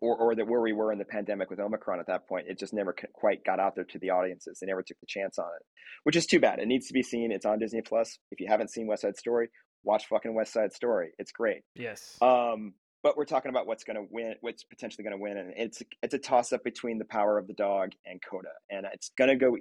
[0.00, 2.58] or, or that where we were in the pandemic with omicron at that point it
[2.58, 4.58] just never quite got out there to the audiences.
[4.60, 5.66] They never took the chance on it
[6.02, 6.58] which is too bad.
[6.58, 7.30] It needs to be seen.
[7.30, 8.18] It's on disney plus.
[8.30, 9.50] If you haven't seen west side story
[9.84, 13.96] watch fucking west side story it's great yes um but we're talking about what's going
[13.96, 17.04] to win, what's potentially going to win, and it's it's a toss up between the
[17.04, 19.58] power of the dog and Coda, and it's going to go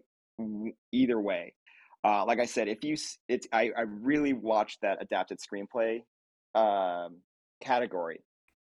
[0.94, 1.54] either way.
[2.06, 2.96] Uh, like I said, if you
[3.28, 6.04] it's I, I really watched that adapted screenplay
[6.56, 7.18] um,
[7.62, 8.22] category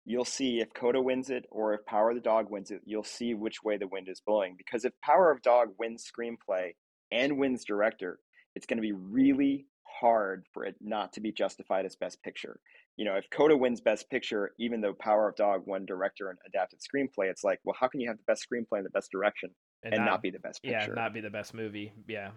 [0.08, 3.04] you'll see if Coda wins it or if Power of the Dog wins it, you'll
[3.04, 4.56] see which way the wind is blowing.
[4.58, 6.76] Because if Power of Dog wins screenplay
[7.12, 8.18] and wins director,
[8.56, 9.66] it's going to be really
[10.00, 12.60] hard for it not to be justified as best picture.
[12.98, 16.40] You know, if Coda wins best picture, even though Power of Dog won director and
[16.48, 19.12] adapted screenplay, it's like, well, how can you have the best screenplay and the best
[19.12, 19.50] direction
[19.84, 20.94] and, and not, not, be the best picture?
[20.96, 21.94] Yeah, not be the best movie.
[22.08, 22.32] Yeah.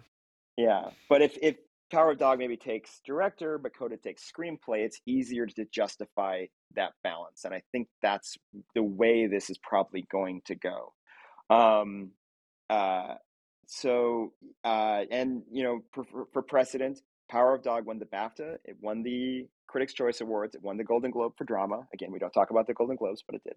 [0.57, 0.89] Yeah.
[1.09, 1.55] But if, if
[1.91, 6.91] Power of Dog maybe takes director, but Coda takes screenplay, it's easier to justify that
[7.03, 7.43] balance.
[7.43, 8.37] And I think that's
[8.75, 10.93] the way this is probably going to go.
[11.49, 12.11] Um,
[12.69, 13.15] uh,
[13.65, 14.33] so,
[14.63, 17.01] uh, and, you know, for, for precedent,
[17.31, 18.57] Power of Dog won the BAFTA.
[18.65, 20.53] It won the Critics' Choice Awards.
[20.53, 21.87] It won the Golden Globe for drama.
[21.93, 23.55] Again, we don't talk about the Golden Globes, but it did.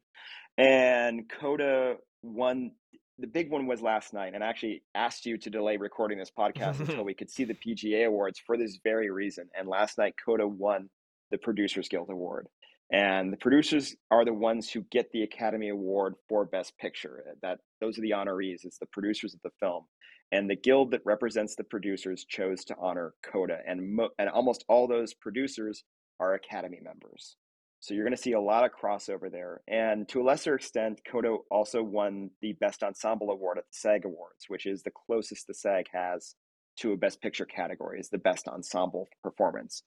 [0.57, 2.71] And Coda won
[3.19, 6.33] the big one was last night, and I actually asked you to delay recording this
[6.37, 9.49] podcast until we could see the PGA awards for this very reason.
[9.57, 10.89] And last night, Coda won
[11.31, 12.49] the Producers Guild Award,
[12.93, 17.25] and the producers are the ones who get the Academy Award for Best Picture.
[17.43, 18.65] That those are the honorees.
[18.65, 19.87] It's the producers of the film,
[20.33, 24.65] and the guild that represents the producers chose to honor Coda, and mo- and almost
[24.69, 25.85] all those producers
[26.21, 27.37] are Academy members.
[27.81, 29.61] So you're going to see a lot of crossover there.
[29.69, 34.07] And to a lesser extent, Coda also won the Best Ensemble Award at the SAG
[34.07, 36.35] Awards, which is the closest the SAG has
[36.79, 39.83] to a Best Picture category, is the Best Ensemble Performance.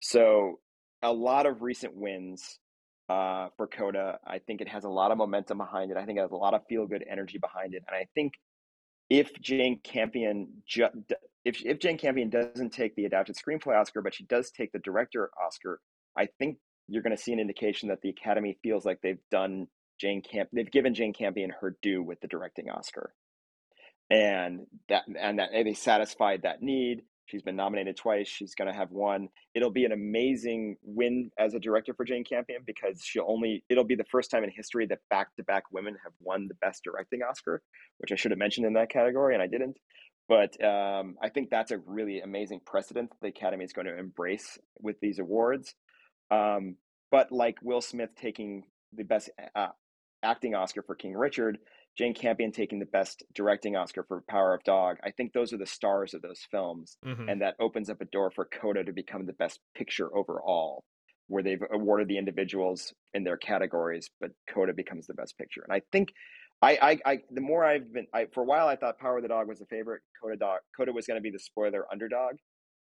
[0.00, 0.60] So
[1.02, 2.58] a lot of recent wins
[3.08, 4.18] uh, for Coda.
[4.26, 5.96] I think it has a lot of momentum behind it.
[5.96, 7.82] I think it has a lot of feel good energy behind it.
[7.88, 8.34] And I think
[9.10, 11.04] if Jane Campion ju-
[11.44, 14.78] if if Jane Campion doesn't take the adapted screenplay Oscar, but she does take the
[14.80, 15.80] director Oscar,
[16.16, 16.58] I think
[16.88, 19.68] you're going to see an indication that the Academy feels like they've done
[20.00, 23.14] Jane Camp, they've given Jane Campion her due with the directing Oscar,
[24.10, 27.02] and that and that and they satisfied that need.
[27.28, 28.26] She's been nominated twice.
[28.26, 29.28] She's going to have one.
[29.54, 33.62] It'll be an amazing win as a director for Jane Campion because she'll only.
[33.68, 37.20] It'll be the first time in history that back-to-back women have won the Best Directing
[37.22, 37.62] Oscar,
[37.98, 39.76] which I should have mentioned in that category and I didn't.
[40.28, 44.58] But um, I think that's a really amazing precedent the Academy is going to embrace
[44.80, 45.74] with these awards.
[46.30, 46.76] Um,
[47.10, 49.68] but like Will Smith taking the best uh,
[50.22, 51.58] acting Oscar for King Richard,
[51.96, 55.58] Jane Campion taking the best directing Oscar for Power of Dog, I think those are
[55.58, 56.96] the stars of those films.
[57.04, 57.28] Mm-hmm.
[57.28, 60.84] And that opens up a door for Coda to become the best picture overall,
[61.26, 65.62] where they've awarded the individuals in their categories, but Coda becomes the best picture.
[65.68, 66.12] And I think.
[66.60, 69.22] I, I, I, the more I've been, I, for a while, I thought Power of
[69.22, 70.02] the Dog was the favorite.
[70.20, 72.34] Coda Dog, Coda was going to be the spoiler underdog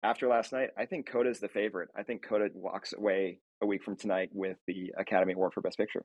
[0.04, 1.88] after last night, I think Coda is the favorite.
[1.96, 5.78] I think Coda walks away a week from tonight with the Academy Award for Best
[5.78, 6.04] Picture.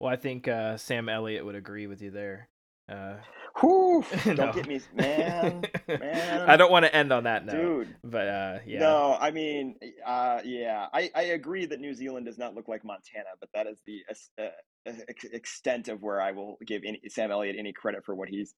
[0.00, 2.48] Well, I think uh, Sam Elliott would agree with you there.
[2.88, 3.14] Uh,
[3.60, 4.04] Whew,
[4.34, 6.48] don't get me, man, man.
[6.48, 7.96] I don't want to end on that note, dude.
[8.04, 8.78] But uh, yeah.
[8.78, 9.74] No, I mean,
[10.06, 13.66] uh, yeah, I, I agree that New Zealand does not look like Montana, but that
[13.66, 14.04] is the
[14.40, 14.92] uh,
[15.32, 18.54] extent of where I will give any, Sam Elliott any credit for what he's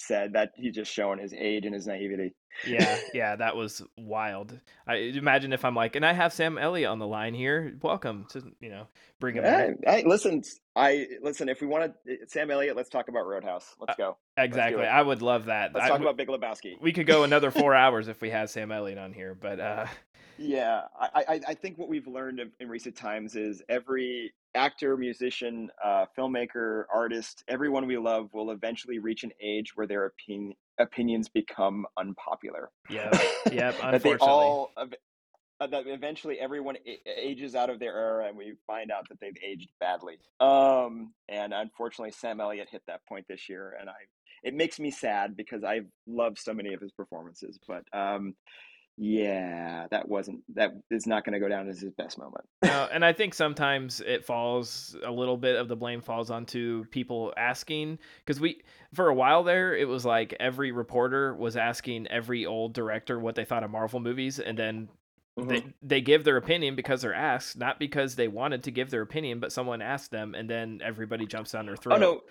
[0.00, 2.34] said that he's just showing his age and his naivety.
[2.66, 4.58] yeah, yeah, that was wild.
[4.86, 7.76] I imagine if I'm like, and I have Sam Elliott on the line here.
[7.82, 8.86] Welcome to you know
[9.20, 9.44] bring him.
[9.44, 10.42] Hey, hey listen,
[10.74, 11.48] I listen.
[11.48, 13.74] If we want to, Sam Elliott, let's talk about Roadhouse.
[13.78, 14.16] Let's uh, go.
[14.38, 15.74] Uh, exactly, let's I would love that.
[15.74, 16.80] Let's I, talk about Big Lebowski.
[16.80, 19.86] We could go another four hours if we had Sam Elliott on here, but uh,
[20.40, 25.70] yeah, I, I, I think what we've learned in recent times is every actor, musician,
[25.84, 31.28] uh, filmmaker, artist, everyone we love will eventually reach an age where their opinion, opinions
[31.28, 32.70] become unpopular.
[32.88, 33.10] Yeah,
[33.52, 33.78] yep.
[33.82, 34.86] that they all uh,
[35.60, 36.76] that eventually everyone
[37.06, 40.16] ages out of their era, and we find out that they've aged badly.
[40.40, 43.94] Um, and unfortunately, Sam Elliott hit that point this year, and I
[44.42, 48.34] it makes me sad because I love so many of his performances, but um,
[49.02, 52.44] yeah, that wasn't that is not going to go down as his best moment.
[52.62, 56.84] no, and I think sometimes it falls a little bit of the blame falls onto
[56.90, 58.60] people asking because we
[58.92, 63.36] for a while there it was like every reporter was asking every old director what
[63.36, 64.88] they thought of Marvel movies, and then
[65.38, 65.48] Mm-hmm.
[65.48, 69.00] They they give their opinion because they're asked, not because they wanted to give their
[69.00, 71.94] opinion, but someone asked them, and then everybody jumps down their throat.
[71.94, 72.22] Oh no,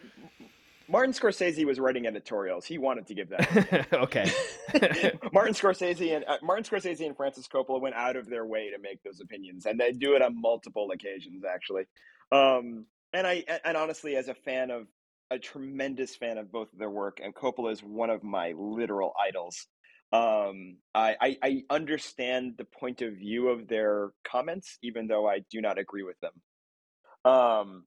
[0.90, 2.66] Martin Scorsese was writing editorials.
[2.66, 3.88] He wanted to give that.
[3.94, 4.32] okay.
[5.32, 8.80] Martin Scorsese and uh, Martin Scorsese and Francis Coppola went out of their way to
[8.80, 11.84] make those opinions, and they do it on multiple occasions, actually.
[12.32, 14.88] Um, and I and honestly, as a fan of
[15.32, 19.14] a tremendous fan of both of their work, and Coppola is one of my literal
[19.20, 19.68] idols.
[20.11, 25.41] Um, I, I, I understand the point of view of their comments, even though I
[25.52, 27.32] do not agree with them.
[27.32, 27.84] Um,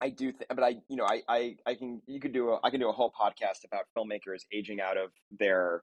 [0.00, 2.60] I do, th- but I, you know, I, I, I can, you could do a,
[2.62, 5.82] I can do a whole podcast about filmmakers aging out of their,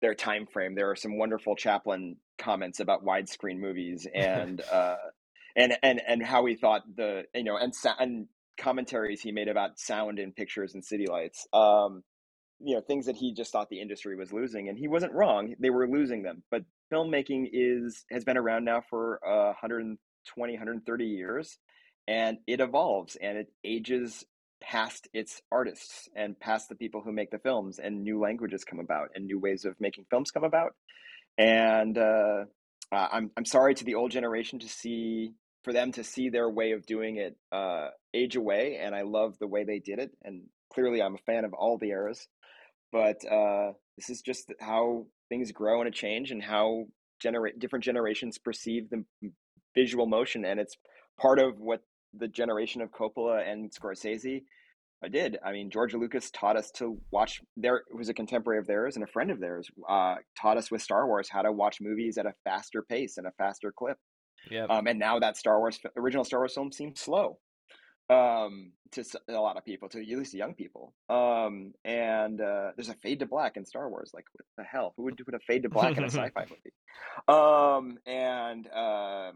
[0.00, 0.74] their time frame.
[0.74, 4.96] There are some wonderful Chaplin comments about widescreen movies, and uh,
[5.56, 8.26] and and and how he thought the you know and and
[8.58, 11.46] commentaries he made about sound in pictures and city lights.
[11.52, 12.02] Um,
[12.60, 15.54] you know things that he just thought the industry was losing and he wasn't wrong
[15.58, 16.62] they were losing them but
[16.92, 19.98] filmmaking is has been around now for uh, 120
[20.52, 21.58] 130 years
[22.06, 24.24] and it evolves and it ages
[24.60, 28.80] past its artists and past the people who make the films and new languages come
[28.80, 30.74] about and new ways of making films come about.
[31.36, 32.44] And uh,
[32.92, 35.32] I'm, I'm sorry to the old generation to see
[35.64, 39.34] for them to see their way of doing it uh, age away and i love
[39.38, 42.28] the way they did it and clearly i'm a fan of all the eras.
[42.92, 46.84] But uh, this is just how things grow and change and how
[47.20, 49.04] generate different generations perceive the
[49.74, 50.76] visual motion and it's
[51.18, 51.80] part of what
[52.18, 54.42] the generation of Coppola and Scorsese
[55.04, 55.36] I did.
[55.44, 57.42] I mean, George Lucas taught us to watch.
[57.58, 60.80] There was a contemporary of theirs and a friend of theirs uh, taught us with
[60.80, 63.98] Star Wars how to watch movies at a faster pace and a faster clip.
[64.50, 64.64] Yeah.
[64.64, 67.38] Um, and now that Star Wars original Star Wars film seems slow
[68.10, 72.90] um to a lot of people to at least young people um and uh there's
[72.90, 75.38] a fade to black in star wars like what the hell who would put a
[75.38, 76.74] fade to black in a sci-fi movie
[77.28, 79.32] um and uh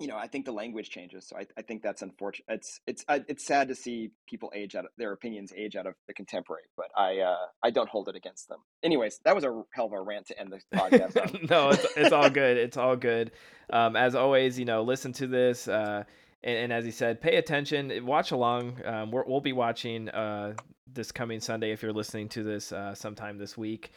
[0.00, 3.04] you know i think the language changes so i, I think that's unfortunate it's it's
[3.08, 6.64] it's sad to see people age out of their opinions age out of the contemporary
[6.76, 9.92] but i uh i don't hold it against them anyways that was a hell of
[9.92, 13.30] a rant to end the podcast no it's, it's all good it's all good
[13.70, 16.04] um as always you know listen to this uh
[16.44, 18.78] and, and, as he said, pay attention, watch along.
[18.84, 20.52] Um, we will be watching uh,
[20.92, 23.92] this coming Sunday if you're listening to this uh, sometime this week.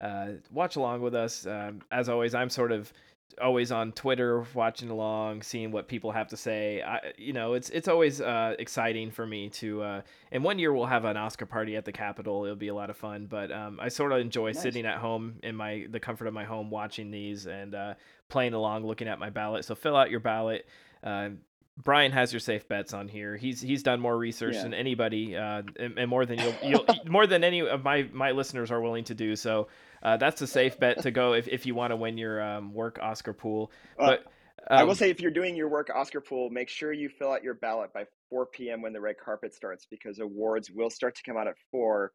[0.00, 1.46] Uh, watch along with us.
[1.46, 2.92] Um, as always, I'm sort of
[3.40, 6.82] always on Twitter, watching along, seeing what people have to say.
[6.82, 9.82] I, you know, it's it's always uh, exciting for me to.
[9.82, 12.44] Uh, and one year we'll have an Oscar party at the Capitol.
[12.44, 13.26] It'll be a lot of fun.
[13.26, 14.60] But um, I sort of enjoy nice.
[14.60, 17.94] sitting at home in my the comfort of my home, watching these and uh,
[18.28, 19.64] playing along, looking at my ballot.
[19.64, 20.66] So fill out your ballot.
[21.02, 21.30] Uh,
[21.78, 23.36] Brian has your safe bets on here.
[23.36, 24.62] He's he's done more research yeah.
[24.62, 28.32] than anybody, uh, and, and, more than you'll, you'll more than any of my my
[28.32, 29.36] listeners are willing to do.
[29.36, 29.68] So
[30.02, 32.72] uh, that's a safe bet to go if, if you want to win your um,
[32.72, 33.70] work Oscar pool.
[33.98, 34.18] Uh, but
[34.70, 37.08] um, I will um, say, if you're doing your work Oscar pool, make sure you
[37.08, 38.82] fill out your ballot by 4 p.m.
[38.82, 42.12] when the red carpet starts, because awards will start to come out at four,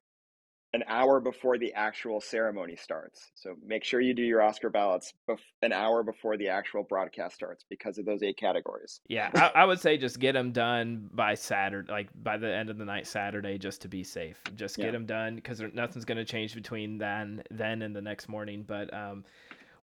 [0.74, 3.32] an hour before the actual ceremony starts.
[3.36, 7.36] So make sure you do your Oscar ballots bef- an hour before the actual broadcast
[7.36, 9.00] starts because of those eight categories.
[9.08, 12.70] Yeah, I, I, would say just get them done by Saturday, like by the end
[12.70, 14.42] of the night Saturday, just to be safe.
[14.56, 14.92] Just get yeah.
[14.92, 18.66] them done because nothing's going to change between then then and the next morning.
[18.68, 19.24] But um,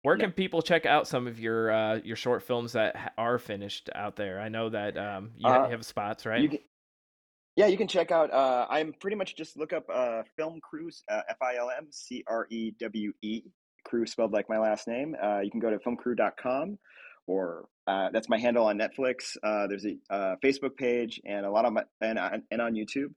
[0.01, 3.89] where can people check out some of your uh, your short films that are finished
[3.95, 4.39] out there?
[4.39, 6.49] I know that um, you uh, have spots, right?
[6.49, 6.59] Can,
[7.55, 8.33] yeah, you can check out.
[8.33, 11.87] Uh, I'm pretty much just look up uh, Film Crews, uh, F I L M
[11.91, 13.43] C R E W E,
[13.83, 15.15] crew spelled like my last name.
[15.21, 16.77] Uh, you can go to filmcrew.com
[17.27, 19.37] or uh, that's my handle on Netflix.
[19.43, 22.73] Uh, there's a uh, Facebook page and a lot of my and, uh, and on
[22.73, 23.13] YouTube.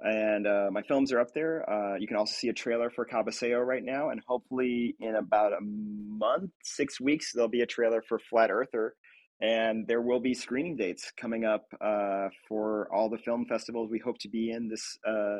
[0.00, 1.68] And uh, my films are up there.
[1.68, 5.52] Uh, you can also see a trailer for Cabeceo right now, and hopefully in about
[5.52, 8.94] a month, six weeks, there'll be a trailer for Flat Earther
[9.42, 13.98] and there will be screening dates coming up uh, for all the film festivals we
[13.98, 15.38] hope to be in this uh,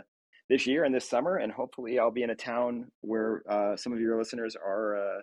[0.50, 3.92] this year and this summer, and hopefully I'll be in a town where uh, some
[3.92, 5.20] of your listeners are uh,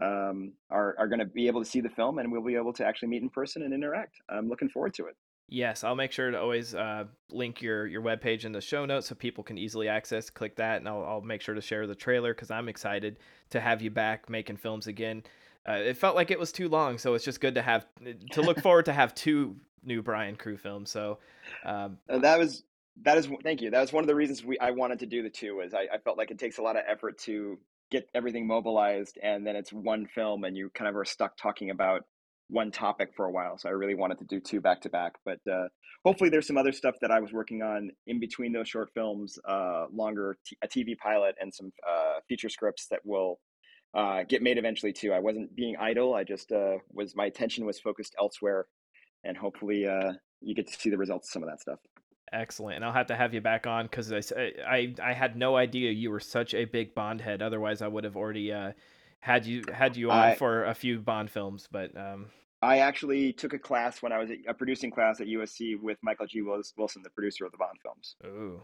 [0.00, 2.72] um, are are going to be able to see the film, and we'll be able
[2.74, 4.14] to actually meet in person and interact.
[4.30, 5.16] I'm looking forward to it.
[5.50, 9.08] Yes, I'll make sure to always uh, link your your webpage in the show notes
[9.08, 10.30] so people can easily access.
[10.30, 13.18] Click that, and I'll, I'll make sure to share the trailer because I'm excited
[13.50, 15.24] to have you back making films again
[15.68, 17.86] uh, it felt like it was too long, so it's just good to have
[18.32, 20.90] to look forward to have two new Brian Crew films.
[20.90, 21.18] So
[21.64, 22.64] um, that was
[23.02, 23.70] that is thank you.
[23.70, 25.56] That was one of the reasons we I wanted to do the two.
[25.56, 27.58] Was I, I felt like it takes a lot of effort to
[27.90, 31.70] get everything mobilized, and then it's one film, and you kind of are stuck talking
[31.70, 32.02] about
[32.48, 33.58] one topic for a while.
[33.58, 35.14] So I really wanted to do two back to back.
[35.24, 35.68] But uh,
[36.04, 39.38] hopefully, there's some other stuff that I was working on in between those short films,
[39.46, 43.38] uh, longer t- a TV pilot, and some uh, feature scripts that will
[43.94, 45.12] uh, get made eventually too.
[45.12, 46.14] I wasn't being idle.
[46.14, 48.66] I just uh, was my attention was focused elsewhere,
[49.24, 51.78] and hopefully uh, you get to see the results of some of that stuff.
[52.32, 55.56] Excellent, and I'll have to have you back on because I, I I had no
[55.56, 57.40] idea you were such a big Bond head.
[57.40, 58.72] Otherwise, I would have already uh,
[59.20, 61.68] had you had you on I, for a few Bond films.
[61.70, 62.26] But um...
[62.60, 66.26] I actually took a class when I was a producing class at USC with Michael
[66.26, 66.42] G.
[66.42, 68.16] Wilson, the producer of the Bond films.
[68.26, 68.62] Ooh,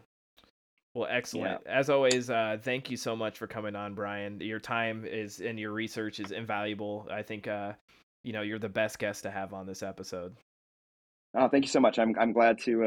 [0.94, 1.60] well, excellent.
[1.66, 1.78] Yeah.
[1.78, 4.40] As always, uh, thank you so much for coming on, Brian.
[4.40, 7.08] Your time is and your research is invaluable.
[7.10, 7.73] I think uh,
[8.23, 10.36] you know you're the best guest to have on this episode.
[11.36, 11.98] Oh, thank you so much.
[11.98, 12.84] I'm I'm glad to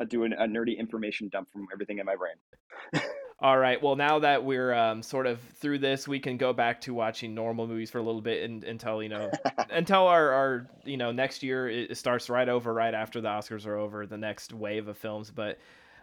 [0.00, 3.02] uh, do an, a nerdy information dump from everything in my brain.
[3.42, 3.82] All right.
[3.82, 7.34] Well, now that we're um, sort of through this, we can go back to watching
[7.34, 9.30] normal movies for a little bit and, until you know
[9.70, 13.66] until our, our you know next year it starts right over right after the Oscars
[13.66, 15.30] are over, the next wave of films.
[15.30, 15.58] But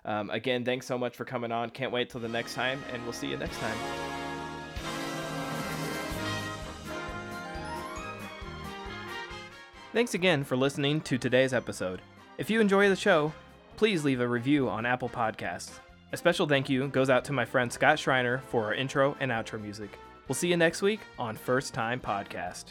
[0.05, 1.69] um, again, thanks so much for coming on.
[1.69, 3.77] Can't wait till the next time, and we'll see you next time.
[9.93, 12.01] Thanks again for listening to today's episode.
[12.37, 13.33] If you enjoy the show,
[13.77, 15.79] please leave a review on Apple Podcasts.
[16.11, 19.31] A special thank you goes out to my friend Scott Schreiner for our intro and
[19.31, 19.97] outro music.
[20.27, 22.65] We'll see you next week on First Time Podcast.